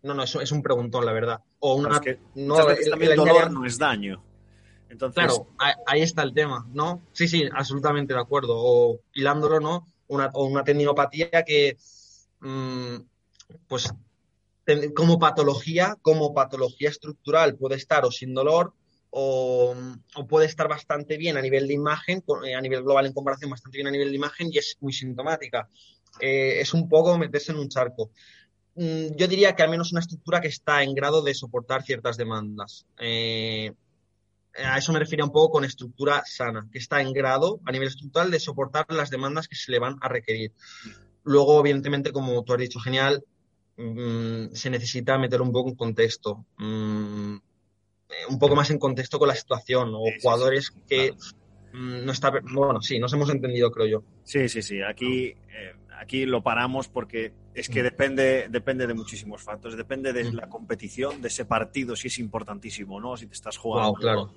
no, 0.04 0.14
no, 0.14 0.22
eso 0.22 0.40
es 0.40 0.52
un 0.52 0.62
preguntón, 0.62 1.04
la 1.04 1.12
verdad. 1.12 1.40
O 1.58 1.74
una, 1.74 1.98
que 2.00 2.20
no, 2.36 2.70
el, 2.70 2.88
también 2.88 3.16
dolor 3.16 3.50
no 3.50 3.64
es 3.64 3.78
daño. 3.78 4.22
Entonces... 4.88 5.24
Claro, 5.24 5.48
ahí 5.88 6.02
está 6.02 6.22
el 6.22 6.32
tema, 6.32 6.64
¿no? 6.72 7.02
Sí, 7.10 7.26
sí, 7.26 7.42
absolutamente 7.52 8.14
de 8.14 8.20
acuerdo. 8.20 8.54
O 8.56 9.00
hilándolo, 9.14 9.58
¿no? 9.58 9.88
Una, 10.06 10.30
o 10.34 10.44
una 10.44 10.62
tendinopatía 10.62 11.42
que, 11.44 11.76
mmm, 12.38 12.94
pues, 13.66 13.92
como 14.94 15.18
patología, 15.18 15.96
como 16.00 16.32
patología 16.32 16.90
estructural 16.90 17.56
puede 17.56 17.74
estar 17.74 18.04
o 18.04 18.12
sin 18.12 18.34
dolor 18.34 18.72
o, 19.10 19.74
puede 20.28 20.46
estar 20.46 20.68
bastante 20.68 21.16
bien 21.16 21.36
a 21.36 21.42
nivel 21.42 21.66
de 21.66 21.74
imagen, 21.74 22.22
eh, 22.44 22.54
a 22.54 22.60
nivel 22.60 22.82
global 22.82 23.06
en 23.06 23.12
comparación, 23.12 23.50
bastante 23.50 23.78
bien 23.78 23.88
a 23.88 23.90
nivel 23.90 24.10
de 24.10 24.16
imagen 24.16 24.48
y 24.52 24.58
es 24.58 24.76
muy 24.80 24.92
sintomática. 24.92 25.68
Eh, 26.20 26.60
es 26.60 26.74
un 26.74 26.88
poco 26.88 27.16
meterse 27.18 27.52
en 27.52 27.58
un 27.58 27.68
charco. 27.68 28.10
Mm, 28.74 29.16
yo 29.16 29.26
diría 29.26 29.54
que 29.54 29.62
al 29.62 29.70
menos 29.70 29.92
una 29.92 30.00
estructura 30.00 30.40
que 30.40 30.48
está 30.48 30.82
en 30.82 30.94
grado 30.94 31.22
de 31.22 31.34
soportar 31.34 31.82
ciertas 31.82 32.16
demandas. 32.16 32.86
Eh, 32.98 33.72
a 34.54 34.78
eso 34.78 34.92
me 34.92 34.98
refiero 34.98 35.24
un 35.24 35.32
poco 35.32 35.52
con 35.52 35.64
estructura 35.64 36.22
sana, 36.26 36.68
que 36.72 36.78
está 36.78 37.00
en 37.00 37.12
grado 37.12 37.60
a 37.64 37.72
nivel 37.72 37.88
estructural 37.88 38.30
de 38.30 38.40
soportar 38.40 38.86
las 38.90 39.10
demandas 39.10 39.48
que 39.48 39.56
se 39.56 39.70
le 39.70 39.78
van 39.78 39.96
a 40.00 40.08
requerir. 40.08 40.52
Luego, 41.24 41.60
evidentemente, 41.60 42.12
como 42.12 42.42
tú 42.42 42.54
has 42.54 42.60
dicho, 42.60 42.80
genial, 42.80 43.24
mm, 43.76 44.54
se 44.54 44.70
necesita 44.70 45.18
meter 45.18 45.42
un 45.42 45.52
poco 45.52 45.70
en 45.70 45.76
contexto. 45.76 46.44
Mm, 46.56 47.36
un 48.28 48.38
poco 48.38 48.56
más 48.56 48.70
en 48.70 48.78
contexto 48.78 49.18
con 49.18 49.28
la 49.28 49.34
situación 49.34 49.92
o 49.94 50.02
jugadores 50.20 50.72
que 50.88 51.12
mm, 51.72 52.04
no 52.04 52.12
está 52.12 52.32
bueno 52.42 52.80
sí 52.80 52.98
nos 52.98 53.12
hemos 53.12 53.30
entendido 53.30 53.70
creo 53.70 53.86
yo 53.86 54.02
sí 54.24 54.48
sí 54.48 54.62
sí 54.62 54.80
aquí 54.82 55.28
eh, 55.28 55.74
aquí 56.00 56.26
lo 56.26 56.42
paramos 56.42 56.88
porque 56.88 57.32
es 57.54 57.68
que 57.68 57.80
mm. 57.80 57.84
depende 57.84 58.46
depende 58.48 58.86
de 58.86 58.94
muchísimos 58.94 59.42
factores 59.42 59.76
depende 59.76 60.12
de 60.12 60.24
mm. 60.24 60.34
la 60.34 60.48
competición 60.48 61.20
de 61.20 61.28
ese 61.28 61.44
partido 61.44 61.96
si 61.96 62.08
es 62.08 62.18
importantísimo 62.18 63.00
no 63.00 63.16
si 63.16 63.26
te 63.26 63.34
estás 63.34 63.56
jugando 63.56 63.94
claro. 63.94 64.32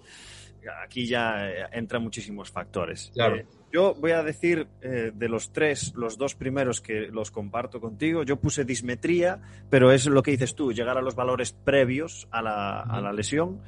Aquí 0.84 1.08
ya 1.08 1.50
eh, 1.50 1.68
entran 1.72 2.04
muchísimos 2.04 2.52
factores 2.52 3.12
claro. 3.14 3.44
Yo 3.72 3.96
voy 3.96 4.12
a 4.12 4.22
decir 4.22 4.68
eh, 4.82 5.12
de 5.14 5.30
los 5.30 5.54
tres, 5.54 5.94
los 5.96 6.18
dos 6.18 6.36
primeros 6.36 6.82
que 6.82 7.08
los 7.08 7.32
comparto 7.32 7.80
contigo. 7.80 8.24
Yo 8.24 8.36
puse 8.36 8.66
dismetría, 8.66 9.40
pero 9.70 9.94
es 9.94 10.08
lo 10.08 10.22
que 10.24 10.32
dices 10.32 10.56
tú, 10.56 10.74
llegar 10.74 10.98
a 10.98 11.02
los 11.02 11.16
valores 11.16 11.54
previos 11.54 12.28
a 12.32 12.42
la, 12.42 12.82
a 12.82 13.00
la 13.00 13.14
lesión. 13.14 13.62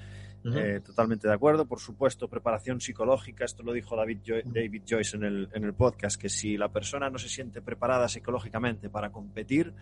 Eh, 0.46 0.82
totalmente 0.84 1.26
de 1.26 1.34
acuerdo. 1.34 1.66
Por 1.66 1.80
supuesto, 1.80 2.28
preparación 2.28 2.82
psicológica. 2.82 3.46
Esto 3.46 3.64
lo 3.64 3.72
dijo 3.72 3.96
David, 3.96 4.18
David 4.44 4.84
Joyce 4.86 5.16
en 5.16 5.24
el, 5.24 5.50
en 5.54 5.64
el 5.64 5.74
podcast, 5.74 6.20
que 6.20 6.28
si 6.28 6.58
la 6.58 6.68
persona 6.68 7.10
no 7.10 7.18
se 7.18 7.30
siente 7.30 7.62
preparada 7.62 8.10
psicológicamente 8.10 8.90
para 8.90 9.10
competir, 9.10 9.74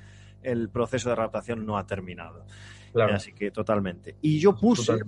el 0.44 0.70
proceso 0.70 1.10
de 1.10 1.14
adaptación 1.14 1.66
no 1.66 1.80
ha 1.80 1.88
terminado. 1.88 2.46
Claro. 2.94 3.16
así 3.16 3.32
que 3.34 3.52
totalmente. 3.52 4.18
Y 4.22 4.40
yo 4.40 4.56
puse 4.56 5.00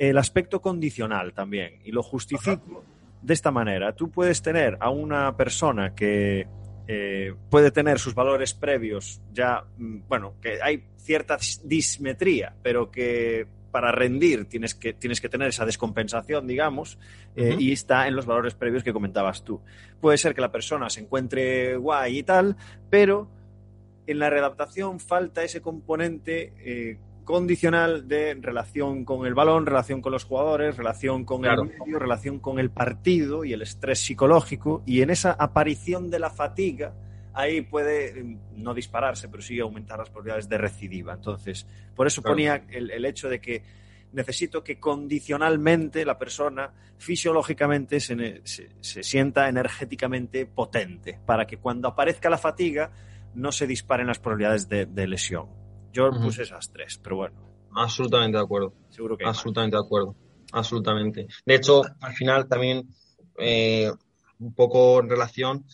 el 0.00 0.16
aspecto 0.16 0.62
condicional 0.62 1.34
también, 1.34 1.74
y 1.84 1.92
lo 1.92 2.02
justifico 2.02 2.82
de 3.20 3.34
esta 3.34 3.50
manera. 3.50 3.94
Tú 3.94 4.10
puedes 4.10 4.40
tener 4.40 4.78
a 4.80 4.88
una 4.88 5.36
persona 5.36 5.94
que 5.94 6.46
eh, 6.88 7.34
puede 7.50 7.70
tener 7.70 7.98
sus 7.98 8.14
valores 8.14 8.54
previos 8.54 9.20
ya, 9.30 9.62
mm, 9.76 9.98
bueno, 10.08 10.36
que 10.40 10.62
hay 10.62 10.84
cierta 10.96 11.36
dismetría, 11.64 12.54
pero 12.62 12.90
que 12.90 13.46
para 13.70 13.92
rendir 13.92 14.46
tienes 14.46 14.74
que, 14.74 14.94
tienes 14.94 15.20
que 15.20 15.28
tener 15.28 15.48
esa 15.48 15.66
descompensación, 15.66 16.46
digamos, 16.46 16.98
eh, 17.36 17.56
y 17.58 17.70
está 17.70 18.08
en 18.08 18.16
los 18.16 18.24
valores 18.24 18.54
previos 18.54 18.82
que 18.82 18.94
comentabas 18.94 19.44
tú. 19.44 19.60
Puede 20.00 20.16
ser 20.16 20.34
que 20.34 20.40
la 20.40 20.50
persona 20.50 20.88
se 20.88 21.00
encuentre 21.00 21.76
guay 21.76 22.20
y 22.20 22.22
tal, 22.22 22.56
pero 22.88 23.28
en 24.06 24.18
la 24.18 24.30
readaptación 24.30 24.98
falta 24.98 25.44
ese 25.44 25.60
componente 25.60 26.54
eh, 26.58 26.98
condicional 27.30 28.08
de 28.08 28.34
relación 28.34 29.04
con 29.04 29.26
el 29.26 29.34
balón, 29.34 29.66
relación 29.66 30.00
con 30.00 30.12
los 30.12 30.24
jugadores, 30.24 30.76
relación 30.76 31.24
con 31.24 31.44
el 31.44 31.56
medio, 31.64 31.98
relación 31.98 32.38
con 32.38 32.58
el 32.58 32.70
partido 32.70 33.44
y 33.44 33.52
el 33.52 33.62
estrés 33.62 34.00
psicológico. 34.00 34.82
Y 34.86 35.02
en 35.02 35.10
esa 35.10 35.32
aparición 35.32 36.10
de 36.10 36.18
la 36.18 36.30
fatiga, 36.30 36.94
ahí 37.32 37.62
puede 37.62 38.22
mm, 38.22 38.38
no 38.56 38.74
dispararse, 38.74 39.28
pero 39.28 39.42
sí 39.42 39.58
aumentar 39.60 39.98
las 39.98 40.10
probabilidades 40.10 40.48
de 40.48 40.58
recidiva. 40.58 41.14
Entonces, 41.14 41.66
por 41.94 42.06
eso 42.06 42.22
ponía 42.22 42.64
el, 42.70 43.04
hecho 43.04 43.28
de 43.28 43.40
que 43.40 43.62
necesito 44.12 44.64
que 44.64 44.78
condicionalmente 44.78 46.04
la 46.04 46.18
persona 46.18 46.72
fisiológicamente 46.98 48.00
se, 48.00 48.42
se, 48.44 49.02
sienta 49.02 49.48
energéticamente 49.48 50.46
potente, 50.46 51.18
para 51.24 51.46
que 51.46 51.58
cuando 51.58 51.88
aparezca 51.88 52.28
la 52.28 52.38
fatiga 52.38 52.90
no 53.34 53.52
se 53.52 53.66
disparen 53.66 54.08
las 54.08 54.18
probabilidades 54.18 54.68
de 54.68 55.06
lesión. 55.06 55.59
Yo 55.92 56.10
puse 56.10 56.42
esas 56.42 56.70
tres, 56.72 56.98
pero 57.02 57.16
bueno. 57.16 57.50
Absolutamente 57.74 58.36
de 58.36 58.44
acuerdo. 58.44 58.74
Seguro 58.90 59.16
que. 59.16 59.24
Absolutamente 59.24 59.76
de 59.76 59.82
acuerdo. 59.82 60.14
Absolutamente. 60.52 61.26
De 61.44 61.54
hecho, 61.54 61.82
al 62.00 62.12
final 62.14 62.48
también, 62.48 62.88
eh, 63.38 63.90
un 64.38 64.54
poco 64.54 65.00
en 65.00 65.08
relación, 65.08 65.64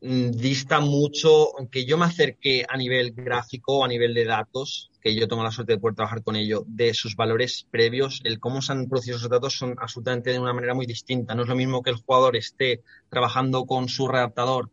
mm, 0.00 0.30
dista 0.30 0.80
mucho, 0.80 1.56
aunque 1.58 1.84
yo 1.84 1.98
me 1.98 2.06
acerqué 2.06 2.64
a 2.68 2.76
nivel 2.76 3.12
gráfico, 3.12 3.84
a 3.84 3.88
nivel 3.88 4.14
de 4.14 4.24
datos, 4.24 4.90
que 5.00 5.14
yo 5.14 5.28
tengo 5.28 5.42
la 5.42 5.50
suerte 5.50 5.74
de 5.74 5.78
poder 5.78 5.94
trabajar 5.94 6.22
con 6.22 6.36
ello, 6.36 6.64
de 6.66 6.94
sus 6.94 7.16
valores 7.16 7.66
previos, 7.70 8.20
el 8.24 8.40
cómo 8.40 8.62
se 8.62 8.72
han 8.72 8.88
producido 8.88 9.16
esos 9.16 9.28
datos 9.28 9.56
son 9.56 9.76
absolutamente 9.78 10.30
de 10.30 10.38
una 10.38 10.54
manera 10.54 10.74
muy 10.74 10.86
distinta. 10.86 11.34
No 11.34 11.42
es 11.42 11.48
lo 11.48 11.56
mismo 11.56 11.82
que 11.82 11.90
el 11.90 11.96
jugador 11.96 12.36
esté 12.36 12.82
trabajando 13.08 13.64
con 13.66 13.88
su 13.88 14.08
readaptador 14.08 14.70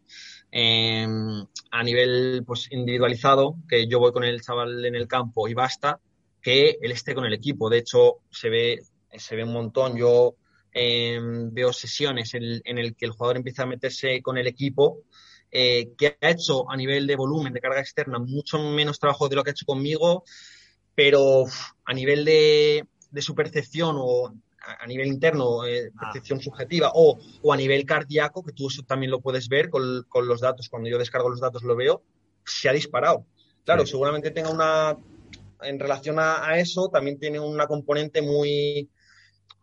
Em, 0.57 1.45
a 1.71 1.83
nivel 1.83 2.45
pues, 2.47 2.71
individualizado, 2.71 3.57
que 3.67 3.87
yo 3.87 3.99
voy 3.99 4.13
con 4.13 4.23
el 4.23 4.41
chaval 4.41 4.85
en 4.85 4.95
el 4.95 5.05
campo 5.05 5.49
y 5.49 5.53
basta, 5.53 5.99
que 6.41 6.77
él 6.81 6.93
esté 6.93 7.13
con 7.13 7.25
el 7.25 7.33
equipo. 7.33 7.69
De 7.69 7.79
hecho, 7.79 8.19
se 8.31 8.49
ve, 8.49 8.79
se 9.17 9.35
ve 9.35 9.43
un 9.43 9.51
montón. 9.51 9.97
Yo 9.97 10.35
em, 10.71 11.53
veo 11.53 11.73
sesiones 11.73 12.33
en, 12.35 12.61
en 12.63 12.77
el 12.77 12.95
que 12.95 13.05
el 13.05 13.11
jugador 13.11 13.35
empieza 13.35 13.63
a 13.63 13.65
meterse 13.65 14.21
con 14.21 14.37
el 14.37 14.47
equipo, 14.47 15.01
eh, 15.51 15.89
que 15.97 16.17
ha 16.21 16.29
hecho 16.29 16.71
a 16.71 16.77
nivel 16.77 17.05
de 17.05 17.17
volumen, 17.17 17.51
de 17.51 17.59
carga 17.59 17.81
externa, 17.81 18.17
mucho 18.17 18.57
menos 18.59 18.97
trabajo 18.97 19.27
de 19.27 19.35
lo 19.35 19.43
que 19.43 19.49
ha 19.49 19.51
hecho 19.51 19.65
conmigo, 19.65 20.23
pero 20.95 21.43
a 21.83 21.93
nivel 21.93 22.23
de, 22.23 22.87
de 23.11 23.21
su 23.21 23.35
percepción 23.35 23.97
o 23.99 24.33
a 24.79 24.87
nivel 24.87 25.07
interno, 25.07 25.65
eh, 25.65 25.91
ah. 25.97 26.05
percepción 26.05 26.41
subjetiva, 26.41 26.91
o, 26.93 27.19
o, 27.41 27.53
a 27.53 27.57
nivel 27.57 27.85
cardíaco, 27.85 28.43
que 28.43 28.51
tú 28.51 28.67
eso 28.67 28.83
también 28.83 29.11
lo 29.11 29.21
puedes 29.21 29.47
ver 29.47 29.69
con, 29.69 30.03
con, 30.09 30.27
los 30.27 30.41
datos, 30.41 30.69
cuando 30.69 30.89
yo 30.89 30.97
descargo 30.97 31.29
los 31.29 31.39
datos 31.39 31.63
lo 31.63 31.75
veo, 31.75 32.03
se 32.45 32.69
ha 32.69 32.73
disparado. 32.73 33.25
Claro, 33.63 33.85
seguramente 33.85 34.31
tenga 34.31 34.49
una, 34.49 34.97
en 35.61 35.79
relación 35.79 36.17
a, 36.19 36.57
eso, 36.59 36.89
también 36.89 37.19
tiene 37.19 37.39
una 37.39 37.67
componente 37.67 38.21
muy, 38.21 38.89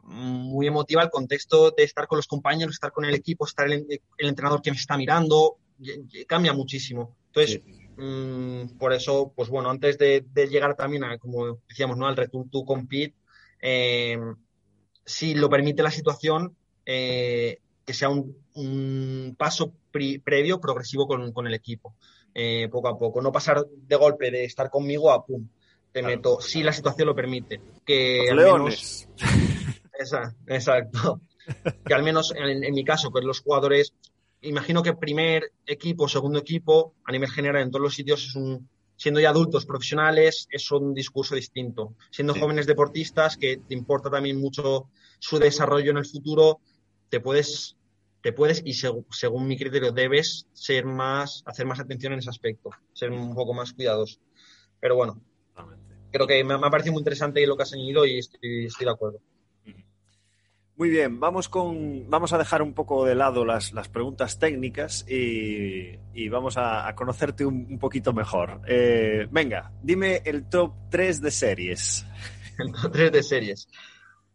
muy 0.03 0.67
emotiva 0.67 1.03
el 1.03 1.11
contexto 1.11 1.71
de 1.71 1.85
estar 1.85 2.07
con 2.07 2.19
los 2.19 2.27
compañeros, 2.27 2.75
estar 2.75 2.93
con 2.93 3.05
el 3.05 3.15
equipo, 3.15 3.47
estar 3.47 3.67
el, 3.71 3.87
el 4.19 4.29
entrenador 4.29 4.63
que 4.63 4.71
me 4.71 4.77
está 4.77 4.97
mirando, 4.97 5.59
cambia 6.27 6.53
muchísimo. 6.53 7.17
Entonces, 7.27 7.63
mm, 7.97 8.79
por 8.79 8.93
eso, 8.93 9.33
pues 9.35 9.49
bueno, 9.49 9.71
antes 9.71 9.99
de, 9.99 10.25
de, 10.33 10.49
llegar 10.49 10.77
también 10.77 11.05
a, 11.05 11.19
como 11.19 11.61
decíamos, 11.69 11.97
¿no? 11.97 12.07
al 12.07 12.17
return 12.17 12.51
to 12.51 12.65
compete, 12.65 13.15
eh, 13.61 14.19
si 15.05 15.35
lo 15.35 15.49
permite 15.49 15.83
la 15.83 15.91
situación, 15.91 16.57
eh, 16.87 17.59
que 17.85 17.95
sea 17.95 18.09
un, 18.09 19.35
paso 19.37 19.73
previo, 19.91 20.61
progresivo 20.61 21.07
con, 21.07 21.47
el 21.47 21.55
equipo, 21.55 21.95
eh, 22.35 22.69
poco 22.71 22.89
a 22.89 22.99
poco. 22.99 23.21
No 23.21 23.33
pasar 23.33 23.65
de 23.67 23.97
golpe 23.97 24.31
de 24.31 24.45
estar 24.45 24.71
conmigo 24.71 25.11
a 25.11 25.25
pum, 25.25 25.47
te 25.93 26.03
meto, 26.03 26.41
si 26.41 26.63
la 26.63 26.73
situación 26.73 27.09
lo 27.09 27.15
permite. 27.15 27.61
Que 27.85 28.29
al 28.31 28.37
menos. 28.37 29.09
exacto. 30.47 31.21
que 31.85 31.95
al 31.95 32.03
menos 32.03 32.33
en, 32.37 32.73
mi 32.73 32.85
caso, 32.85 33.11
pues 33.11 33.25
los 33.25 33.41
jugadores, 33.41 33.93
imagino 34.41 34.83
que 34.83 34.95
primer 34.95 35.53
equipo, 35.67 36.09
segundo 36.09 36.39
equipo, 36.39 36.95
a 37.05 37.13
nivel 37.13 37.31
general 37.31 37.63
en 37.63 37.71
todos 37.71 37.83
los 37.83 37.95
sitios 37.95 38.27
es 38.27 38.35
un, 38.37 38.69
siendo 39.03 39.19
ya 39.19 39.31
adultos 39.31 39.67
profesionales 39.67 40.47
es 40.49 40.71
un 40.71 40.95
discurso 40.95 41.35
distinto. 41.35 41.97
Siendo 42.13 42.37
jóvenes 42.37 42.69
deportistas, 42.69 43.37
que 43.37 43.57
te 43.57 43.75
importa 43.75 44.09
también 44.11 44.41
mucho 44.41 44.91
su 45.19 45.41
desarrollo 45.41 45.91
en 45.91 45.97
el 45.97 46.07
futuro, 46.07 46.61
te 47.09 47.19
puedes, 47.19 47.77
te 48.21 48.33
puedes 48.33 48.63
y 48.65 48.75
según 48.75 49.49
mi 49.49 49.59
criterio 49.59 49.91
debes 49.91 50.47
ser 50.53 50.85
más, 50.85 51.43
hacer 51.47 51.67
más 51.67 51.81
atención 51.81 52.13
en 52.13 52.21
ese 52.21 52.31
aspecto, 52.31 52.71
ser 52.93 53.11
un 53.11 53.35
poco 53.35 53.53
más 53.55 53.73
cuidadoso. 53.73 54.21
Pero 54.79 54.95
bueno, 54.95 55.21
creo 56.13 56.29
que 56.29 56.45
me, 56.45 56.55
ha 56.55 56.71
parecido 56.71 56.93
muy 56.93 57.01
interesante 57.01 57.45
lo 57.45 57.57
que 57.57 57.65
has 57.65 57.73
añadido 57.73 58.07
y 58.07 58.19
estoy 58.19 58.69
de 58.85 58.89
acuerdo. 58.89 59.19
Muy 60.83 60.91
bien, 60.91 61.21
vamos, 61.21 61.49
con, 61.49 62.11
vamos 62.11 62.33
a 62.33 62.39
dejar 62.39 62.61
un 62.61 62.75
poco 62.75 63.05
de 63.05 63.15
lado 63.15 63.45
las, 63.45 63.73
las 63.73 63.89
preguntas 63.89 64.41
técnicas 64.41 65.07
y, 65.09 66.29
vamos 66.29 66.57
a, 66.57 66.93
conocerte 66.97 67.47
un, 67.47 67.79
poquito 67.79 68.13
mejor. 68.13 68.63
Eh, 68.67 69.29
venga, 69.31 69.71
dime 69.81 70.23
el 70.25 70.49
top 70.49 70.73
3 70.91 71.21
de 71.21 71.31
series. 71.31 72.05
El 72.59 72.73
top 72.73 72.91
3 72.91 73.13
de 73.13 73.23
series. 73.23 73.69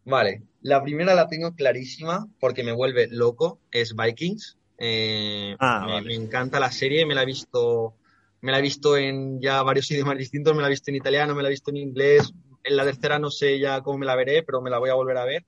Vale, 0.06 0.42
la 0.62 0.82
primera 0.82 1.14
la 1.14 1.28
tengo 1.28 1.54
clarísima 1.54 2.26
porque 2.40 2.64
me 2.64 2.72
vuelve 2.72 3.08
loco, 3.08 3.60
es 3.70 3.94
Vikings. 3.94 4.56
Eh, 4.78 5.54
ah, 5.60 6.00
me, 6.02 6.14
encanta 6.14 6.58
la 6.58 6.72
serie, 6.72 7.04
me 7.04 7.14
la 7.14 7.24
he 7.24 7.26
visto, 7.26 7.96
me 8.40 8.52
la 8.52 8.60
he 8.60 8.62
visto 8.62 8.96
en 8.96 9.38
ya 9.38 9.62
varios 9.62 9.90
idiomas 9.90 10.16
distintos, 10.16 10.56
me 10.56 10.62
la 10.62 10.68
he 10.68 10.70
visto 10.70 10.90
en 10.90 10.96
italiano, 10.96 11.34
me 11.34 11.42
la 11.42 11.50
he 11.50 11.52
visto 11.52 11.70
en 11.70 11.76
inglés. 11.76 12.32
En 12.64 12.74
la 12.74 12.84
tercera 12.84 13.18
no 13.18 13.30
sé 13.30 13.58
ya 13.58 13.82
cómo 13.82 13.98
me 13.98 14.06
la 14.06 14.16
veré, 14.16 14.42
pero 14.42 14.62
me 14.62 14.70
la 14.70 14.78
voy 14.78 14.88
a 14.88 14.94
volver 14.94 15.18
a 15.18 15.26
ver. 15.26 15.44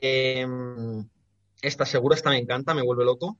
Em, 0.00 1.06
esta 1.60 1.84
seguro, 1.86 2.14
esta 2.14 2.30
me 2.30 2.38
encanta, 2.38 2.74
me 2.74 2.82
vuelve 2.82 3.04
loco. 3.04 3.38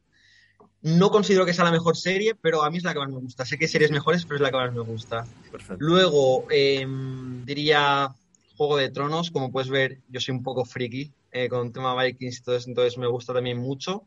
No 0.83 1.11
considero 1.11 1.47
que 1.47 1.55
sea 1.55 1.65
la 1.65 1.71
mejor 1.71 1.97
serie, 1.97 2.35
pero 2.35 2.65
a 2.65 2.71
mí 2.71 2.79
es 2.79 2.85
la 2.85 2.93
que 2.93 2.99
más 2.99 3.09
me 3.09 3.21
gusta. 3.21 3.45
Sé 3.45 3.57
que 3.57 3.67
hay 3.67 3.71
series 3.71 3.91
mejores, 3.91 4.25
pero 4.25 4.37
es 4.37 4.43
la 4.43 4.51
que 4.51 4.57
más 4.57 4.73
me 4.73 4.81
gusta. 4.81 5.25
Luego, 5.79 6.47
em, 6.51 7.45
diría 7.45 8.15
Juego 8.57 8.77
de 8.77 8.91
Tronos. 8.91 9.31
Como 9.31 9.53
puedes 9.53 9.71
ver, 9.71 10.01
yo 10.09 10.21
soy 10.21 10.35
un 10.35 10.43
poco 10.43 10.65
friki 10.65 11.13
eh, 11.31 11.49
con 11.49 11.67
el 11.67 11.73
tema 11.73 12.01
Vikings 12.03 12.39
y 12.39 12.43
todo 12.43 12.57
eso, 12.57 12.69
entonces 12.69 12.99
me 12.99 13.07
gusta 13.07 13.33
también 13.33 13.59
mucho. 13.59 14.07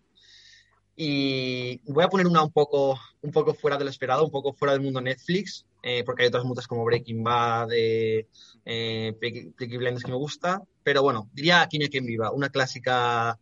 Y 0.95 1.81
voy 1.91 2.03
a 2.03 2.09
poner 2.09 2.27
una 2.27 2.43
un 2.43 2.51
poco, 2.51 2.99
un 3.21 3.31
poco 3.31 3.53
fuera 3.53 3.77
de 3.77 3.83
lo 3.83 3.89
esperado, 3.89 4.23
un 4.23 4.31
poco 4.31 4.53
fuera 4.53 4.73
del 4.73 4.81
mundo 4.81 5.01
Netflix, 5.01 5.65
eh, 5.88 6.03
porque 6.03 6.23
hay 6.23 6.29
otras 6.29 6.43
muchas 6.43 6.65
como 6.67 6.83
Breaking 6.83 7.23
Bad, 7.23 7.69
eh, 7.71 8.25
eh 8.65 9.13
Peaky 9.21 9.77
Blinders 9.77 10.03
que 10.03 10.11
me 10.11 10.17
gusta. 10.17 10.63
Pero 10.81 11.03
bueno, 11.03 11.29
diría 11.31 11.61
Aquí 11.61 11.77
no 11.77 11.88
quien 11.88 12.07
viva, 12.07 12.31
una 12.31 12.49
clásica, 12.49 13.38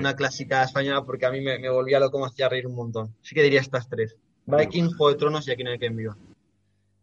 una 0.00 0.16
clásica 0.16 0.64
española 0.64 1.04
porque 1.04 1.26
a 1.26 1.30
mí 1.30 1.40
me, 1.40 1.70
volvía 1.70 2.00
loco, 2.00 2.18
me 2.18 2.26
hacía 2.26 2.48
reír 2.48 2.66
un 2.66 2.74
montón. 2.74 3.14
Sí 3.22 3.36
que 3.36 3.44
diría 3.44 3.60
estas 3.60 3.88
tres. 3.88 4.16
Viking, 4.44 4.88
Juego 4.88 5.12
de 5.12 5.18
Tronos 5.18 5.46
y 5.46 5.52
Aquí 5.52 5.62
no 5.62 5.70
hay 5.70 5.78
quien 5.78 5.94
viva. 5.94 6.16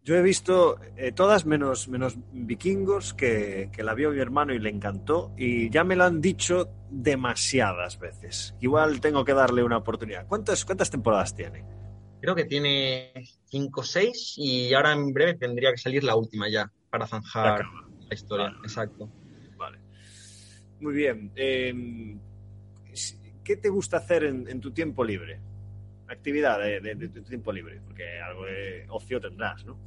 Yo 0.04 0.16
he 0.16 0.22
visto 0.22 0.78
eh, 0.98 1.14
todas 1.14 1.46
menos, 1.46 1.88
menos 1.88 2.18
Vikingos, 2.34 3.14
que, 3.14 3.70
que, 3.72 3.84
la 3.84 3.94
vio 3.94 4.12
mi 4.12 4.20
hermano 4.20 4.54
y 4.54 4.60
le 4.60 4.72
encantó, 4.72 5.32
y 5.38 5.70
ya 5.70 5.84
me 5.84 5.96
lo 5.96 6.04
han 6.04 6.20
dicho 6.20 6.70
demasiadas 6.90 7.98
veces. 8.00 8.56
Igual 8.60 9.00
tengo 9.00 9.24
que 9.24 9.36
darle 9.36 9.64
una 9.64 9.78
oportunidad. 9.78 10.28
¿Cuántas, 10.28 10.66
cuántas 10.66 10.90
temporadas 10.90 11.36
tiene? 11.36 11.64
Creo 12.22 12.36
que 12.36 12.46
tiene 12.46 13.12
cinco 13.46 13.82
o 13.82 13.84
seis 13.84 14.36
y 14.38 14.72
ahora 14.76 14.94
en 14.94 15.12
breve 15.12 15.34
tendría 15.34 15.72
que 15.72 15.80
salir 15.80 16.04
la 16.04 16.16
última 16.16 16.48
ya 16.48 16.72
para 16.92 17.08
zanjar 17.08 17.66
la, 18.08 18.14
historia. 18.14 18.56
Exacto. 18.64 19.10
Vale. 19.58 19.80
Muy 20.80 20.94
bien. 20.94 21.32
Em, 21.36 22.20
¿Qué 23.44 23.58
te 23.58 23.70
gusta 23.70 23.98
hacer 23.98 24.24
en, 24.24 24.62
tu 24.62 24.72
tiempo 24.72 25.04
libre? 25.04 25.40
Actividad 26.08 26.60
de, 26.60 26.96
tu 27.10 27.24
tiempo 27.24 27.52
libre, 27.52 27.82
porque 27.86 28.20
algo 28.20 28.46
de 28.46 28.86
ocio 28.90 29.20
tendrás, 29.20 29.66
¿no? 29.66 29.80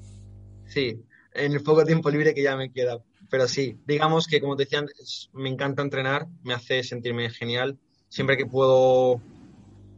Sí, 0.67 1.01
en 1.35 1.53
el 1.53 1.63
poco 1.63 1.85
tiempo 1.85 2.11
libre 2.11 2.35
que 2.35 2.43
ya 2.43 2.57
me 2.57 2.73
queda. 2.73 2.99
Pero 3.31 3.47
sí, 3.47 3.79
digamos 3.87 4.27
que 4.27 4.41
como 4.41 4.57
te 4.57 4.65
decía 4.65 4.85
me 5.33 5.49
encanta 5.49 5.83
entrenar, 5.83 6.27
me 6.43 6.55
hace 6.55 6.83
sentirme 6.83 7.31
genial. 7.31 7.79
Siempre 8.09 8.37
que 8.37 8.47
puedo 8.47 9.21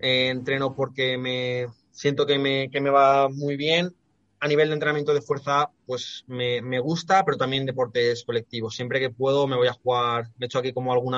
eh, 0.01 0.29
entreno 0.29 0.75
porque 0.75 1.17
me 1.17 1.67
siento 1.97 2.27
que 2.27 2.39
me, 2.39 2.71
que 2.71 2.81
me 2.81 2.91
va 2.91 3.29
muy 3.29 3.57
bien 3.57 3.93
a 4.39 4.49
nivel 4.49 4.69
de 4.69 4.75
entrenamiento 4.75 5.15
de 5.15 5.23
fuerza, 5.23 5.71
pues 5.87 6.25
me, 6.27 6.61
me, 6.61 6.79
gusta, 6.79 7.25
pero 7.25 7.39
también 7.39 7.65
deportes 7.65 8.23
colectivos. 8.23 8.77
Siempre 8.77 9.01
que 9.01 9.09
puedo 9.09 9.47
me 9.47 9.57
voy 9.57 9.69
a 9.69 9.73
jugar, 9.73 10.31
me 10.37 10.47
hecho 10.47 10.59
aquí 10.59 10.75
como 10.75 10.93
algún 10.93 11.17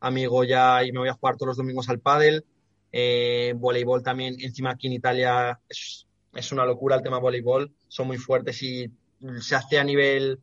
amigo 0.00 0.44
ya 0.44 0.82
y 0.82 0.92
me 0.92 1.00
voy 1.00 1.10
a 1.10 1.14
jugar 1.14 1.36
todos 1.36 1.48
los 1.48 1.56
domingos 1.58 1.90
al 1.90 2.00
pádel. 2.00 2.44
Eh, 2.90 3.52
voleibol 3.56 4.02
también, 4.02 4.36
encima 4.40 4.70
aquí 4.70 4.86
en 4.86 4.94
Italia 4.94 5.60
es, 5.68 6.06
es, 6.34 6.52
una 6.52 6.64
locura 6.64 6.96
el 6.96 7.02
tema 7.02 7.18
voleibol, 7.18 7.74
son 7.88 8.06
muy 8.06 8.16
fuertes 8.16 8.62
y 8.62 8.90
se 9.40 9.56
hace 9.56 9.78
a 9.78 9.84
nivel, 9.84 10.40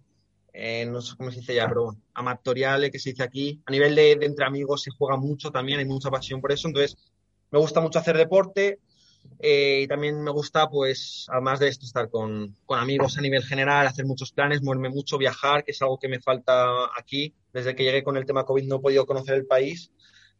eh, 0.53 0.85
no 0.85 1.01
sé 1.01 1.15
cómo 1.17 1.31
se 1.31 1.39
dice 1.39 1.55
ya, 1.55 1.67
pero 1.67 1.95
amatorial, 2.13 2.91
que 2.91 2.99
se 2.99 3.11
dice 3.11 3.23
aquí. 3.23 3.61
A 3.65 3.71
nivel 3.71 3.95
de, 3.95 4.15
de 4.15 4.25
entre 4.27 4.45
amigos 4.45 4.83
se 4.83 4.91
juega 4.91 5.17
mucho 5.17 5.49
también, 5.49 5.79
hay 5.79 5.85
mucha 5.85 6.11
pasión 6.11 6.39
por 6.39 6.51
eso, 6.51 6.67
entonces 6.67 6.97
me 7.49 7.57
gusta 7.57 7.81
mucho 7.81 7.99
hacer 7.99 8.15
deporte, 8.15 8.79
eh, 9.39 9.81
y 9.83 9.87
también 9.87 10.21
me 10.21 10.31
gusta, 10.31 10.69
pues, 10.69 11.25
además 11.29 11.59
de 11.59 11.67
esto, 11.67 11.85
estar 11.85 12.09
con, 12.09 12.55
con, 12.65 12.79
amigos 12.79 13.17
a 13.17 13.21
nivel 13.21 13.43
general, 13.43 13.87
hacer 13.87 14.05
muchos 14.05 14.31
planes, 14.31 14.61
moverme 14.61 14.89
mucho, 14.89 15.17
viajar, 15.17 15.63
que 15.63 15.71
es 15.71 15.81
algo 15.81 15.97
que 15.97 16.07
me 16.07 16.19
falta 16.19 16.67
aquí. 16.97 17.33
Desde 17.51 17.75
que 17.75 17.83
llegué 17.83 18.03
con 18.03 18.17
el 18.17 18.25
tema 18.25 18.45
COVID 18.45 18.67
no 18.67 18.75
he 18.75 18.79
podido 18.79 19.05
conocer 19.05 19.35
el 19.35 19.47
país. 19.47 19.91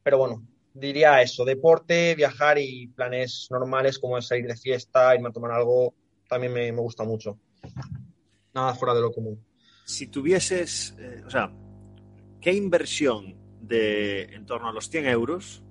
Pero 0.03 0.19
bueno, 0.19 0.45
diría 0.73 1.21
eso, 1.21 1.45
deporte, 1.45 2.15
viajar 2.15 2.57
y 2.59 2.87
planes 2.87 3.47
normales 3.49 3.97
como 3.97 4.21
salir 4.21 4.45
de 4.45 4.55
fiesta, 4.55 5.15
irme 5.15 5.29
a 5.29 5.33
tomar 5.33 5.51
algo, 5.51 5.95
también 6.29 6.53
me, 6.53 6.71
me 6.71 6.81
gusta 6.81 7.03
mucho. 7.03 7.39
Nada 8.53 8.75
fuera 8.75 8.93
de 8.93 9.01
lo 9.01 9.11
común. 9.11 9.43
Si 9.85 10.07
tuvieses, 10.07 10.95
eh, 10.99 11.23
o 11.25 11.29
sea, 11.29 11.51
¿qué 12.39 12.53
inversión 12.53 13.35
de 13.61 14.23
en 14.23 14.45
torno 14.45 14.69
a 14.69 14.73
los 14.73 14.89
100 14.89 15.07
euros 15.07 15.63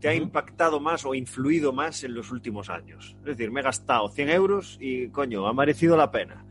te 0.00 0.08
ha 0.08 0.14
impactado 0.14 0.80
más 0.80 1.04
o 1.04 1.14
influido 1.14 1.72
más 1.72 2.02
en 2.04 2.14
los 2.14 2.30
últimos 2.30 2.70
años? 2.70 3.16
Es 3.20 3.24
decir, 3.24 3.50
me 3.50 3.60
he 3.60 3.62
gastado 3.62 4.08
100 4.08 4.30
euros 4.30 4.78
y, 4.80 5.08
coño, 5.08 5.46
ha 5.46 5.52
merecido 5.52 5.96
la 5.96 6.10
pena. 6.10 6.44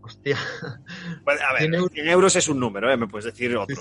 Hostia. 0.00 0.38
a 1.26 1.52
ver, 1.54 1.70
100 1.92 2.08
euros, 2.08 2.36
es 2.36 2.48
un 2.48 2.60
número, 2.60 2.90
¿eh? 2.92 2.96
Me 2.96 3.08
puedes 3.08 3.24
decir 3.24 3.56
otro. 3.56 3.76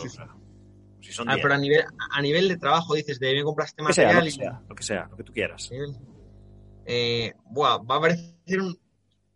si 1.01 1.11
son 1.11 1.29
ah, 1.29 1.38
pero 1.41 1.53
a 1.53 1.57
nivel, 1.57 1.84
a 2.11 2.21
nivel 2.21 2.47
de 2.47 2.57
trabajo, 2.57 2.95
dices, 2.95 3.19
de 3.19 3.34
me 3.34 3.43
compraste 3.43 3.84
material. 3.84 4.15
lo, 4.15 4.23
que 4.23 4.31
sea, 4.31 4.61
lo 4.69 4.75
que 4.75 4.84
sea, 4.84 5.07
lo 5.09 5.17
que 5.17 5.23
tú 5.23 5.34
quieras. 5.34 5.69
Eh, 6.86 7.34
buah, 7.45 7.77
va 7.79 7.97
a 7.97 8.01
parecer 8.01 8.61
un. 8.61 8.77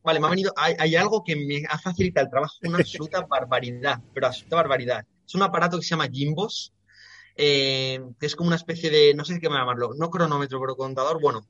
Vale, 0.04 0.20
me 0.22 0.28
ha 0.28 0.30
venido. 0.30 0.54
Hay, 0.56 0.76
hay 0.80 0.96
algo 0.96 1.24
que 1.24 1.36
me 1.36 1.64
ha 1.70 1.78
facilitado 1.78 2.26
el 2.26 2.32
trabajo, 2.32 2.56
una 2.64 2.78
absoluta 2.80 3.22
barbaridad, 3.22 4.02
pero 4.14 4.28
absoluta 4.28 4.56
barbaridad. 4.56 5.06
Es 5.26 5.36
un 5.36 5.44
aparato 5.44 5.78
que 5.78 5.84
se 5.84 5.90
llama 5.90 6.08
Gimbos, 6.08 6.74
eh, 7.38 8.02
que 8.20 8.26
es 8.26 8.36
como 8.36 8.48
una 8.48 8.56
especie 8.56 8.90
de, 8.90 9.14
no 9.14 9.24
sé 9.24 9.40
qué 9.40 9.48
llamarlo, 9.48 9.94
no 9.96 10.10
cronómetro, 10.10 10.60
pero 10.60 10.76
contador. 10.76 11.22
Bueno, 11.22 11.48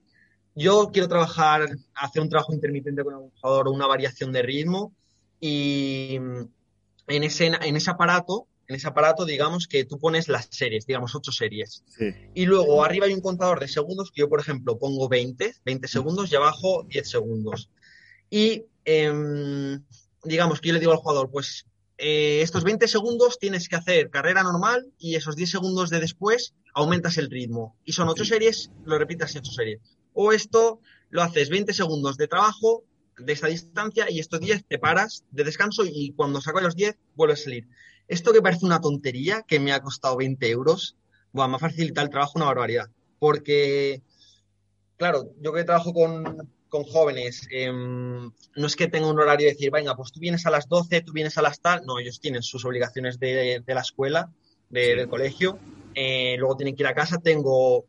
yo 0.53 0.89
quiero 0.91 1.07
trabajar, 1.07 1.67
hacer 1.95 2.21
un 2.21 2.29
trabajo 2.29 2.53
intermitente 2.53 3.03
con 3.03 3.13
el 3.13 3.31
jugador 3.39 3.67
o 3.67 3.71
una 3.71 3.87
variación 3.87 4.31
de 4.31 4.41
ritmo 4.41 4.93
y 5.39 6.15
en 6.15 7.23
ese, 7.23 7.47
en 7.47 7.75
ese 7.75 7.89
aparato, 7.89 8.47
en 8.67 8.75
ese 8.75 8.87
aparato, 8.87 9.23
digamos 9.23 9.67
que 9.67 9.85
tú 9.85 9.97
pones 9.97 10.27
las 10.27 10.49
series, 10.51 10.85
digamos 10.85 11.15
ocho 11.15 11.31
series. 11.31 11.83
Y 12.33 12.45
luego 12.45 12.83
arriba 12.83 13.05
hay 13.05 13.13
un 13.13 13.21
contador 13.21 13.61
de 13.61 13.67
segundos 13.69 14.11
que 14.11 14.21
yo, 14.21 14.29
por 14.29 14.41
ejemplo, 14.41 14.77
pongo 14.77 15.07
20, 15.07 15.55
20 15.63 15.87
segundos 15.87 16.31
y 16.31 16.35
abajo 16.35 16.83
10 16.83 17.09
segundos. 17.09 17.69
Y 18.29 18.65
em, 18.83 19.81
digamos 20.23 20.59
que 20.59 20.67
yo 20.67 20.73
le 20.73 20.81
digo 20.81 20.91
al 20.91 20.97
jugador, 20.97 21.31
pues 21.31 21.65
eh, 21.97 22.41
estos 22.41 22.63
20 22.63 22.87
segundos 22.87 23.39
tienes 23.39 23.67
que 23.67 23.75
hacer 23.75 24.09
carrera 24.09 24.43
normal 24.43 24.91
y 24.99 25.15
esos 25.15 25.35
10 25.35 25.49
segundos 25.49 25.89
de 25.89 25.99
después 25.99 26.53
aumentas 26.73 27.17
el 27.17 27.29
ritmo. 27.29 27.75
Y 27.85 27.93
son 27.93 28.07
8 28.07 28.25
series, 28.25 28.71
lo 28.85 28.99
repitas 28.99 29.33
en 29.35 29.39
8 29.39 29.51
series. 29.51 29.81
O 30.13 30.31
esto 30.31 30.79
lo 31.09 31.23
haces 31.23 31.49
20 31.49 31.73
segundos 31.73 32.17
de 32.17 32.27
trabajo 32.27 32.83
de 33.17 33.33
esta 33.33 33.47
distancia 33.47 34.09
y 34.09 34.19
estos 34.19 34.39
10 34.39 34.65
te 34.65 34.77
paras 34.77 35.23
de 35.31 35.43
descanso 35.43 35.83
y 35.85 36.13
cuando 36.15 36.39
saco 36.41 36.61
los 36.61 36.75
10 36.75 36.97
vuelves 37.15 37.41
a 37.41 37.43
salir. 37.45 37.67
Esto 38.07 38.31
que 38.31 38.41
parece 38.41 38.65
una 38.65 38.79
tontería, 38.79 39.43
que 39.47 39.59
me 39.59 39.73
ha 39.73 39.81
costado 39.81 40.17
20 40.17 40.49
euros, 40.49 40.95
bueno, 41.31 41.49
me 41.49 41.55
ha 41.55 41.59
facilitado 41.59 42.05
el 42.05 42.11
trabajo 42.11 42.33
una 42.35 42.45
barbaridad. 42.45 42.89
Porque, 43.19 44.01
claro, 44.97 45.31
yo 45.41 45.51
que 45.51 45.63
trabajo 45.63 45.93
con, 45.93 46.49
con 46.69 46.83
jóvenes, 46.83 47.47
em, 47.51 48.31
no 48.55 48.67
es 48.67 48.75
que 48.75 48.87
tenga 48.87 49.07
un 49.07 49.19
horario 49.19 49.47
de 49.47 49.53
decir, 49.53 49.71
venga, 49.71 49.95
pues 49.95 50.11
tú 50.11 50.19
vienes 50.19 50.45
a 50.45 50.51
las 50.51 50.67
12, 50.67 51.01
tú 51.01 51.13
vienes 51.13 51.37
a 51.37 51.41
las 51.41 51.59
tal, 51.59 51.85
no, 51.85 51.99
ellos 51.99 52.19
tienen 52.19 52.43
sus 52.43 52.65
obligaciones 52.65 53.19
de, 53.19 53.63
la 53.65 53.81
escuela, 53.81 54.31
del 54.69 55.07
colegio, 55.07 55.59
eh, 55.95 56.35
luego 56.37 56.57
tienen 56.57 56.75
que 56.75 56.83
ir 56.83 56.87
a 56.87 56.93
casa, 56.93 57.17
tengo 57.17 57.85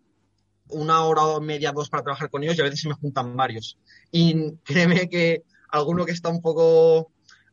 una 0.71 1.05
hora 1.05 1.23
o 1.23 1.41
media, 1.41 1.73
dos 1.73 1.89
para 1.89 2.03
trabajar 2.03 2.31
con 2.31 2.43
ellos 2.43 2.57
y 2.57 2.61
a 2.61 2.65
veces 2.65 2.81
se 2.81 2.89
me 2.89 2.95
juntan 2.95 3.37
varios. 3.37 3.79
Y 4.13 4.53
créeme 4.65 5.09
que 5.09 5.43
alguno 5.71 6.05
que 6.05 6.13
está 6.13 6.29
un 6.29 6.41
poco, 6.41 7.11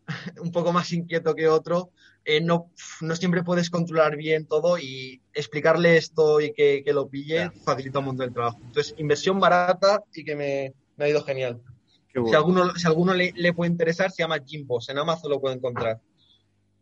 un 0.41 0.51
poco 0.51 0.71
más 0.71 0.91
inquieto 0.91 1.35
que 1.35 1.47
otro, 1.47 1.91
eh, 2.27 2.41
no, 2.41 2.71
no 3.01 3.15
siempre 3.15 3.43
puedes 3.43 3.69
controlar 3.69 4.15
bien 4.17 4.47
todo 4.47 4.79
y 4.79 5.21
explicarle 5.31 5.97
esto 5.97 6.41
y 6.41 6.53
que, 6.53 6.83
lo 6.87 7.07
pille 7.07 7.51
facilita 7.63 7.99
un 7.99 8.05
montón 8.05 8.27
el 8.27 8.33
trabajo. 8.33 8.59
Entonces, 8.63 8.95
inversión 8.97 9.39
barata 9.39 10.03
y 10.13 10.23
que 10.23 10.35
me, 10.35 10.73
me 10.97 11.05
ha 11.05 11.09
ido 11.09 11.23
genial. 11.23 11.61
Si 12.07 12.33
alguno, 12.33 12.73
si 12.75 12.87
alguno 12.87 13.13
le, 13.13 13.33
le, 13.35 13.53
puede 13.53 13.71
interesar, 13.71 14.09
se 14.09 14.23
llama 14.23 14.39
Jimbos. 14.39 14.87
En 14.87 14.97
Amazon 14.97 15.31
lo 15.31 15.41
puede 15.41 15.55
encontrar. 15.55 15.99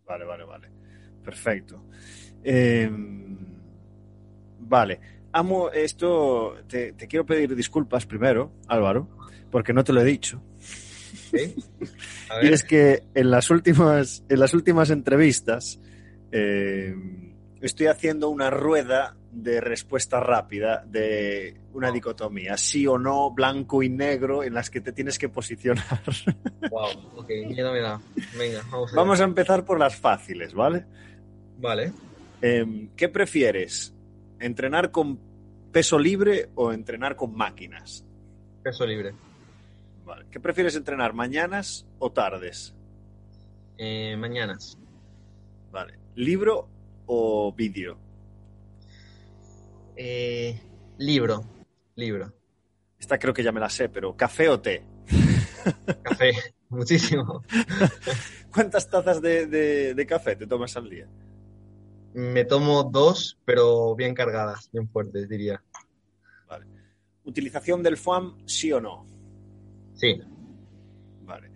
Vale, 0.05 0.25
vale, 0.25 0.43
vale. 0.43 0.69
Perfecto. 1.23 1.85
Eh, 2.43 2.87
vale. 4.59 4.99
Amo 5.31 5.71
esto. 5.71 6.57
Te, 6.67 6.93
te, 6.93 7.07
quiero 7.07 7.25
pedir 7.25 7.55
disculpas 7.55 8.05
primero, 8.05 8.51
Álvaro, 8.67 9.09
porque 9.49 9.73
no 9.73 9.83
te 9.83 9.91
lo 9.91 10.01
he 10.01 10.05
dicho. 10.05 10.41
¿Sí? 10.59 11.55
Y 12.41 12.47
es 12.47 12.63
que 12.63 13.03
en 13.13 13.29
las 13.29 13.51
últimas, 13.51 14.23
en 14.27 14.39
las 14.39 14.55
últimas 14.55 14.89
entrevistas 14.89 15.79
eh, 16.31 16.95
estoy 17.61 17.87
haciendo 17.87 18.29
una 18.29 18.49
rueda 18.49 19.15
de 19.33 19.59
respuesta 19.59 20.19
rápida 20.19 20.83
de 20.85 21.59
una 21.73 21.91
dicotomía, 21.91 22.55
sí 22.57 22.85
o 22.85 22.97
no, 22.97 23.31
blanco 23.31 23.81
y 23.81 23.89
negro, 23.89 24.43
en 24.43 24.53
las 24.53 24.69
que 24.69 24.81
te 24.81 24.91
tienes 24.91 25.17
que 25.17 25.29
posicionar. 25.29 25.83
Wow, 26.71 26.89
ok, 27.17 27.29
miedo 27.49 27.71
me 27.71 27.81
da. 27.81 28.01
Venga, 28.37 28.63
vamos 28.71 28.93
a, 28.93 28.95
vamos 28.95 29.21
a 29.21 29.25
empezar 29.25 29.63
por 29.63 29.77
las 29.77 29.95
fáciles, 29.95 30.53
¿vale? 30.53 30.85
Vale. 31.59 31.91
Eh, 32.41 32.87
¿Qué 32.95 33.09
prefieres? 33.09 33.93
¿Entrenar 34.39 34.89
con 34.89 35.19
peso 35.71 35.99
libre 35.99 36.49
o 36.55 36.71
entrenar 36.71 37.15
con 37.15 37.35
máquinas? 37.35 38.05
Peso 38.63 38.87
libre. 38.87 39.13
Vale. 40.05 40.25
¿Qué 40.31 40.39
prefieres 40.39 40.75
entrenar, 40.75 41.13
mañanas 41.13 41.85
o 41.99 42.11
tardes? 42.11 42.73
Eh, 43.77 44.15
mañanas. 44.17 44.77
Vale. 45.71 45.99
¿Libro 46.15 46.67
o 47.05 47.53
vídeo? 47.53 47.97
Eh, 49.95 50.59
libro, 50.97 51.43
libro. 51.95 52.33
Esta 52.99 53.19
creo 53.19 53.33
que 53.33 53.43
ya 53.43 53.51
me 53.51 53.59
la 53.59 53.69
sé, 53.69 53.89
pero 53.89 54.15
¿café 54.15 54.49
o 54.49 54.59
té? 54.59 54.83
Café, 56.03 56.31
muchísimo. 56.69 57.43
¿Cuántas 58.53 58.89
tazas 58.89 59.21
de, 59.21 59.47
de, 59.47 59.93
de, 59.93 60.05
café 60.05 60.35
te 60.35 60.47
tomas 60.47 60.75
al 60.77 60.89
día? 60.89 61.07
Me 62.13 62.45
tomo 62.45 62.83
dos, 62.83 63.39
pero 63.45 63.95
bien 63.95 64.13
cargadas, 64.13 64.69
bien 64.71 64.87
fuertes, 64.89 65.27
diría. 65.27 65.63
Vale. 66.47 66.65
¿Utilización 67.23 67.81
del 67.81 67.97
FOAM, 67.97 68.37
sí 68.45 68.71
o 68.71 68.79
no? 68.79 69.05
Sí. 69.95 70.21
Vale. 71.23 71.49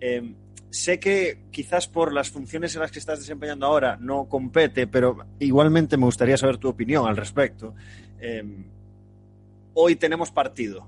Eh, 0.00 0.34
sé 0.76 1.00
que 1.00 1.38
quizás 1.50 1.88
por 1.88 2.12
las 2.12 2.30
funciones 2.30 2.74
en 2.74 2.82
las 2.82 2.92
que 2.92 2.98
estás 2.98 3.18
desempeñando 3.18 3.66
ahora 3.66 3.96
no 3.98 4.28
compete, 4.28 4.86
pero 4.86 5.16
igualmente 5.38 5.96
me 5.96 6.04
gustaría 6.04 6.36
saber 6.36 6.58
tu 6.58 6.68
opinión 6.68 7.06
al 7.06 7.16
respecto. 7.16 7.74
Eh, 8.20 8.44
hoy 9.74 9.96
tenemos 9.96 10.30
partido. 10.30 10.86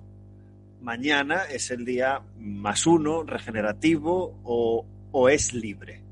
Mañana 0.82 1.44
es 1.44 1.70
el 1.70 1.84
día 1.84 2.22
más 2.38 2.86
uno, 2.86 3.22
regenerativo 3.22 4.38
o, 4.44 5.28
es 5.28 5.54
libre. 5.54 6.02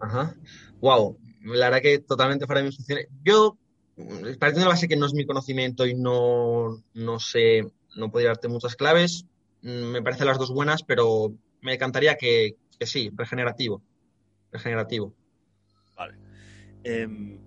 Ajá. 0.00 0.34
Wow. 0.80 1.18
La 1.42 1.66
verdad 1.66 1.82
que 1.82 1.98
totalmente 1.98 2.46
fuera 2.46 2.60
de 2.60 2.68
mis 2.68 2.76
funciones. 2.76 3.08
Yo, 3.24 3.58
partiendo 4.38 4.60
de 4.60 4.66
la 4.66 4.68
base 4.68 4.88
que 4.88 4.96
no 4.96 5.06
es 5.06 5.14
mi 5.14 5.26
conocimiento 5.26 5.84
y 5.84 5.94
no, 5.94 6.82
no 6.94 7.18
sé, 7.18 7.68
no 7.96 8.10
podría 8.10 8.30
darte 8.30 8.48
muchas 8.48 8.76
claves, 8.76 9.26
me 9.62 10.00
parecen 10.00 10.26
las 10.26 10.38
dos 10.38 10.52
buenas, 10.52 10.82
pero 10.84 11.34
me 11.60 11.74
encantaría 11.74 12.16
que, 12.16 12.56
que 12.78 12.86
sí, 12.86 13.10
regenerativo. 13.14 13.82
Regenerativo. 14.52 15.14
Vale. 15.96 16.14
Eh, 16.84 17.38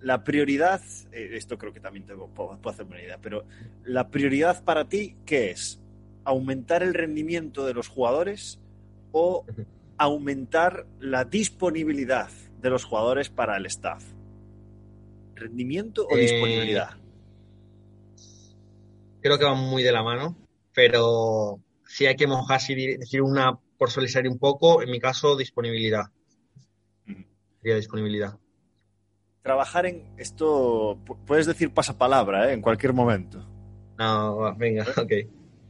la 0.00 0.24
prioridad, 0.24 0.80
eh, 1.12 1.30
esto 1.32 1.58
creo 1.58 1.72
que 1.72 1.80
también 1.80 2.06
te 2.06 2.14
puedo, 2.14 2.28
puedo 2.32 2.70
hacerme 2.70 2.92
una 2.92 3.02
idea, 3.02 3.18
pero 3.18 3.44
la 3.84 4.08
prioridad 4.08 4.64
para 4.64 4.88
ti, 4.88 5.16
¿qué 5.26 5.50
es? 5.50 5.80
¿Aumentar 6.24 6.82
el 6.82 6.94
rendimiento 6.94 7.66
de 7.66 7.74
los 7.74 7.88
jugadores 7.88 8.58
o 9.12 9.44
aumentar 9.98 10.86
la 10.98 11.24
disponibilidad 11.24 12.30
de 12.60 12.70
los 12.70 12.84
jugadores 12.84 13.28
para 13.28 13.56
el 13.56 13.66
staff? 13.66 14.04
¿Rendimiento 15.34 16.06
o 16.06 16.16
Eh, 16.16 16.20
disponibilidad? 16.22 16.90
Creo 19.20 19.38
que 19.38 19.44
van 19.44 19.58
muy 19.58 19.82
de 19.82 19.92
la 19.92 20.02
mano, 20.02 20.36
pero 20.72 21.60
si 21.90 22.06
hay 22.06 22.14
que 22.14 22.28
mojarse 22.28 22.72
y 22.74 22.96
decir 22.96 23.20
una 23.20 23.58
por 23.76 23.90
solicitar 23.90 24.26
un 24.28 24.38
poco, 24.38 24.80
en 24.80 24.90
mi 24.90 25.00
caso, 25.00 25.36
disponibilidad. 25.36 26.04
Sería 27.60 27.74
disponibilidad. 27.76 28.38
Trabajar 29.42 29.86
en 29.86 30.04
esto, 30.16 30.96
pu- 31.04 31.18
puedes 31.26 31.46
decir 31.46 31.74
pasapalabra 31.74 32.48
¿eh? 32.48 32.52
en 32.54 32.62
cualquier 32.62 32.92
momento. 32.92 33.44
No, 33.98 34.54
venga, 34.56 34.86
ok. 34.96 35.12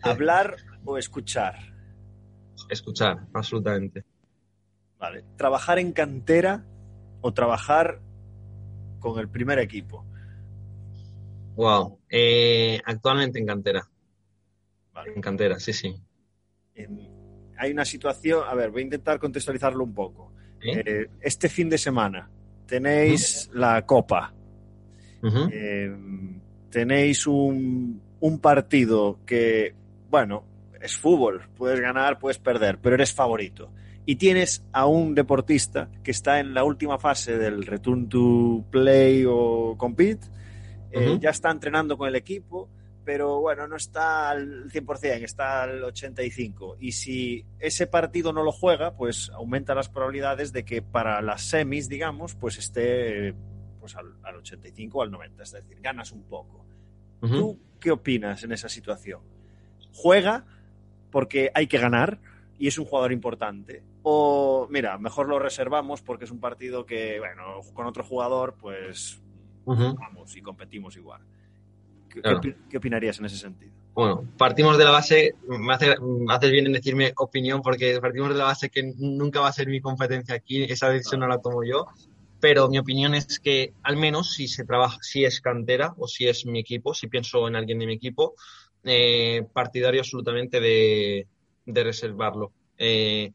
Hablar 0.02 0.56
o 0.84 0.98
escuchar. 0.98 1.56
Escuchar, 2.68 3.26
absolutamente. 3.32 4.04
Vale. 4.98 5.24
Trabajar 5.36 5.78
en 5.78 5.92
cantera 5.92 6.66
o 7.22 7.32
trabajar 7.32 8.02
con 8.98 9.18
el 9.18 9.28
primer 9.30 9.58
equipo. 9.58 10.04
Wow. 11.54 11.98
Eh, 12.10 12.78
actualmente 12.84 13.38
en 13.38 13.46
cantera. 13.46 13.88
Vale. 14.92 15.12
En 15.14 15.22
cantera, 15.22 15.58
sí, 15.58 15.72
sí. 15.72 15.94
Hay 17.58 17.72
una 17.72 17.84
situación, 17.84 18.44
a 18.48 18.54
ver, 18.54 18.70
voy 18.70 18.82
a 18.82 18.84
intentar 18.84 19.18
contextualizarlo 19.18 19.84
un 19.84 19.94
poco. 19.94 20.32
¿Eh? 20.62 21.08
Este 21.20 21.48
fin 21.48 21.68
de 21.68 21.78
semana 21.78 22.28
tenéis 22.66 23.50
la 23.52 23.84
Copa, 23.86 24.32
eh, 25.52 25.94
tenéis 26.70 27.26
un, 27.26 28.00
un 28.20 28.38
partido 28.38 29.20
que, 29.26 29.74
bueno, 30.08 30.44
es 30.80 30.96
fútbol, 30.96 31.42
puedes 31.56 31.80
ganar, 31.80 32.18
puedes 32.18 32.38
perder, 32.38 32.78
pero 32.78 32.94
eres 32.94 33.12
favorito. 33.12 33.70
Y 34.06 34.16
tienes 34.16 34.64
a 34.72 34.86
un 34.86 35.14
deportista 35.14 35.88
que 36.02 36.10
está 36.10 36.40
en 36.40 36.54
la 36.54 36.64
última 36.64 36.98
fase 36.98 37.38
del 37.38 37.64
return 37.66 38.08
to 38.08 38.64
play 38.70 39.24
o 39.28 39.74
compete, 39.76 40.26
eh, 40.90 41.18
ya 41.20 41.30
está 41.30 41.50
entrenando 41.50 41.96
con 41.96 42.08
el 42.08 42.16
equipo, 42.16 42.68
pero 43.04 43.40
bueno, 43.40 43.66
no 43.66 43.76
está 43.76 44.30
al 44.30 44.70
100%, 44.70 45.22
está 45.24 45.62
al 45.62 45.82
85%. 45.82 46.76
Y 46.78 46.92
si 46.92 47.44
ese 47.58 47.86
partido 47.86 48.32
no 48.32 48.42
lo 48.42 48.52
juega, 48.52 48.94
pues 48.94 49.30
aumenta 49.30 49.74
las 49.74 49.88
probabilidades 49.88 50.52
de 50.52 50.64
que 50.64 50.82
para 50.82 51.22
las 51.22 51.42
semis, 51.42 51.88
digamos, 51.88 52.34
pues 52.34 52.58
esté 52.58 53.34
pues 53.80 53.96
al, 53.96 54.14
al 54.22 54.36
85 54.36 54.98
o 54.98 55.02
al 55.02 55.10
90, 55.10 55.42
es 55.42 55.52
decir, 55.52 55.80
ganas 55.80 56.12
un 56.12 56.22
poco. 56.24 56.64
Ujú. 57.22 57.34
¿Tú 57.34 57.60
qué 57.80 57.90
opinas 57.90 58.44
en 58.44 58.52
esa 58.52 58.68
situación? 58.68 59.22
¿Juega 59.92 60.44
porque 61.10 61.50
hay 61.54 61.66
que 61.66 61.78
ganar 61.78 62.20
y 62.58 62.68
es 62.68 62.78
un 62.78 62.84
jugador 62.84 63.12
importante? 63.12 63.82
O, 64.02 64.68
mira, 64.70 64.96
mejor 64.98 65.28
lo 65.28 65.38
reservamos 65.38 66.02
porque 66.02 66.24
es 66.24 66.30
un 66.30 66.40
partido 66.40 66.86
que, 66.86 67.18
bueno, 67.18 67.60
con 67.74 67.86
otro 67.86 68.04
jugador, 68.04 68.56
pues 68.58 69.20
Ujú. 69.64 69.94
vamos 69.94 70.36
y 70.36 70.42
competimos 70.42 70.96
igual. 70.96 71.22
¿Qué, 72.12 72.20
Claro. 72.20 72.40
qué 72.40 72.48
opi- 72.50 72.56
qué 72.68 72.76
opinarías 72.78 73.18
en 73.18 73.24
ese 73.26 73.36
sentido? 73.36 73.72
Bueno, 73.94 74.24
partimos 74.38 74.78
de 74.78 74.84
la 74.84 74.90
base, 74.90 75.34
me, 75.46 75.72
hace- 75.74 75.96
me 76.00 76.32
haces 76.32 76.50
bien 76.50 76.66
en 76.66 76.72
decirme 76.72 77.12
opinión, 77.16 77.60
porque 77.62 77.98
partimos 78.00 78.30
de 78.30 78.36
la 78.36 78.44
base 78.44 78.70
que 78.70 78.92
nunca 78.96 79.40
va 79.40 79.48
a 79.48 79.52
ser 79.52 79.68
mi 79.68 79.80
competencia 79.80 80.34
aquí, 80.34 80.62
esa 80.64 80.88
decisión 80.88 81.20
no 81.20 81.28
la 81.28 81.38
tomo 81.40 81.62
yo, 81.64 81.86
pero 82.40 82.68
mi 82.68 82.78
opinión 82.78 83.14
es 83.14 83.38
que 83.40 83.74
al 83.82 83.96
menos 83.96 84.32
si 84.32 84.48
se 84.48 84.64
trabaja, 84.64 84.96
si 85.02 85.24
es 85.24 85.40
cantera 85.40 85.92
o 85.98 86.06
si 86.06 86.26
es 86.26 86.46
mi 86.46 86.60
equipo, 86.60 86.94
si 86.94 87.08
pienso 87.08 87.46
en 87.48 87.56
alguien 87.56 87.78
de 87.78 87.86
mi 87.86 87.94
equipo, 87.94 88.34
eh, 88.84 89.44
partidario 89.52 90.00
absolutamente 90.00 90.60
de, 90.60 91.26
de 91.66 91.84
reservarlo. 91.84 92.52
Eh, 92.78 93.32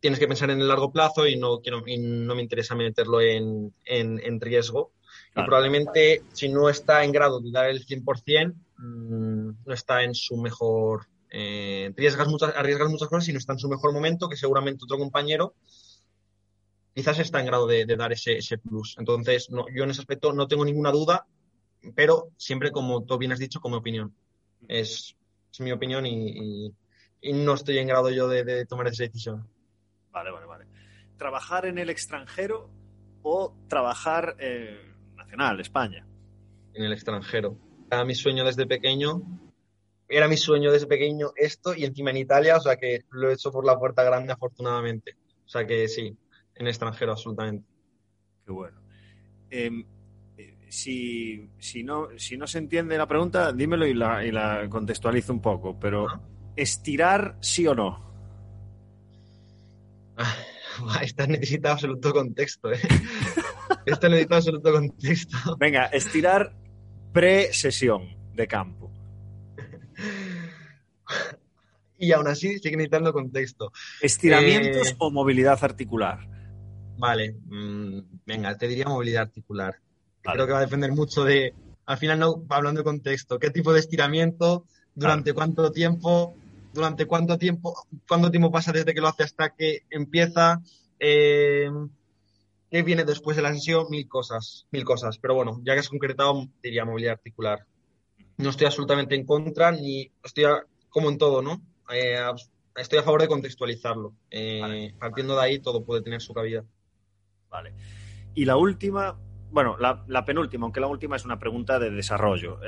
tienes 0.00 0.18
que 0.18 0.28
pensar 0.28 0.50
en 0.50 0.60
el 0.60 0.68
largo 0.68 0.92
plazo 0.92 1.26
y 1.26 1.36
no 1.36 1.60
quiero 1.60 1.82
y 1.86 1.96
no 1.98 2.34
me 2.34 2.42
interesa 2.42 2.74
meterlo 2.74 3.20
en, 3.20 3.72
en, 3.84 4.20
en 4.22 4.40
riesgo. 4.40 4.92
Claro. 5.40 5.46
Probablemente 5.46 6.22
si 6.32 6.48
no 6.48 6.68
está 6.68 7.04
en 7.04 7.12
grado 7.12 7.40
de 7.40 7.50
dar 7.50 7.68
el 7.68 7.84
100%, 7.84 8.54
mmm, 8.78 9.50
no 9.66 9.74
está 9.74 10.02
en 10.02 10.14
su 10.14 10.36
mejor... 10.36 11.06
Eh, 11.32 11.92
arriesgas, 11.92 12.26
muchas, 12.26 12.56
arriesgas 12.56 12.90
muchas 12.90 13.08
cosas 13.08 13.28
y 13.28 13.32
no 13.32 13.38
está 13.38 13.52
en 13.52 13.60
su 13.60 13.68
mejor 13.68 13.92
momento, 13.92 14.28
que 14.28 14.36
seguramente 14.36 14.84
otro 14.84 14.98
compañero 14.98 15.54
quizás 16.94 17.18
está 17.18 17.40
en 17.40 17.46
grado 17.46 17.66
de, 17.66 17.86
de 17.86 17.96
dar 17.96 18.12
ese, 18.12 18.38
ese 18.38 18.58
plus. 18.58 18.96
Entonces, 18.98 19.50
no, 19.50 19.66
yo 19.74 19.84
en 19.84 19.90
ese 19.90 20.00
aspecto 20.00 20.32
no 20.32 20.48
tengo 20.48 20.64
ninguna 20.64 20.90
duda, 20.90 21.26
pero 21.94 22.30
siempre, 22.36 22.70
como 22.70 23.04
tú 23.04 23.16
bien 23.18 23.32
has 23.32 23.38
dicho, 23.38 23.60
como 23.60 23.76
opinión. 23.76 24.14
Es, 24.68 25.16
es 25.52 25.60
mi 25.60 25.72
opinión 25.72 26.04
y, 26.06 26.66
y, 26.66 26.74
y 27.20 27.32
no 27.32 27.54
estoy 27.54 27.78
en 27.78 27.88
grado 27.88 28.10
yo 28.10 28.28
de, 28.28 28.44
de 28.44 28.66
tomar 28.66 28.88
esa 28.88 29.04
decisión. 29.04 29.48
Vale, 30.10 30.30
vale, 30.30 30.46
vale. 30.46 30.66
¿Trabajar 31.16 31.66
en 31.66 31.78
el 31.78 31.90
extranjero 31.90 32.70
o 33.22 33.54
trabajar 33.68 34.36
eh, 34.38 34.89
nacional, 35.30 35.60
España? 35.60 36.04
En 36.74 36.84
el 36.84 36.92
extranjero. 36.92 37.56
Era 37.90 38.04
mi 38.04 38.14
sueño 38.14 38.44
desde 38.44 38.66
pequeño. 38.66 39.22
Era 40.08 40.26
mi 40.26 40.36
sueño 40.36 40.72
desde 40.72 40.88
pequeño 40.88 41.30
esto 41.36 41.74
y 41.74 41.84
encima 41.84 42.10
en 42.10 42.16
Italia, 42.16 42.56
o 42.56 42.60
sea 42.60 42.76
que 42.76 43.04
lo 43.10 43.30
he 43.30 43.34
hecho 43.34 43.52
por 43.52 43.64
la 43.64 43.78
puerta 43.78 44.02
grande 44.02 44.32
afortunadamente. 44.32 45.16
O 45.44 45.48
sea 45.48 45.64
que 45.66 45.86
sí, 45.86 46.16
en 46.56 46.66
extranjero 46.66 47.12
absolutamente. 47.12 47.68
Qué 48.44 48.52
bueno. 48.52 48.80
Eh, 49.50 49.70
si, 50.68 51.48
si, 51.58 51.84
no, 51.84 52.08
si 52.16 52.36
no 52.36 52.46
se 52.48 52.58
entiende 52.58 52.98
la 52.98 53.06
pregunta, 53.06 53.52
dímelo 53.52 53.86
y 53.86 53.94
la, 53.94 54.24
y 54.24 54.32
la 54.32 54.68
contextualizo 54.68 55.32
un 55.32 55.40
poco, 55.40 55.78
pero 55.78 56.06
¿estirar 56.56 57.36
sí 57.40 57.66
o 57.68 57.74
no? 57.74 58.10
Esta 61.02 61.26
necesita 61.26 61.72
absoluto 61.72 62.12
contexto, 62.12 62.72
¿eh? 62.72 62.80
Esta 63.86 64.08
necesita 64.08 64.36
absoluto 64.36 64.72
contexto. 64.72 65.56
Venga, 65.58 65.86
estirar 65.86 66.54
pre-sesión 67.12 68.08
de 68.34 68.46
campo. 68.46 68.90
Y 71.98 72.12
aún 72.12 72.28
así 72.28 72.58
sigue 72.58 72.76
necesitando 72.76 73.12
contexto. 73.12 73.72
¿Estiramientos 74.00 74.92
eh, 74.92 74.96
o 74.98 75.10
movilidad 75.10 75.58
articular? 75.62 76.18
Vale, 76.96 77.36
mm, 77.44 77.98
venga, 78.24 78.56
te 78.56 78.68
diría 78.68 78.86
movilidad 78.86 79.22
articular. 79.22 79.76
Creo 80.22 80.46
que 80.46 80.52
va 80.52 80.58
a 80.58 80.62
depender 80.62 80.92
mucho 80.92 81.24
de, 81.24 81.54
al 81.86 81.98
final 81.98 82.18
no, 82.18 82.44
hablando 82.48 82.80
de 82.80 82.84
contexto, 82.84 83.38
qué 83.38 83.50
tipo 83.50 83.72
de 83.72 83.80
estiramiento, 83.80 84.66
durante 84.94 85.32
cuánto 85.32 85.72
tiempo, 85.72 86.36
durante 86.72 87.06
cuánto 87.06 87.38
tiempo, 87.38 87.86
cuánto 88.06 88.30
tiempo 88.30 88.50
pasa 88.50 88.72
desde 88.72 88.94
que 88.94 89.00
lo 89.00 89.08
hace 89.08 89.24
hasta 89.24 89.54
que 89.54 89.82
empieza, 89.90 90.60
eh, 90.98 91.70
qué 92.70 92.82
viene 92.82 93.04
después 93.04 93.36
de 93.36 93.42
la 93.42 93.52
sesión, 93.52 93.86
mil 93.90 94.08
cosas, 94.08 94.66
mil 94.70 94.84
cosas. 94.84 95.18
Pero 95.18 95.34
bueno, 95.34 95.60
ya 95.64 95.74
que 95.74 95.80
has 95.80 95.88
concretado, 95.88 96.46
diría 96.62 96.84
movilidad 96.84 97.14
articular. 97.14 97.66
No 98.36 98.50
estoy 98.50 98.66
absolutamente 98.66 99.14
en 99.14 99.26
contra, 99.26 99.72
ni 99.72 100.10
estoy 100.24 100.44
como 100.88 101.10
en 101.10 101.18
todo, 101.18 101.42
¿no? 101.42 101.60
Eh, 101.92 102.16
estoy 102.76 102.98
a 102.98 103.02
favor 103.02 103.20
de 103.20 103.28
contextualizarlo. 103.28 104.14
Eh, 104.30 104.94
partiendo 104.98 105.34
de 105.34 105.42
ahí, 105.42 105.58
todo 105.58 105.84
puede 105.84 106.02
tener 106.02 106.20
su 106.20 106.32
cabida. 106.32 106.64
Vale. 107.50 107.74
Y 108.34 108.44
la 108.44 108.56
última, 108.56 109.18
bueno, 109.50 109.76
la, 109.78 110.24
penúltima, 110.24 110.64
aunque 110.64 110.80
la 110.80 110.86
última 110.86 111.16
es 111.16 111.24
una 111.24 111.38
pregunta 111.38 111.78
de 111.78 111.90
desarrollo. 111.90 112.60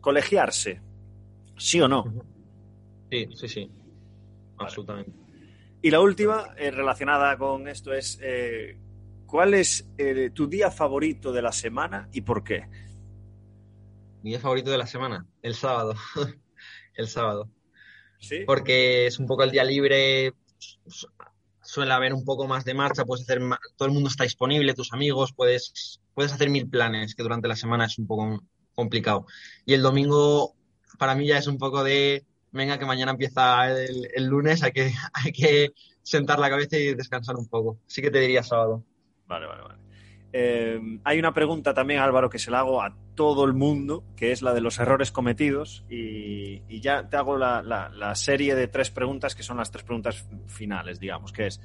¿Colegiarse? 0.00 0.80
¿Sí 1.58 1.80
o 1.80 1.88
no? 1.88 2.04
Sí, 3.10 3.28
sí, 3.34 3.48
sí. 3.48 3.70
Absolutamente. 4.58 5.12
Y 5.86 5.90
la 5.92 6.00
última, 6.00 6.52
eh, 6.58 6.72
relacionada 6.72 7.38
con 7.38 7.68
esto, 7.68 7.92
es 7.92 8.18
eh, 8.20 8.76
¿cuál 9.24 9.54
es 9.54 9.88
eh, 9.98 10.30
tu 10.34 10.48
día 10.48 10.68
favorito 10.68 11.32
de 11.32 11.40
la 11.40 11.52
semana 11.52 12.08
y 12.12 12.22
por 12.22 12.42
qué? 12.42 12.68
Mi 14.20 14.30
día 14.30 14.40
favorito 14.40 14.72
de 14.72 14.78
la 14.78 14.88
semana, 14.88 15.24
el 15.42 15.54
sábado. 15.54 15.94
el 16.96 17.06
sábado. 17.06 17.48
¿Sí? 18.18 18.40
Porque 18.44 19.06
es 19.06 19.20
un 19.20 19.28
poco 19.28 19.44
el 19.44 19.52
día 19.52 19.62
libre, 19.62 20.32
suele 21.62 21.92
haber 21.92 22.14
un 22.14 22.24
poco 22.24 22.48
más 22.48 22.64
de 22.64 22.74
marcha, 22.74 23.04
puedes 23.04 23.22
hacer 23.22 23.40
todo 23.76 23.86
el 23.86 23.94
mundo 23.94 24.08
está 24.08 24.24
disponible, 24.24 24.74
tus 24.74 24.92
amigos, 24.92 25.32
puedes, 25.34 26.00
puedes 26.14 26.32
hacer 26.32 26.50
mil 26.50 26.68
planes, 26.68 27.14
que 27.14 27.22
durante 27.22 27.46
la 27.46 27.54
semana 27.54 27.84
es 27.84 27.96
un 27.96 28.08
poco 28.08 28.42
complicado. 28.74 29.26
Y 29.64 29.74
el 29.74 29.82
domingo 29.82 30.56
para 30.98 31.14
mí 31.14 31.28
ya 31.28 31.38
es 31.38 31.46
un 31.46 31.58
poco 31.58 31.84
de 31.84 32.26
venga, 32.56 32.78
que 32.78 32.86
mañana 32.86 33.12
empieza 33.12 33.70
el, 33.70 34.26
lunes, 34.26 34.62
hay 34.62 34.72
que, 34.72 34.92
hay 35.12 35.32
que 35.32 35.72
sentar 36.02 36.38
la 36.38 36.50
cabeza 36.50 36.76
y 36.76 36.94
descansar 36.94 37.36
un 37.36 37.48
poco. 37.48 37.78
Sí 37.86 38.02
que 38.02 38.10
te 38.10 38.20
diría 38.20 38.42
sábado. 38.42 38.82
Vale, 39.26 39.46
vale, 39.46 39.62
vale. 39.62 39.78
Eh, 40.32 40.80
hay 41.04 41.18
una 41.18 41.32
pregunta 41.32 41.72
también, 41.72 42.00
Álvaro, 42.00 42.28
que 42.28 42.38
se 42.38 42.50
la 42.50 42.58
hago 42.58 42.82
a 42.82 42.94
todo 43.14 43.44
el 43.44 43.54
mundo, 43.54 44.04
que 44.16 44.32
es 44.32 44.42
la 44.42 44.52
de 44.52 44.60
los 44.60 44.78
errores 44.78 45.10
cometidos. 45.10 45.84
Y, 45.88 46.80
ya 46.80 47.08
te 47.08 47.16
hago 47.16 47.38
la, 47.38 48.12
serie 48.14 48.54
de 48.54 48.68
tres 48.68 48.90
preguntas, 48.90 49.34
que 49.34 49.42
son 49.42 49.56
las 49.56 49.70
tres 49.70 49.84
preguntas 49.84 50.26
finales, 50.46 51.00
digamos, 51.00 51.32
que 51.32 51.46
es 51.46 51.60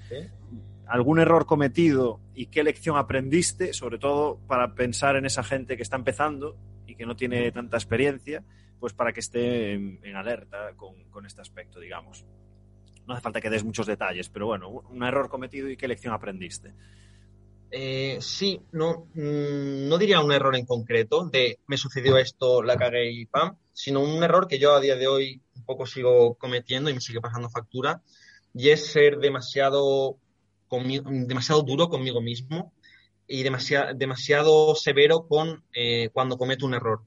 algún 0.87 1.19
error 1.19 1.45
cometido 1.45 2.19
y 2.33 2.47
qué 2.47 2.63
lección 2.63 2.97
aprendiste, 2.97 3.73
sobre 3.73 3.97
todo 3.97 4.39
para 4.47 4.73
pensar 4.73 5.15
en 5.15 5.25
esa 5.25 5.43
gente 5.43 5.77
que 5.77 5.83
está 5.83 5.95
empezando 5.95 6.57
que 7.01 7.07
no 7.07 7.15
tiene 7.15 7.51
tanta 7.51 7.77
experiencia 7.77 8.43
pues 8.79 8.93
para 8.93 9.11
que 9.11 9.21
esté 9.21 9.73
en, 9.73 10.15
alerta 10.15 10.75
con, 10.75 11.25
este 11.25 11.41
aspecto, 11.41 11.79
digamos. 11.79 12.23
No 13.07 13.15
hace 13.15 13.23
falta 13.23 13.41
que 13.41 13.49
des 13.49 13.63
muchos 13.63 13.87
detalles, 13.87 14.29
pero 14.29 14.45
bueno, 14.45 14.69
un 14.69 15.03
error 15.03 15.27
cometido 15.27 15.67
y 15.67 15.77
qué 15.77 15.87
lección 15.87 16.13
aprendiste. 16.13 16.75
Eh, 17.71 18.19
sí, 18.21 18.61
no, 18.71 19.07
mm, 19.15 19.87
no 19.89 19.97
diría 19.97 20.19
un 20.19 20.31
error 20.31 20.55
en 20.55 20.67
concreto 20.67 21.27
de 21.27 21.57
me 21.65 21.77
sucedió 21.77 22.17
esto, 22.17 22.61
la 22.61 22.77
cagué 22.77 23.09
y 23.09 23.25
pam, 23.25 23.57
sino 23.73 24.01
un 24.01 24.23
error 24.23 24.47
que 24.47 24.59
yo 24.59 24.75
a 24.75 24.79
día 24.79 24.95
de 24.95 25.07
hoy 25.07 25.41
un 25.55 25.65
poco 25.65 25.87
sigo 25.87 26.35
cometiendo 26.35 26.91
y 26.91 26.93
me 26.93 27.01
sigue 27.01 27.19
pasando 27.19 27.49
factura, 27.49 28.03
y 28.53 28.69
es 28.69 28.85
ser 28.85 29.17
demasiado, 29.17 30.17
demasiado 30.69 31.63
duro 31.63 31.89
conmigo 31.89 32.21
mismo 32.21 32.73
y 33.31 33.43
demasiado, 33.43 33.93
demasiado 33.93 34.75
severo 34.75 35.25
con 35.25 35.63
eh, 35.73 36.09
cuando 36.11 36.37
cometo 36.37 36.65
un 36.65 36.73
error. 36.73 37.01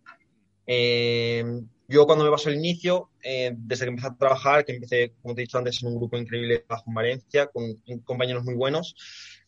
Eh, 0.67 1.45
yo 1.87 2.07
cuando 2.07 2.25
me 2.25 2.31
pasó 2.31 2.49
el 2.49 2.57
inicio, 2.57 3.11
eh, 3.23 3.53
desde 3.55 3.85
que 3.85 3.91
empecé 3.91 4.09
a 4.09 4.17
trabajar, 4.17 4.65
que 4.65 4.73
empecé, 4.73 5.13
como 5.21 5.35
te 5.35 5.43
he 5.43 5.45
dicho 5.45 5.59
antes, 5.59 5.83
en 5.83 5.89
un 5.89 5.97
grupo 5.97 6.17
increíble 6.17 6.65
bajo 6.67 6.85
en 6.87 6.95
Valencia, 6.95 7.49
con 7.49 7.75
compañeros 8.05 8.43
muy 8.43 8.55
buenos, 8.55 8.97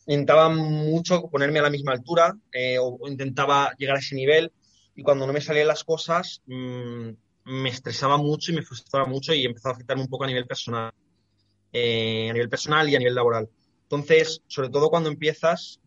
intentaba 0.07 0.51
mucho 0.51 1.31
ponerme 1.31 1.61
a 1.61 1.63
la 1.63 1.71
misma 1.71 1.93
altura 1.93 2.37
eh, 2.53 2.77
o, 2.79 2.99
intentaba 3.09 3.73
llegar 3.79 3.97
a 3.97 4.01
ese 4.01 4.15
nivel 4.15 4.53
y 4.95 5.03
cuando 5.03 5.27
no 5.27 5.33
me 5.33 5.41
salían 5.41 5.69
las 5.69 5.83
cosas 5.83 6.43
mm, 6.47 7.09
me 7.45 7.71
estresaba 7.71 8.19
mucho 8.19 8.53
y 8.53 8.57
me 8.57 8.63
frustraba 8.63 9.07
mucho 9.07 9.33
y 9.33 9.47
empezaba 9.47 9.73
a 9.73 9.77
afectarme 9.77 10.03
un 10.03 10.11
poco 10.11 10.25
a 10.25 10.27
nivel 10.27 10.47
personal, 10.47 10.93
a 10.93 12.33
nivel 12.33 12.51
personal 12.51 12.87
y 12.87 12.97
a 12.97 12.99
nivel 12.99 13.15
laboral. 13.15 13.49
Entonces, 13.85 14.43
sobre 14.47 14.69
todo 14.69 14.91
cuando 14.91 15.09
empiezas, 15.09 15.81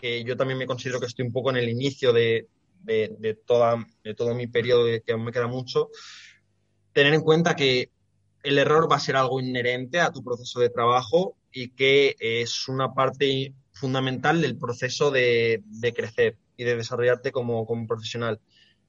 que 0.00 0.24
yo 0.24 0.36
también 0.36 0.58
me 0.58 0.66
considero 0.66 1.00
que 1.00 1.06
estoy 1.06 1.26
un 1.26 1.32
poco 1.32 1.50
en 1.50 1.56
el 1.56 1.68
inicio 1.68 2.12
de, 2.12 2.48
de, 2.82 3.38
toda, 3.46 3.84
de 4.02 4.14
todo 4.14 4.34
mi 4.34 4.46
periodo, 4.46 4.86
que 5.04 5.12
aún 5.12 5.24
me 5.24 5.32
queda 5.32 5.46
mucho, 5.46 5.90
tener 6.92 7.14
en 7.14 7.20
cuenta 7.20 7.56
que 7.56 7.90
el 8.42 8.58
error 8.58 8.90
va 8.90 8.96
a 8.96 9.00
ser 9.00 9.16
algo 9.16 9.40
inherente 9.40 10.00
a 10.00 10.12
tu 10.12 10.24
proceso 10.24 10.60
de 10.60 10.70
trabajo 10.70 11.36
y 11.52 11.70
que 11.70 12.16
es 12.18 12.68
una 12.68 12.94
parte 12.94 13.52
fundamental 13.72 14.40
del 14.40 14.56
proceso 14.56 15.10
de, 15.10 15.62
crecer 15.94 16.36
y 16.56 16.64
de 16.64 16.76
desarrollarte 16.76 17.32
como, 17.32 17.66
como, 17.66 17.86
profesional. 17.86 18.40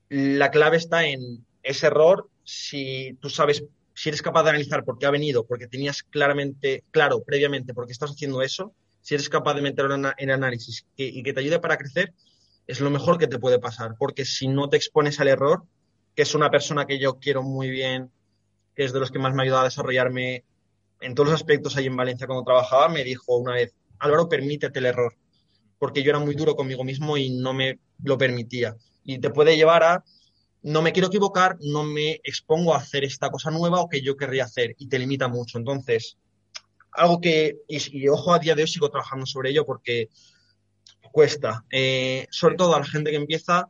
La 0.09 0.51
clave 0.51 0.77
está 0.77 1.05
en 1.05 1.45
ese 1.63 1.87
error, 1.87 2.29
si 2.43 3.17
tú 3.21 3.29
sabes, 3.29 3.63
si 3.93 4.09
eres 4.09 4.21
capaz 4.21 4.43
de 4.43 4.49
analizar 4.49 4.83
por 4.83 4.97
qué 4.97 5.05
ha 5.05 5.11
venido, 5.11 5.45
porque 5.45 5.67
tenías 5.67 6.03
claramente, 6.03 6.83
claro, 6.91 7.23
previamente, 7.23 7.73
por 7.73 7.85
qué 7.85 7.93
estás 7.93 8.11
haciendo 8.11 8.41
eso, 8.41 8.73
si 9.01 9.15
eres 9.15 9.29
capaz 9.29 9.55
de 9.55 9.61
meterlo 9.61 9.95
en, 9.95 10.31
análisis 10.31 10.85
y 10.95 11.23
que 11.23 11.33
te 11.33 11.39
ayude 11.39 11.59
para 11.59 11.77
crecer, 11.77 12.13
es 12.67 12.79
lo 12.79 12.89
mejor 12.89 13.17
que 13.17 13.27
te 13.27 13.39
puede 13.39 13.59
pasar, 13.59 13.95
porque 13.97 14.25
si 14.25 14.47
no 14.47 14.69
te 14.69 14.77
expones 14.77 15.19
al 15.19 15.27
error, 15.27 15.63
que 16.15 16.21
es 16.21 16.35
una 16.35 16.49
persona 16.49 16.85
que 16.85 16.99
yo 16.99 17.19
quiero 17.19 17.43
muy 17.43 17.69
bien, 17.69 18.11
que 18.75 18.83
es 18.83 18.93
de 18.93 18.99
los 18.99 19.11
que 19.11 19.19
más 19.19 19.33
me 19.33 19.41
ha 19.41 19.43
ayudado 19.43 19.61
a 19.61 19.65
desarrollarme 19.65 20.45
en 21.01 21.15
todos 21.15 21.29
los 21.29 21.35
aspectos 21.35 21.75
ahí 21.75 21.87
en 21.87 21.95
Valencia 21.95 22.27
cuando 22.27 22.43
trabajaba, 22.43 22.87
me 22.89 23.03
dijo 23.03 23.37
una 23.37 23.53
vez, 23.53 23.73
Álvaro, 23.99 24.29
permítete 24.29 24.79
el 24.79 24.85
error, 24.85 25.15
porque 25.79 26.03
yo 26.03 26.11
era 26.11 26.19
muy 26.19 26.35
duro 26.35 26.55
conmigo 26.55 26.83
mismo 26.83 27.17
y 27.17 27.31
no 27.31 27.53
me 27.53 27.79
lo 28.03 28.17
permitía. 28.17 28.75
Y 29.03 29.19
te 29.19 29.31
puede 29.31 29.55
llevar 29.55 29.83
a, 29.83 30.03
no 30.63 30.81
me 30.81 30.91
quiero 30.91 31.07
equivocar, 31.07 31.57
no 31.61 31.83
me 31.83 32.21
expongo 32.23 32.73
a 32.73 32.77
hacer 32.77 33.03
esta 33.03 33.29
cosa 33.29 33.51
nueva 33.51 33.81
o 33.81 33.89
que 33.89 34.01
yo 34.01 34.15
querría 34.15 34.45
hacer, 34.45 34.75
y 34.77 34.87
te 34.87 34.99
limita 34.99 35.27
mucho. 35.27 35.57
Entonces, 35.57 36.17
algo 36.91 37.21
que, 37.21 37.59
y, 37.67 38.07
ojo, 38.07 38.33
a 38.33 38.39
día 38.39 38.55
de 38.55 38.63
hoy 38.63 38.67
sigo 38.67 38.89
trabajando 38.89 39.25
sobre 39.25 39.51
ello 39.51 39.65
porque 39.65 40.09
cuesta. 41.11 41.65
Eh, 41.69 42.27
sobre 42.31 42.55
todo 42.55 42.75
a 42.75 42.79
la 42.79 42.85
gente 42.85 43.11
que 43.11 43.17
empieza, 43.17 43.69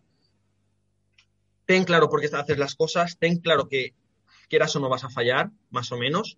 ten 1.65 1.83
claro 1.83 2.09
por 2.09 2.21
qué 2.21 2.35
haces 2.35 2.57
las 2.57 2.75
cosas, 2.75 3.17
ten 3.17 3.37
claro 3.37 3.67
que 3.67 3.93
quieras 4.49 4.75
o 4.75 4.79
no 4.79 4.89
vas 4.89 5.03
a 5.03 5.09
fallar, 5.09 5.51
más 5.69 5.91
o 5.91 5.97
menos, 5.97 6.37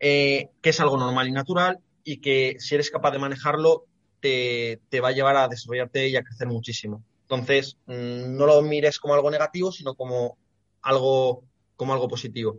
eh, 0.00 0.50
que 0.60 0.70
es 0.70 0.80
algo 0.80 0.98
normal 0.98 1.28
y 1.28 1.32
natural 1.32 1.78
y 2.02 2.20
que 2.20 2.56
si 2.58 2.74
eres 2.74 2.90
capaz 2.90 3.12
de 3.12 3.18
manejarlo, 3.18 3.86
te, 4.20 4.80
va 5.02 5.08
a 5.08 5.12
llevar 5.12 5.36
a 5.36 5.48
desarrollarte 5.48 6.08
y 6.08 6.16
a 6.16 6.22
crecer 6.22 6.48
muchísimo. 6.48 7.04
Entonces, 7.22 7.76
mm, 7.86 8.36
no 8.36 8.46
lo 8.46 8.62
mires 8.62 8.98
como 8.98 9.14
algo 9.14 9.30
negativo, 9.30 9.70
sino 9.70 9.94
como 9.94 10.38
algo, 10.82 11.44
como 11.76 11.92
algo 11.92 12.08
positivo. 12.08 12.58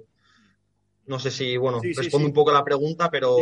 No 1.08 1.20
sé 1.20 1.30
si, 1.30 1.56
bueno, 1.58 1.80
respondo 1.82 2.28
un 2.28 2.34
poco 2.34 2.50
a 2.50 2.54
la 2.54 2.64
pregunta, 2.64 3.12
pero, 3.12 3.38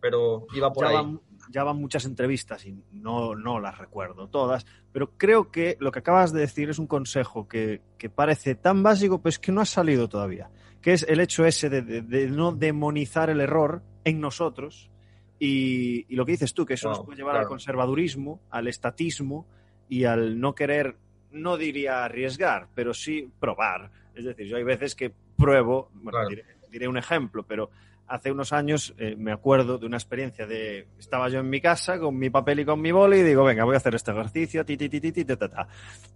pero 0.00 0.46
iba 0.54 0.72
por 0.72 0.86
ahí. 0.86 1.18
ya 1.50 1.62
van 1.62 1.76
muchas 1.76 2.06
entrevistas 2.06 2.64
y 2.64 2.82
no, 2.92 3.34
no 3.34 3.60
las 3.60 3.76
recuerdo 3.76 4.28
todas, 4.28 4.66
pero 4.92 5.12
creo 5.18 5.50
que 5.50 5.76
lo 5.80 5.92
que 5.92 5.98
acabas 5.98 6.32
de 6.32 6.40
decir 6.40 6.70
es 6.70 6.78
un 6.78 6.86
consejo 6.86 7.46
que, 7.46 7.82
parece 8.14 8.54
tan 8.54 8.82
básico, 8.82 9.20
pues 9.20 9.38
que 9.38 9.52
no 9.52 9.60
ha 9.60 9.66
salido 9.66 10.08
todavía, 10.08 10.50
que 10.80 10.94
es 10.94 11.04
el 11.08 11.20
hecho 11.20 11.44
ese 11.44 11.68
de, 11.68 12.28
no 12.28 12.52
demonizar 12.52 13.28
el 13.28 13.40
error 13.40 13.82
en 14.04 14.20
nosotros 14.20 14.90
y, 15.38 16.14
lo 16.14 16.24
que 16.24 16.32
dices 16.32 16.54
tú, 16.54 16.64
que 16.64 16.74
eso 16.74 16.88
nos 16.88 17.04
puede 17.04 17.18
llevar 17.18 17.36
al 17.36 17.46
conservadurismo, 17.46 18.40
al 18.50 18.66
estatismo 18.66 19.46
y 19.90 20.04
al 20.04 20.40
no 20.40 20.54
querer, 20.54 20.96
no 21.32 21.58
diría 21.58 22.04
arriesgar, 22.04 22.68
pero 22.74 22.94
sí 22.94 23.30
probar. 23.38 23.90
Es 24.14 24.24
decir, 24.24 24.46
yo 24.46 24.56
hay 24.56 24.64
veces 24.64 24.94
que 24.94 25.12
pruebo, 25.36 25.90
bueno, 25.94 26.26
diré 26.28 26.57
un 26.88 26.96
ejemplo, 26.96 27.44
pero 27.46 27.70
hace 28.06 28.32
unos 28.32 28.52
años 28.52 28.94
eh, 28.98 29.16
me 29.16 29.32
acuerdo 29.32 29.78
de 29.78 29.86
una 29.86 29.96
experiencia 29.96 30.46
de 30.46 30.88
estaba 30.98 31.28
yo 31.28 31.40
en 31.40 31.50
mi 31.50 31.60
casa 31.60 31.98
con 31.98 32.18
mi 32.18 32.30
papel 32.30 32.60
y 32.60 32.64
con 32.64 32.80
mi 32.80 32.90
boli 32.90 33.18
y 33.18 33.22
digo 33.22 33.44
venga 33.44 33.64
voy 33.64 33.74
a 33.74 33.76
hacer 33.76 33.94
este 33.94 34.12
ejercicio 34.12 34.64
ti, 34.64 34.78
ti, 34.78 34.88
ti, 34.88 35.00
ti, 35.00 35.24
ta, 35.26 35.36
ta, 35.36 35.68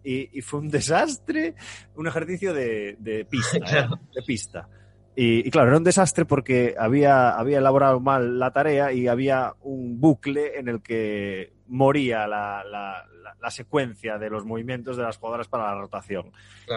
Y, 0.03 0.39
y, 0.39 0.41
fue 0.41 0.61
un 0.61 0.71
desastre 0.71 1.55
un 1.97 2.07
ejercicio 2.07 2.55
de, 2.55 2.97
de 2.99 3.27
pista 3.27 3.59
¿eh? 3.59 3.89
de 4.15 4.23
pista. 4.23 4.69
Y, 5.15 5.51
claro, 5.51 5.69
era 5.69 5.77
un 5.77 5.85
desastre 5.85 6.25
porque 6.25 6.75
había, 6.79 7.31
había 7.33 7.59
elaborado 7.59 8.01
mal 8.01 8.39
la 8.39 8.51
tarea 8.51 8.93
y 8.93 9.09
había 9.09 9.53
un 9.61 10.01
bucle 10.01 10.59
en 10.59 10.69
el 10.69 10.83
que 10.83 11.53
moría 11.73 12.27
la, 12.27 12.63
la, 12.65 13.09
la, 13.41 13.51
secuencia 13.51 14.19
de 14.19 14.29
los 14.29 14.45
movimientos 14.45 14.99
de 14.99 15.05
las 15.05 15.17
jugadoras 15.17 15.49
para 15.49 15.75
la 15.75 15.81
rotación. 15.81 16.31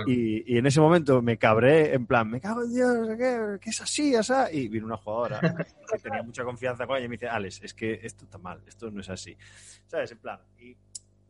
Y, 0.08 0.58
en 0.58 0.66
ese 0.66 0.80
momento 0.80 1.22
me 1.22 1.38
cabré 1.38 1.94
en 1.94 2.06
plan, 2.06 2.30
me 2.30 2.40
cago 2.40 2.64
en 2.64 2.74
Dios, 2.74 3.60
¿qué, 3.60 3.70
es 3.70 3.82
así? 3.82 4.16
Esa? 4.16 4.50
Y 4.52 4.70
vino 4.70 4.86
una 4.86 4.96
jugadora 4.96 5.42
que 5.92 6.00
tenía 6.00 6.24
mucha 6.24 6.46
confianza 6.46 6.88
con 6.88 6.96
ella 6.96 7.08
y 7.08 7.10
me 7.10 7.16
dice, 7.16 7.28
Alex, 7.28 7.62
es 7.62 7.74
que 7.74 8.00
esto 8.04 8.24
está 8.24 8.38
mal, 8.38 8.62
esto 8.66 8.90
no 8.90 9.02
es 9.02 9.10
así. 9.10 9.36
¿Sabes? 9.86 10.14
En 10.14 10.18
plan, 10.20 10.40
y 10.60 10.78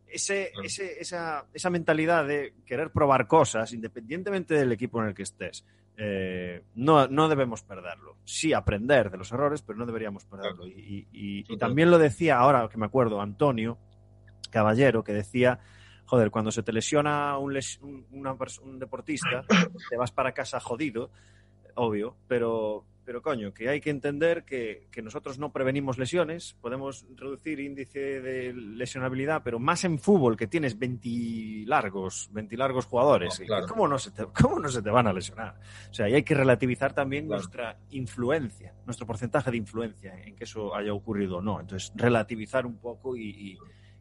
ese, 0.08 0.52
ese, 0.64 1.02
esa, 1.02 1.46
esa 1.52 1.70
mentalidad 1.72 2.28
de 2.28 2.54
querer 2.68 2.92
probar 2.92 3.26
cosas, 3.26 3.74
independientemente 3.74 4.54
del 4.54 4.72
equipo 4.72 5.02
en 5.02 5.10
el 5.10 5.16
que 5.16 5.24
estés, 5.24 5.66
eh, 5.98 6.64
no, 6.76 7.08
no, 7.08 7.30
debemos 7.30 7.64
perderlo. 7.64 8.18
Sí, 8.26 8.54
aprender 8.54 9.10
de 9.10 9.18
los 9.18 9.32
errores, 9.32 9.62
pero 9.62 9.78
no 9.78 9.86
deberíamos 9.86 10.26
perderlo. 10.26 10.68
Y, 10.68 11.08
y, 11.12 11.58
también 11.58 11.90
lo 11.90 11.98
decía 11.98 12.38
ahora 12.38 12.68
que 12.70 12.78
me 12.78 12.86
acuerdo 12.86 13.22
Antonio 13.22 13.78
Caballero, 14.50 15.04
que 15.04 15.14
decía, 15.14 15.60
joder, 16.06 16.32
cuando 16.32 16.52
se 16.52 16.64
te 16.64 16.74
lesiona 16.74 17.38
un, 17.38 17.58
un 18.12 18.80
deportista, 18.80 19.46
te 19.90 19.98
vas 19.98 20.12
para 20.12 20.34
casa 20.34 20.60
jodido, 20.60 21.12
obvio, 21.76 22.18
pero 22.28 22.86
pero 23.06 23.22
coño, 23.22 23.54
que 23.54 23.70
hay 23.70 23.80
que 23.80 23.92
entender 23.92 24.44
que, 24.44 24.90
nosotros 25.04 25.38
no 25.38 25.52
prevenimos 25.52 26.00
lesiones, 26.00 26.56
podemos 26.60 27.06
reducir 27.16 27.60
índice 27.60 28.22
de 28.22 28.54
lesionabilidad, 28.54 29.44
pero 29.44 29.60
más 29.60 29.84
en 29.84 30.00
fútbol 30.00 30.36
que 30.36 30.48
tienes 30.48 30.80
20 30.80 31.68
largos, 31.68 32.30
20 32.32 32.58
largos 32.58 32.86
jugadores, 32.86 33.40
¿cómo, 33.68 33.88
no 33.88 34.00
se 34.00 34.12
te, 34.12 34.26
¿cómo 34.26 34.60
no 34.60 34.70
se 34.70 34.82
te 34.82 34.90
van 34.90 35.06
a 35.06 35.14
lesionar? 35.14 35.60
O 35.92 35.94
sea, 35.94 36.10
y 36.10 36.16
hay 36.16 36.24
que 36.24 36.34
relativizar 36.34 36.94
también 36.94 37.28
nuestra 37.28 37.78
influencia, 37.92 38.74
nuestro 38.86 39.06
porcentaje 39.06 39.52
de 39.52 39.58
influencia 39.58 40.20
en 40.24 40.36
que 40.36 40.46
eso 40.46 40.76
haya 40.76 40.94
ocurrido 40.94 41.38
o 41.38 41.42
no. 41.42 41.60
Entonces, 41.60 41.92
relativizar 41.96 42.66
un 42.66 42.78
poco 42.78 43.16
y, 43.16 43.58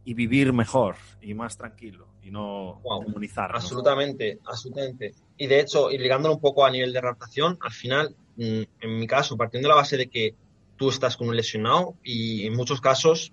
vivir 0.06 0.52
mejor 0.52 0.96
y 1.22 1.34
más 1.34 1.56
tranquilo 1.56 2.08
y 2.22 2.30
no 2.30 2.80
comunizar. 2.82 3.50
Absolutamente, 3.54 4.38
absolutamente. 4.44 5.14
Y 5.36 5.46
de 5.46 5.60
hecho, 5.60 5.90
y 5.90 5.98
ligándolo 5.98 6.34
un 6.34 6.40
poco 6.40 6.64
a 6.64 6.70
nivel 6.70 6.92
de 6.92 6.98
adaptación, 6.98 7.58
al 7.60 7.72
final 7.72 8.14
Mm, 8.36 8.62
en 8.80 8.98
mi 8.98 9.06
caso, 9.06 9.36
partiendo 9.36 9.68
de 9.68 9.74
la 9.74 9.80
base 9.80 9.96
de 9.96 10.08
que 10.08 10.34
tú 10.76 10.88
estás 10.88 11.16
con 11.16 11.28
un 11.28 11.36
lesionado 11.36 11.94
y 12.02 12.46
en 12.46 12.54
muchos 12.54 12.80
casos 12.80 13.32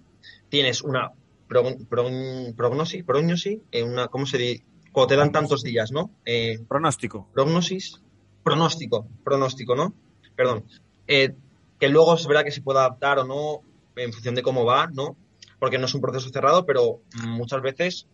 tienes 0.50 0.82
una 0.82 1.12
prognosis, 1.48 3.04
prognosis, 3.04 3.60
eh, 3.72 3.84
una, 3.84 4.08
¿cómo 4.08 4.26
se 4.26 4.38
dice? 4.38 4.66
Cuando 4.92 5.08
te 5.08 5.16
dan 5.16 5.32
tantos 5.32 5.64
días, 5.64 5.92
¿no? 5.92 6.12
Eh, 6.26 6.60
pronóstico. 6.68 7.28
Prognosis, 7.34 8.02
pronóstico, 8.44 9.08
pronóstico, 9.24 9.76
¿no? 9.76 9.94
Perdón. 10.36 10.66
Eh, 11.08 11.34
que 11.80 11.90
luego 11.90 12.14
es 12.14 12.28
verdad 12.28 12.44
que 12.44 12.52
se 12.52 12.62
puede 12.62 12.80
adaptar 12.80 13.20
o 13.20 13.26
no 13.26 13.62
en 13.96 14.14
función 14.14 14.36
de 14.36 14.44
cómo 14.44 14.66
va, 14.66 14.88
¿no? 14.88 15.16
Porque 15.62 15.78
no 15.78 15.86
es 15.86 15.94
un 15.94 16.02
proceso 16.02 16.28
cerrado, 16.30 16.66
pero 16.66 17.02
muchas 17.24 17.62
veces, 17.62 18.08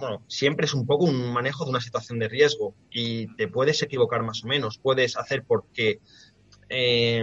bueno, 0.00 0.24
siempre 0.26 0.66
es 0.66 0.74
un 0.74 0.84
poco 0.84 1.04
un 1.04 1.32
manejo 1.32 1.64
de 1.64 1.70
una 1.70 1.80
situación 1.80 2.18
de 2.18 2.28
riesgo 2.28 2.74
y 2.90 3.32
te 3.36 3.46
puedes 3.46 3.80
equivocar 3.82 4.24
más 4.24 4.42
o 4.42 4.48
menos. 4.48 4.78
Puedes 4.78 5.16
hacer 5.16 5.44
porque 5.46 6.00
eh, 6.68 7.18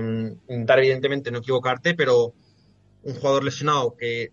intentar 0.49 0.79
evidentemente 0.79 1.29
no 1.29 1.39
equivocarte, 1.39 1.93
pero 1.93 2.33
un 3.03 3.13
jugador 3.13 3.43
lesionado 3.43 3.95
que 3.95 4.31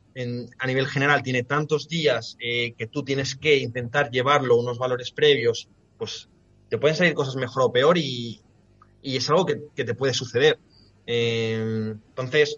a 0.59 0.67
nivel 0.67 0.87
general 0.87 1.23
tiene 1.23 1.43
tantos 1.43 1.89
días 1.89 2.39
eh, 2.41 2.73
que 2.73 2.87
tú 2.87 3.05
tienes 3.05 3.37
que 3.37 3.59
intentar 3.59 4.11
llevarlo 4.11 4.57
unos 4.57 4.79
valores 4.79 5.11
previos, 5.11 5.69
pues 5.99 6.31
te 6.71 6.79
pueden 6.79 6.97
salir 6.97 7.13
cosas 7.13 7.37
mejor 7.37 7.65
o 7.65 7.73
peor 7.73 7.99
y, 7.99 8.41
es 9.03 9.29
algo 9.29 9.45
que, 9.45 9.85
te 9.85 9.95
puede 9.95 10.15
suceder. 10.15 10.59
Eh, 11.07 11.95
entonces, 12.09 12.57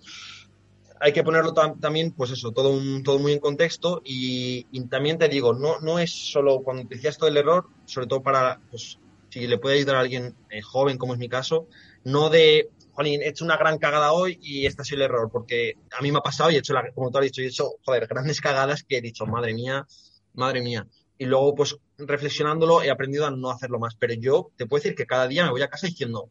hay 1.04 1.12
que 1.12 1.22
ponerlo 1.22 1.52
también, 1.52 2.12
pues 2.12 2.30
eso, 2.30 2.52
todo, 2.52 2.70
un, 2.70 3.02
todo 3.02 3.18
muy 3.18 3.34
en 3.34 3.38
contexto 3.38 4.00
y, 4.06 4.64
también 4.88 5.18
te 5.18 5.28
digo, 5.28 5.52
no, 5.52 5.78
no 5.80 5.98
es 5.98 6.10
solo 6.10 6.62
cuando 6.62 6.88
te 6.88 6.94
decías 6.94 7.18
todo 7.18 7.28
el 7.28 7.36
error, 7.36 7.66
sobre 7.84 8.06
todo 8.06 8.22
para, 8.22 8.58
pues, 8.70 8.98
si 9.28 9.46
le 9.46 9.58
puede 9.58 9.76
ayudar 9.76 9.96
a 9.96 10.00
alguien 10.00 10.34
joven, 10.62 10.96
como 10.96 11.12
es 11.12 11.18
mi 11.18 11.28
caso, 11.28 11.66
no 12.04 12.30
de, 12.30 12.70
Jolín, 12.92 13.20
he 13.20 13.28
hecho 13.28 13.44
una 13.44 13.58
gran 13.58 13.76
cagada 13.76 14.12
hoy 14.12 14.38
y 14.40 14.64
este 14.64 14.80
ha 14.80 14.84
sido 14.86 14.96
el 14.96 15.10
error, 15.10 15.28
porque 15.30 15.74
a 15.92 16.00
mí 16.00 16.10
me 16.10 16.18
ha 16.18 16.22
pasado 16.22 16.50
y 16.50 16.54
he 16.54 16.60
hecho, 16.60 16.72
la, 16.72 16.90
como 16.94 17.10
tú 17.10 17.18
has 17.18 17.24
dicho, 17.24 17.42
he 17.42 17.48
hecho, 17.48 17.72
joder, 17.84 18.06
grandes 18.06 18.40
cagadas 18.40 18.82
que 18.82 18.96
he 18.96 19.02
dicho, 19.02 19.26
madre 19.26 19.52
mía, 19.52 19.86
madre 20.32 20.62
mía. 20.62 20.86
Y 21.18 21.26
luego, 21.26 21.54
pues, 21.54 21.76
reflexionándolo, 21.98 22.82
he 22.82 22.90
aprendido 22.90 23.26
a 23.26 23.30
no 23.30 23.50
hacerlo 23.50 23.78
más. 23.78 23.94
Pero 23.94 24.14
yo 24.14 24.52
te 24.56 24.64
puedo 24.64 24.82
decir 24.82 24.96
que 24.96 25.04
cada 25.04 25.28
día 25.28 25.44
me 25.44 25.50
voy 25.50 25.60
a 25.60 25.68
casa 25.68 25.86
diciendo, 25.86 26.30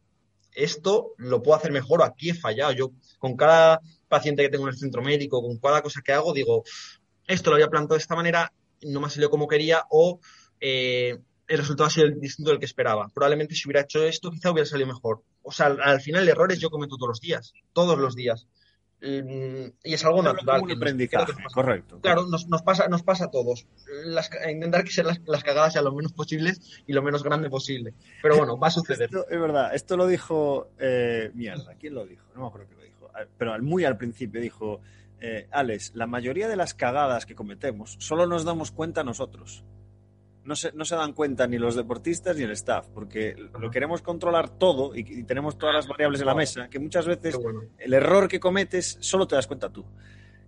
esto 0.55 1.13
lo 1.17 1.41
puedo 1.41 1.57
hacer 1.57 1.71
mejor 1.71 2.03
aquí 2.03 2.29
he 2.29 2.33
fallado. 2.33 2.73
Yo, 2.73 2.91
con 3.19 3.35
cada 3.35 3.81
paciente 4.13 4.43
que 4.43 4.49
tengo 4.49 4.65
en 4.65 4.73
el 4.73 4.77
centro 4.77 5.01
médico, 5.01 5.41
con 5.41 5.57
cada 5.57 5.81
cosa 5.81 6.01
que 6.03 6.13
hago, 6.13 6.33
digo, 6.33 6.63
esto 7.27 7.49
lo 7.49 7.55
había 7.55 7.67
planteado 7.67 7.95
de 7.95 8.01
esta 8.01 8.15
manera, 8.15 8.53
no 8.83 8.99
me 8.99 9.07
ha 9.07 9.09
salido 9.09 9.29
como 9.29 9.47
quería, 9.47 9.83
o 9.89 10.19
eh, 10.59 11.17
el 11.47 11.57
resultado 11.57 11.87
ha 11.87 11.89
sido 11.89 12.07
distinto 12.09 12.51
del 12.51 12.59
que 12.59 12.65
esperaba. 12.65 13.09
Probablemente 13.13 13.55
si 13.55 13.67
hubiera 13.67 13.81
hecho 13.81 14.03
esto, 14.03 14.29
quizá 14.29 14.51
hubiera 14.51 14.69
salido 14.69 14.87
mejor. 14.87 15.23
O 15.41 15.51
sea, 15.51 15.67
al 15.67 16.01
final 16.01 16.27
errores 16.29 16.59
yo 16.59 16.69
cometo 16.69 16.95
todos 16.95 17.09
los 17.09 17.19
días, 17.19 17.53
todos 17.73 17.97
los 17.97 18.15
días. 18.15 18.47
Mm, 19.01 19.67
y 19.83 19.93
es 19.93 20.05
algo 20.05 20.23
natural. 20.23 20.61
correcto. 21.53 21.99
Claro, 21.99 22.25
nos, 22.27 22.61
pasa, 22.61 22.87
nos 22.87 23.03
pasa 23.03 23.25
a 23.25 23.31
todos. 23.31 23.67
intentar 24.49 24.85
que 24.85 24.91
sean 24.91 25.07
las, 25.25 25.43
cagadas 25.43 25.73
sean 25.73 25.83
lo 25.83 25.93
menos 25.93 26.13
posibles 26.13 26.61
y 26.87 26.93
lo 26.93 27.03
menos 27.03 27.21
grande 27.21 27.49
posible. 27.49 27.93
Pero 28.21 28.37
bueno, 28.37 28.57
va 28.57 28.67
a 28.67 28.71
suceder. 28.71 29.09
es 29.29 29.39
verdad, 29.39 29.75
esto 29.75 29.97
lo 29.97 30.07
dijo. 30.07 30.69
Eh, 30.79 31.31
mierda, 31.33 31.75
¿quién 31.75 31.95
lo 31.95 32.05
dijo? 32.05 32.25
No 32.33 32.41
me 32.41 32.47
acuerdo. 32.47 32.67
Ah, 32.71 32.82
pero 33.37 33.61
muy 33.61 33.85
al 33.85 33.97
principio 33.97 34.41
dijo: 34.41 34.81
eh, 35.19 35.47
Alex, 35.51 35.91
la 35.95 36.07
mayoría 36.07 36.47
de 36.47 36.55
las 36.55 36.73
cagadas 36.73 37.25
que 37.25 37.35
cometemos 37.35 37.95
solo 37.99 38.27
nos 38.27 38.43
damos 38.43 38.71
cuenta 38.71 39.03
nosotros 39.03 39.63
no 40.45 40.55
se, 40.55 40.71
no 40.73 40.85
se 40.85 40.95
dan 40.95 41.13
cuenta 41.13 41.47
ni 41.47 41.57
los 41.57 41.75
deportistas 41.75 42.35
ni 42.37 42.43
el 42.43 42.51
staff, 42.51 42.87
porque 42.93 43.35
lo 43.59 43.71
queremos 43.71 44.01
controlar 44.01 44.49
todo 44.49 44.95
y, 44.95 45.23
tenemos 45.23 45.57
todas 45.57 45.75
las 45.75 45.87
variables 45.87 46.21
en 46.21 46.27
la 46.27 46.35
mesa, 46.35 46.69
que 46.69 46.79
muchas 46.79 47.05
veces 47.07 47.37
el 47.77 47.93
error 47.93 48.27
que 48.27 48.39
cometes 48.39 48.97
solo 48.99 49.27
te 49.27 49.35
das 49.35 49.47
cuenta 49.47 49.69
tú. 49.69 49.85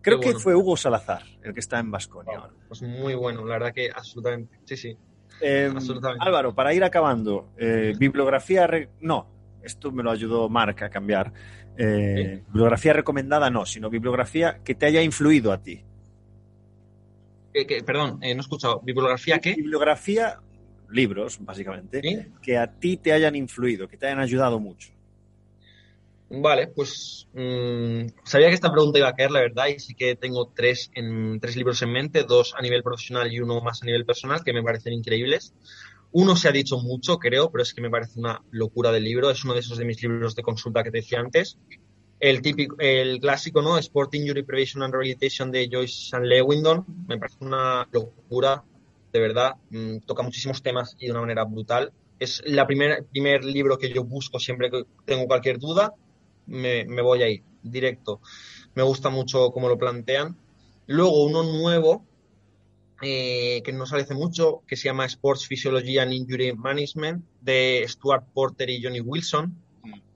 Creo 0.02 0.20
que 0.20 0.34
fue 0.34 0.54
Hugo 0.54 0.78
Salazar 0.78 1.24
el 1.42 1.54
que 1.54 1.60
está 1.60 1.80
en 1.80 1.90
Vasconia. 1.90 2.50
pues 2.68 2.82
muy 2.82 3.16
bueno, 3.16 3.44
la 3.46 3.56
verdad 3.56 3.74
que 3.74 3.90
absolutamente, 3.90 4.60
sí, 4.66 4.78
sí. 4.78 4.98
Em, 5.42 5.76
Álvaro, 6.20 6.54
para 6.54 6.74
ir 6.74 6.84
acabando, 6.84 7.50
eh, 7.58 7.94
bibliografía, 7.98 8.70
no, 9.02 9.35
esto 9.66 9.92
me 9.92 10.04
lo 10.04 10.12
ayudó 10.12 10.48
Marc 10.50 10.84
a 10.84 10.90
cambiar. 10.90 11.34
Eh, 11.78 12.44
bibliografía 12.48 12.94
recomendada 12.94 13.50
no, 13.50 13.66
sino 13.66 13.90
bibliografía 13.90 14.60
que 14.64 14.76
te 14.76 14.86
haya 14.86 15.02
influido 15.02 15.52
a 15.52 15.62
ti 15.62 15.84
perdón, 17.86 18.20
eh, 18.22 18.34
no 18.34 18.40
he 18.40 18.42
escuchado. 18.42 18.82
¿Bibliografía 18.82 19.40
qué? 19.40 19.56
Bibliografía, 19.56 20.40
libros, 20.90 21.38
básicamente, 21.40 22.30
que 22.42 22.58
a 22.58 22.68
ti 22.68 22.98
te 22.98 23.14
hayan 23.14 23.36
influido, 23.36 23.88
que 23.88 23.98
te 23.98 24.08
hayan 24.08 24.20
ayudado 24.20 24.60
mucho. 24.60 24.90
Vale, 26.28 26.68
pues 26.68 27.28
mm, 27.34 28.08
sabía 28.24 28.50
que 28.50 28.56
esta 28.56 28.72
pregunta 28.72 28.98
iba 28.98 29.08
a 29.08 29.16
caer, 29.16 29.32
la 29.32 29.42
verdad, 29.42 29.68
y 29.68 29.80
sí 29.80 29.94
que 29.94 30.16
tengo 30.16 30.52
tres, 30.54 30.90
en, 30.96 31.40
tres 31.40 31.56
libros 31.56 31.82
en 31.84 31.92
mente, 31.92 32.24
dos 32.24 32.56
a 32.58 32.62
nivel 32.62 32.82
profesional 32.82 33.32
y 33.32 33.40
uno 33.40 33.62
más 33.62 33.84
a 33.84 33.86
nivel 33.86 34.06
personal, 34.06 34.44
que 34.44 34.52
me 34.52 34.64
parecen 34.64 34.94
increíbles. 34.94 35.54
Uno 36.18 36.38
se 36.38 36.48
ha 36.48 36.54
dicho 36.54 36.78
mucho, 36.80 37.20
creo, 37.20 37.52
pero 37.52 37.62
es 37.62 37.74
que 37.74 37.82
me 37.82 37.90
parece 37.90 38.18
una 38.22 38.42
locura 38.52 38.90
de 38.94 39.02
libro. 39.02 39.30
Es 39.30 39.44
uno 39.44 39.54
de 39.54 39.60
esos 39.60 39.78
de 39.78 39.84
mis 39.84 40.02
libros 40.02 40.34
de 40.34 40.44
consulta 40.44 40.82
que 40.82 40.90
te 40.90 41.00
decía 41.00 41.20
antes, 41.20 41.58
el 42.22 42.42
típico, 42.42 42.78
el 42.80 43.20
clásico, 43.20 43.62
¿no? 43.62 43.78
Sport 43.78 44.16
Injury 44.16 44.44
Prevention 44.44 44.82
and 44.84 44.94
Rehabilitation 44.94 45.52
de 45.52 45.68
Joyce 45.70 46.16
and 46.16 46.28
Lewindon. 46.28 46.86
Me 47.10 47.18
parece 47.18 47.40
una 47.42 47.86
locura, 47.92 48.64
de 49.12 49.20
verdad. 49.20 49.56
Mm, 49.72 49.98
toca 50.06 50.24
muchísimos 50.24 50.64
temas 50.64 50.96
y 51.00 51.08
de 51.08 51.12
una 51.12 51.20
manera 51.20 51.44
brutal. 51.44 51.92
Es 52.18 52.42
el 52.46 52.66
primer 52.66 53.44
libro 53.44 53.78
que 53.78 53.92
yo 53.92 54.06
busco 54.06 54.40
siempre 54.40 54.72
que 54.72 54.84
tengo 55.04 55.28
cualquier 55.28 55.60
duda. 55.60 55.94
Me, 56.46 56.86
me 56.86 57.02
voy 57.02 57.24
ahí, 57.24 57.44
directo. 57.62 58.22
Me 58.74 58.84
gusta 58.84 59.10
mucho 59.10 59.52
cómo 59.52 59.68
lo 59.68 59.78
plantean. 59.78 60.38
Luego 60.88 61.26
uno 61.26 61.44
nuevo, 61.44 62.06
eh, 63.08 63.62
que 63.64 63.72
no 63.72 63.86
sale 63.86 64.02
hace 64.02 64.16
mucho, 64.16 64.64
que 64.68 64.76
se 64.76 64.86
llama 64.86 65.06
Sports 65.06 65.46
Physiology 65.46 66.00
and 66.00 66.12
Injury 66.12 66.54
Management, 66.54 67.24
de 67.40 67.86
Stuart 67.88 68.26
Porter 68.34 68.68
y 68.72 68.82
Johnny 68.82 69.00
Wilson 69.00 69.56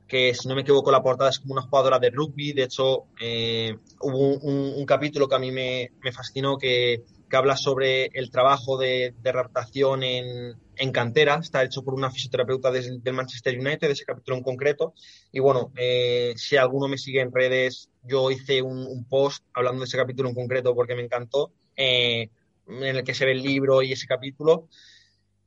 que 0.09 0.33
si 0.33 0.47
no 0.47 0.55
me 0.55 0.61
equivoco 0.61 0.91
la 0.91 1.03
portada 1.03 1.29
es 1.29 1.39
como 1.39 1.53
una 1.53 1.61
jugadora 1.61 1.99
de 1.99 2.09
rugby, 2.09 2.51
de 2.51 2.63
hecho 2.63 3.05
eh, 3.21 3.77
hubo 4.01 4.39
un, 4.39 4.85
capítulo 4.85 5.29
que 5.29 5.35
a 5.35 5.39
mí 5.39 5.51
me, 5.51 5.91
fascinó 6.11 6.57
que, 6.57 7.03
habla 7.31 7.55
sobre 7.55 8.05
el 8.13 8.31
trabajo 8.31 8.75
de, 8.75 9.13
de 9.21 9.29
adaptación 9.29 10.01
en, 10.01 10.91
cantera, 10.91 11.35
está 11.35 11.63
hecho 11.63 11.83
por 11.83 11.93
una 11.93 12.09
fisioterapeuta 12.09 12.71
del, 12.71 13.01
Manchester 13.13 13.59
United, 13.59 13.87
de 13.87 13.93
ese 13.93 14.05
capítulo 14.05 14.37
en 14.37 14.43
concreto, 14.43 14.95
y 15.31 15.39
bueno, 15.39 15.71
eh, 15.77 16.33
si 16.37 16.57
alguno 16.57 16.87
me 16.87 16.97
sigue 16.97 17.21
en 17.21 17.31
redes, 17.31 17.89
yo 18.01 18.31
hice 18.31 18.63
un, 18.63 19.05
post 19.07 19.43
hablando 19.53 19.81
de 19.81 19.85
ese 19.85 19.97
capítulo 19.97 20.29
en 20.29 20.35
concreto 20.35 20.73
porque 20.73 20.95
me 20.95 21.03
encantó, 21.03 21.51
eh, 21.75 22.29
en 22.69 22.95
el 22.97 23.03
que 23.03 23.13
se 23.13 23.25
ve 23.25 23.33
el 23.33 23.41
libro 23.41 23.81
y 23.81 23.91
ese 23.91 24.07
capítulo, 24.07 24.67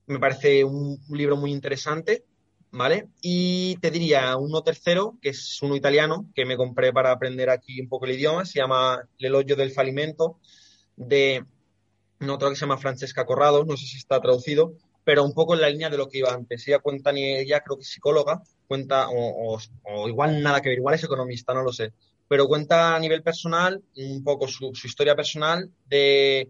me 0.07 0.19
parece 0.19 0.65
un 0.65 0.99
libro 1.09 1.37
muy 1.37 1.53
interesante 1.53 2.25
¿vale? 2.73 3.09
Y 3.21 3.77
te 3.77 3.91
diría 3.91 4.37
uno 4.37 4.63
tercero, 4.63 5.19
que 5.21 5.29
es 5.29 5.63
uno 5.63 5.77
italiano, 5.77 6.31
que 6.35 6.45
me 6.45 6.57
compré 6.57 6.93
para 6.93 7.13
aprender 7.13 7.51
aquí 7.51 7.81
un 7.81 7.89
poco 7.89 8.07
el 8.07 8.13
idioma, 8.13 8.45
se 8.45 8.59
llama 8.59 9.07
El 9.19 9.35
hoyo 9.35 9.55
del 9.55 9.71
falimento, 9.71 10.41
de 10.97 11.45
otra 12.29 12.49
que 12.49 12.57
se 12.57 12.63
llama 12.63 12.79
Francesca 12.79 13.27
Corrado, 13.27 13.65
no 13.65 13.77
sé 13.77 13.87
si 13.87 13.99
está 13.99 14.21
traducido, 14.21 14.75
pero 15.05 15.25
un 15.25 15.35
poco 15.35 15.55
en 15.55 15.61
la 15.61 15.69
línea 15.69 15.91
de 15.91 15.99
lo 15.99 16.09
que 16.09 16.19
iba 16.19 16.33
antes. 16.33 16.67
Ella 16.67 16.79
cuenta, 16.79 17.13
ni 17.13 17.25
ella 17.25 17.61
creo 17.61 17.77
que 17.77 17.83
es 17.83 17.91
psicóloga, 17.91 18.43
cuenta, 18.67 19.09
o, 19.11 19.59
igual 20.09 20.43
nada 20.43 20.61
que 20.61 20.71
ver, 20.71 20.79
igual 20.79 20.95
es 20.95 21.05
economista, 21.05 21.53
no 21.53 21.63
lo 21.63 21.73
sé, 21.73 21.93
pero 22.27 22.49
cuenta 22.49 22.97
a 22.97 22.99
nivel 22.99 23.23
personal 23.23 23.83
un 23.97 24.25
poco 24.25 24.49
su, 24.49 24.73
historia 24.85 25.15
personal 25.15 25.71
de, 25.87 26.49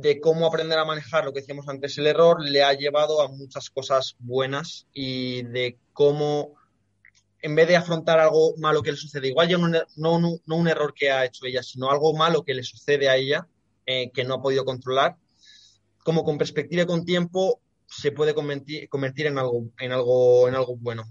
de, 0.00 0.20
cómo 0.20 0.46
aprender 0.46 0.78
a 0.78 0.84
manejar 0.84 1.24
lo 1.24 1.32
que 1.32 1.40
decíamos 1.40 1.68
antes, 1.68 1.96
el 1.98 2.06
error, 2.06 2.42
le 2.42 2.62
ha 2.62 2.72
llevado 2.72 3.20
a 3.20 3.28
muchas 3.28 3.70
cosas 3.70 4.16
buenas 4.18 4.86
y 4.92 5.42
de 5.42 5.76
cómo, 5.92 6.54
en 7.42 7.54
vez 7.54 7.68
de 7.68 7.76
afrontar 7.76 8.18
algo 8.20 8.54
malo 8.58 8.82
que 8.82 8.92
le 8.92 8.96
sucede, 8.96 9.28
igual 9.28 9.48
ya 9.48 9.58
no, 9.58 9.68
no, 9.68 10.40
no 10.44 10.56
un 10.56 10.68
error 10.68 10.94
que 10.94 11.10
ha 11.10 11.24
hecho 11.24 11.46
ella, 11.46 11.62
sino 11.62 11.90
algo 11.90 12.14
malo 12.14 12.44
que 12.44 12.54
le 12.54 12.62
sucede 12.62 13.08
a 13.08 13.16
ella, 13.16 13.46
eh, 13.86 14.10
que 14.10 14.24
no 14.24 14.34
ha 14.34 14.42
podido 14.42 14.64
controlar, 14.64 15.16
como 16.04 16.24
con 16.24 16.38
perspectiva 16.38 16.82
y 16.82 16.86
con 16.86 17.04
tiempo 17.04 17.60
se 17.88 18.12
puede 18.12 18.34
convertir, 18.34 18.88
en, 19.26 19.38
algo, 19.38 19.70
en, 19.78 19.92
algo, 19.92 20.48
en 20.48 20.54
algo 20.54 20.76
bueno, 20.76 21.04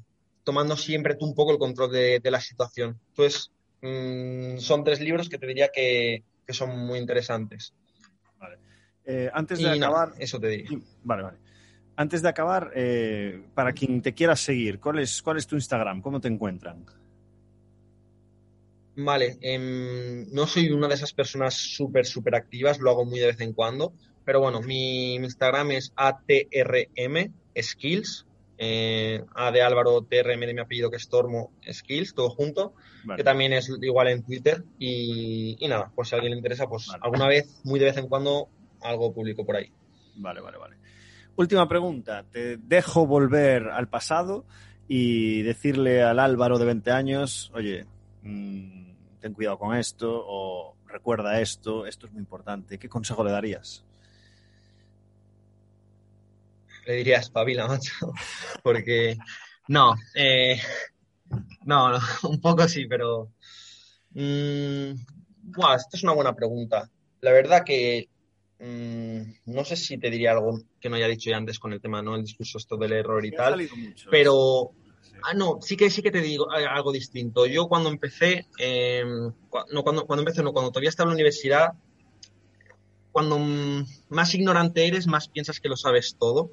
tomando 0.44 0.78
siempre 0.78 1.16
tú 1.16 1.26
un 1.26 1.36
poco 1.36 1.52
el 1.52 1.58
control 1.58 1.92
de, 1.92 2.22
la 2.24 2.40
situación. 2.40 3.00
Entonces, 3.10 3.52
mm, 3.82 4.60
son 4.60 4.84
tres 4.84 5.02
libros 5.02 5.28
que 5.28 5.38
te 5.38 5.48
diría 5.48 5.70
que, 5.74 6.24
son 6.50 6.78
muy 6.78 7.00
interesantes. 7.00 7.74
Vale. 8.40 8.58
Eh, 9.10 9.30
antes 9.34 9.60
de 9.60 9.70
acabar. 9.70 10.14
eso 10.20 10.40
te 10.40 10.50
diría. 10.50 10.80
Vale, 11.04 11.24
vale. 11.24 11.38
Antes 11.96 12.22
de 12.22 12.30
acabar, 12.30 12.72
eh, 12.76 13.42
para 13.56 13.72
quien 13.72 14.02
te 14.02 14.14
quiera 14.14 14.36
seguir, 14.36 14.80
¿cuál 14.80 15.00
es, 15.00 15.22
¿cuál 15.24 15.38
es 15.38 15.48
tu 15.48 15.56
Instagram? 15.56 16.02
¿Cómo 16.02 16.20
te 16.20 16.28
encuentran? 16.28 16.86
Vale, 18.98 19.38
em, 19.42 20.32
no 20.32 20.46
soy 20.46 20.72
una 20.72 20.88
de 20.88 20.96
esas 20.96 21.14
personas 21.14 21.54
súper, 21.54 22.06
súper 22.06 22.36
activas, 22.36 22.80
lo 22.80 22.90
hago 22.90 23.06
muy 23.06 23.20
de 23.20 23.28
vez 23.28 23.42
en 23.42 23.54
cuando, 23.54 23.94
pero 24.26 24.42
bueno, 24.42 24.62
mi, 24.62 25.16
Instagram 25.16 25.72
es 25.72 25.94
ATRM 25.96 27.32
Skills, 27.60 28.26
eh, 28.58 29.24
A 29.36 29.52
de 29.52 29.62
Álvaro, 29.62 30.02
TRM 30.02 30.48
de 30.48 30.54
mi 30.54 30.62
apellido 30.62 30.90
que 30.90 30.98
es 30.98 31.10
Tormo 31.10 31.52
Skills, 31.72 32.14
todo 32.14 32.30
junto, 32.30 32.74
que 33.16 33.24
también 33.24 33.54
es 33.54 33.70
igual 33.82 34.08
en 34.10 34.24
Twitter 34.24 34.64
y, 34.80 35.58
nada, 35.70 35.92
por 35.96 36.08
si 36.08 36.16
a 36.16 36.18
alguien 36.18 36.32
le 36.32 36.38
interesa, 36.38 36.68
pues 36.68 36.90
alguna 37.00 37.28
vez, 37.28 37.62
muy 37.64 37.80
de 37.80 37.86
vez 37.86 37.98
en 37.98 38.08
cuando, 38.08 38.50
algo 38.82 39.14
publico 39.14 39.46
por 39.46 39.56
ahí. 39.56 39.72
Vale, 40.16 40.42
vale, 40.42 40.58
vale. 40.58 40.78
Última 41.36 41.68
pregunta, 41.70 42.24
te 42.32 42.58
dejo 42.58 43.06
volver 43.06 43.68
al 43.70 43.88
pasado 43.88 44.46
y 44.88 45.44
decirle 45.44 46.02
al 46.02 46.20
Álvaro 46.20 46.58
de 46.58 46.66
20 46.66 46.92
años, 46.92 47.52
oye, 47.54 47.86
mmm, 48.24 48.92
ten 49.20 49.34
cuidado 49.34 49.60
con 49.60 49.76
esto 49.76 50.10
o 50.12 50.76
recuerda 50.88 51.40
esto, 51.40 51.86
esto 51.86 52.08
es 52.08 52.14
muy 52.14 52.22
importante. 52.22 52.80
¿Qué 52.80 52.90
consejo 52.90 53.24
le 53.24 53.32
darías? 53.32 53.84
Le 56.88 56.94
diría 56.96 57.18
espabila, 57.18 57.68
macho, 57.68 58.14
porque 58.64 59.18
no, 59.68 59.96
eh, 60.16 60.60
no, 61.66 62.00
un 62.24 62.42
poco 62.42 62.68
sí, 62.68 62.86
pero 62.88 63.34
mmm, 64.12 64.92
esto 65.76 65.90
es 65.94 66.04
una 66.04 66.14
buena 66.14 66.36
pregunta. 66.36 66.90
La 67.22 67.32
verdad 67.32 67.64
que 67.66 68.10
mm, 68.60 69.22
no 69.46 69.66
sé 69.66 69.76
si 69.76 69.98
te 69.98 70.10
diría 70.10 70.32
algo 70.32 70.60
que 70.80 70.90
no 70.90 70.96
haya 70.96 71.08
dicho 71.08 71.30
ya 71.30 71.38
antes 71.38 71.60
con 71.60 71.74
el 71.74 71.82
tema, 71.82 72.02
¿no? 72.02 72.16
El 72.16 72.24
discurso 72.24 72.58
esto 72.58 72.78
del 72.78 72.94
error 72.94 73.26
y 73.26 73.32
tal, 73.32 73.68
pero 74.10 74.74
Ah, 75.24 75.34
no, 75.34 75.60
sí 75.62 75.76
que 75.76 75.90
sí 75.90 76.02
que 76.02 76.12
te 76.12 76.22
digo 76.22 76.50
algo 76.52 76.92
distinto. 76.92 77.46
Yo 77.46 77.68
cuando 77.68 77.90
empecé, 77.90 78.48
em, 78.58 79.34
no, 79.72 79.84
cuando, 79.84 80.06
cuando 80.06 80.22
empecé, 80.22 80.44
no, 80.44 80.54
cuando 80.54 80.72
todavía 80.72 80.90
estaba 80.90 81.08
en 81.08 81.12
la 81.12 81.16
universidad, 81.16 81.74
cuando 83.12 83.40
más 84.10 84.34
ignorante 84.36 84.88
eres, 84.88 85.08
más 85.08 85.28
piensas 85.28 85.60
que 85.60 85.70
lo 85.70 85.76
sabes 85.76 86.16
todo. 86.20 86.52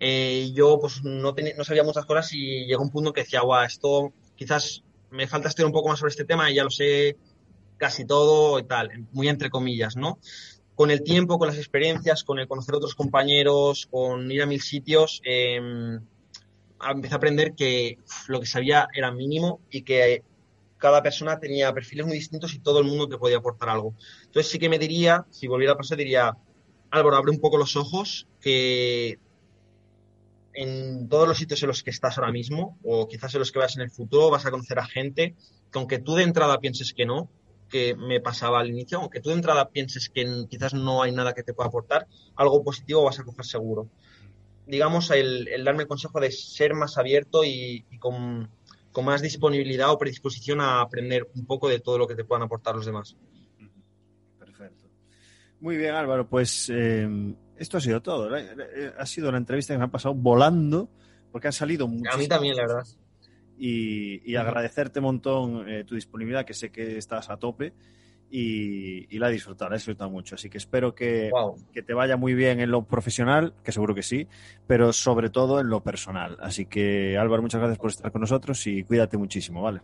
Eh, 0.00 0.50
yo 0.52 0.80
pues 0.80 1.04
no, 1.04 1.32
no 1.56 1.64
sabía 1.64 1.84
muchas 1.84 2.06
cosas 2.06 2.32
y 2.32 2.66
llegó 2.66 2.82
un 2.82 2.90
punto 2.90 3.12
que 3.12 3.22
decía, 3.22 3.42
guau, 3.42 3.64
esto 3.64 4.12
quizás 4.34 4.82
me 5.10 5.28
falta 5.28 5.48
estudiar 5.48 5.66
un 5.66 5.72
poco 5.72 5.88
más 5.88 6.00
sobre 6.00 6.10
este 6.10 6.24
tema 6.24 6.50
y 6.50 6.56
ya 6.56 6.64
lo 6.64 6.70
sé 6.70 7.16
casi 7.76 8.04
todo 8.04 8.58
y 8.58 8.64
tal, 8.64 9.06
muy 9.12 9.28
entre 9.28 9.50
comillas, 9.50 9.96
¿no? 9.96 10.18
Con 10.74 10.90
el 10.90 11.02
tiempo, 11.02 11.38
con 11.38 11.48
las 11.48 11.58
experiencias, 11.58 12.24
con 12.24 12.38
el 12.38 12.48
conocer 12.48 12.74
a 12.74 12.78
otros 12.78 12.94
compañeros, 12.94 13.86
con 13.90 14.30
ir 14.30 14.42
a 14.42 14.46
mil 14.46 14.60
sitios, 14.60 15.20
eh, 15.24 15.60
empecé 16.90 17.14
a 17.14 17.16
aprender 17.16 17.54
que 17.54 17.98
lo 18.28 18.40
que 18.40 18.46
sabía 18.46 18.88
era 18.94 19.12
mínimo 19.12 19.60
y 19.70 19.82
que 19.82 20.22
cada 20.78 21.02
persona 21.02 21.38
tenía 21.38 21.72
perfiles 21.72 22.06
muy 22.06 22.16
distintos 22.16 22.54
y 22.54 22.58
todo 22.58 22.80
el 22.80 22.86
mundo 22.86 23.08
te 23.08 23.16
podía 23.16 23.36
aportar 23.36 23.68
algo. 23.68 23.94
Entonces 24.24 24.50
sí 24.50 24.58
que 24.58 24.68
me 24.68 24.78
diría, 24.78 25.24
si 25.30 25.46
volviera 25.46 25.74
a 25.74 25.76
pasar, 25.76 25.98
diría, 25.98 26.36
Álvaro, 26.90 27.16
abre 27.16 27.30
un 27.30 27.38
poco 27.38 27.56
los 27.56 27.76
ojos, 27.76 28.26
que 28.40 29.18
en 30.54 31.08
todos 31.08 31.28
los 31.28 31.38
sitios 31.38 31.62
en 31.62 31.68
los 31.68 31.82
que 31.82 31.90
estás 31.90 32.18
ahora 32.18 32.32
mismo, 32.32 32.78
o 32.82 33.06
quizás 33.06 33.32
en 33.34 33.38
los 33.38 33.52
que 33.52 33.60
vas 33.60 33.76
en 33.76 33.82
el 33.82 33.90
futuro, 33.90 34.30
vas 34.30 34.44
a 34.44 34.50
conocer 34.50 34.78
a 34.78 34.84
gente 34.84 35.36
que 35.70 35.78
aunque 35.78 35.98
tú 35.98 36.16
de 36.16 36.24
entrada 36.24 36.58
pienses 36.58 36.92
que 36.92 37.06
no, 37.06 37.30
que 37.72 37.96
me 37.96 38.20
pasaba 38.20 38.60
al 38.60 38.70
inicio, 38.70 38.98
aunque 38.98 39.20
tú 39.20 39.30
de 39.30 39.36
entrada 39.36 39.70
pienses 39.70 40.08
que 40.08 40.46
quizás 40.48 40.74
no 40.74 41.02
hay 41.02 41.10
nada 41.10 41.32
que 41.32 41.42
te 41.42 41.54
pueda 41.54 41.68
aportar, 41.68 42.06
algo 42.36 42.62
positivo 42.62 43.02
vas 43.02 43.18
a 43.18 43.24
coger 43.24 43.44
seguro 43.44 43.88
digamos, 44.66 45.10
el, 45.10 45.48
darme 45.64 45.82
el 45.82 45.88
consejo 45.88 46.20
de 46.20 46.30
ser 46.30 46.74
más 46.74 46.98
abierto 46.98 47.44
y, 47.44 47.84
con, 47.98 48.50
más 49.02 49.22
disponibilidad 49.22 49.90
o 49.90 49.98
predisposición 49.98 50.60
a 50.60 50.80
aprender 50.80 51.28
un 51.34 51.46
poco 51.46 51.68
de 51.68 51.80
todo 51.80 51.98
lo 51.98 52.06
que 52.06 52.14
te 52.14 52.24
puedan 52.24 52.42
aportar 52.42 52.74
los 52.74 52.86
demás. 52.86 53.16
Perfecto. 54.38 54.86
Muy 55.60 55.76
bien, 55.76 55.94
Álvaro, 55.94 56.28
pues 56.28 56.70
eh, 56.72 57.08
esto 57.56 57.78
ha 57.78 57.80
sido 57.80 58.02
todo. 58.02 58.36
Eh, 58.36 58.92
ha 58.96 59.06
sido 59.06 59.28
una 59.28 59.38
entrevista 59.38 59.74
que 59.74 59.78
me 59.78 59.84
ha 59.84 59.90
pasado 59.90 60.14
volando 60.14 60.88
porque 61.30 61.48
han 61.48 61.52
salido 61.52 61.88
muchas. 61.88 62.14
A 62.14 62.18
mí 62.18 62.28
también, 62.28 62.56
la 62.56 62.62
verdad. 62.62 62.86
Y, 63.64 64.34
agradecerte 64.34 64.98
un 64.98 65.04
montón 65.04 65.68
eh, 65.68 65.84
tu 65.84 65.94
disponibilidad, 65.94 66.44
que 66.44 66.52
sé 66.52 66.72
que 66.72 66.98
estás 66.98 67.30
a 67.30 67.36
tope 67.36 67.72
y, 68.28 69.18
la 69.18 69.28
he 69.28 69.32
disfrutado, 69.32 69.70
la 69.70 69.76
he 69.76 69.78
disfrutado 69.78 70.10
mucho. 70.10 70.34
Así 70.34 70.50
que 70.50 70.58
espero 70.58 70.94
que, 70.94 71.30
que, 71.72 71.82
te 71.82 71.94
vaya 71.94 72.16
muy 72.16 72.34
bien 72.34 72.58
en 72.58 72.72
lo 72.72 72.84
profesional, 72.84 73.54
que 73.62 73.70
seguro 73.70 73.94
que 73.94 74.02
sí, 74.02 74.26
pero 74.66 74.92
sobre 74.92 75.30
todo 75.30 75.60
en 75.60 75.68
lo 75.68 75.80
personal. 75.82 76.38
Así 76.40 76.66
que 76.66 77.16
Álvaro, 77.16 77.42
muchas 77.42 77.60
gracias 77.60 77.78
por 77.78 77.90
estar 77.90 78.10
con 78.10 78.22
nosotros 78.22 78.66
y 78.66 78.82
cuídate 78.82 79.16
muchísimo, 79.16 79.62
¿vale? 79.62 79.80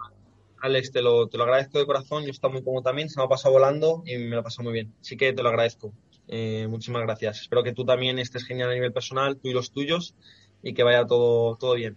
Alex, 0.61 0.91
te 0.91 1.03
lo, 1.03 1.29
te 1.29 1.37
lo 1.37 1.45
agradezco 1.45 1.79
de 1.79 1.87
corazón, 1.87 2.24
yo 2.24 2.31
estoy 2.31 2.51
muy 2.51 2.64
cómodo 2.64 2.83
también, 2.83 3.09
se 3.09 3.20
me 3.20 3.26
ha 3.26 3.29
pasado 3.29 3.55
volando 3.55 4.03
y 4.05 4.16
me 4.16 4.31
lo 4.31 4.41
ha 4.41 4.43
pasado 4.43 4.64
muy 4.64 4.72
bien. 4.72 4.93
Así 5.01 5.16
que 5.16 5.33
te 5.33 5.43
lo 5.43 5.51
agradezco. 5.51 5.93
Eh, 6.26 6.66
muchísimas 6.68 7.03
gracias. 7.03 7.43
Espero 7.43 7.62
que 7.62 7.74
tú 7.74 7.85
también 7.85 8.18
estés 8.18 8.45
genial 8.45 8.70
a 8.70 8.74
nivel 8.74 8.93
personal, 8.93 9.37
tú 9.37 9.49
y 9.49 9.53
los 9.53 9.70
tuyos, 9.70 10.16
y 10.62 10.74
que 10.74 10.83
vaya 10.83 11.07
todo, 11.07 11.57
todo 11.57 11.74
bien. 11.74 11.97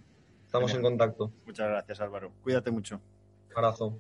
Estamos 0.51 0.73
en 0.73 0.81
contacto. 0.81 1.31
Muchas 1.45 1.69
gracias, 1.69 2.01
Álvaro. 2.01 2.33
Cuídate 2.43 2.71
mucho. 2.71 2.99
Un 3.51 3.57
abrazo. 3.57 3.97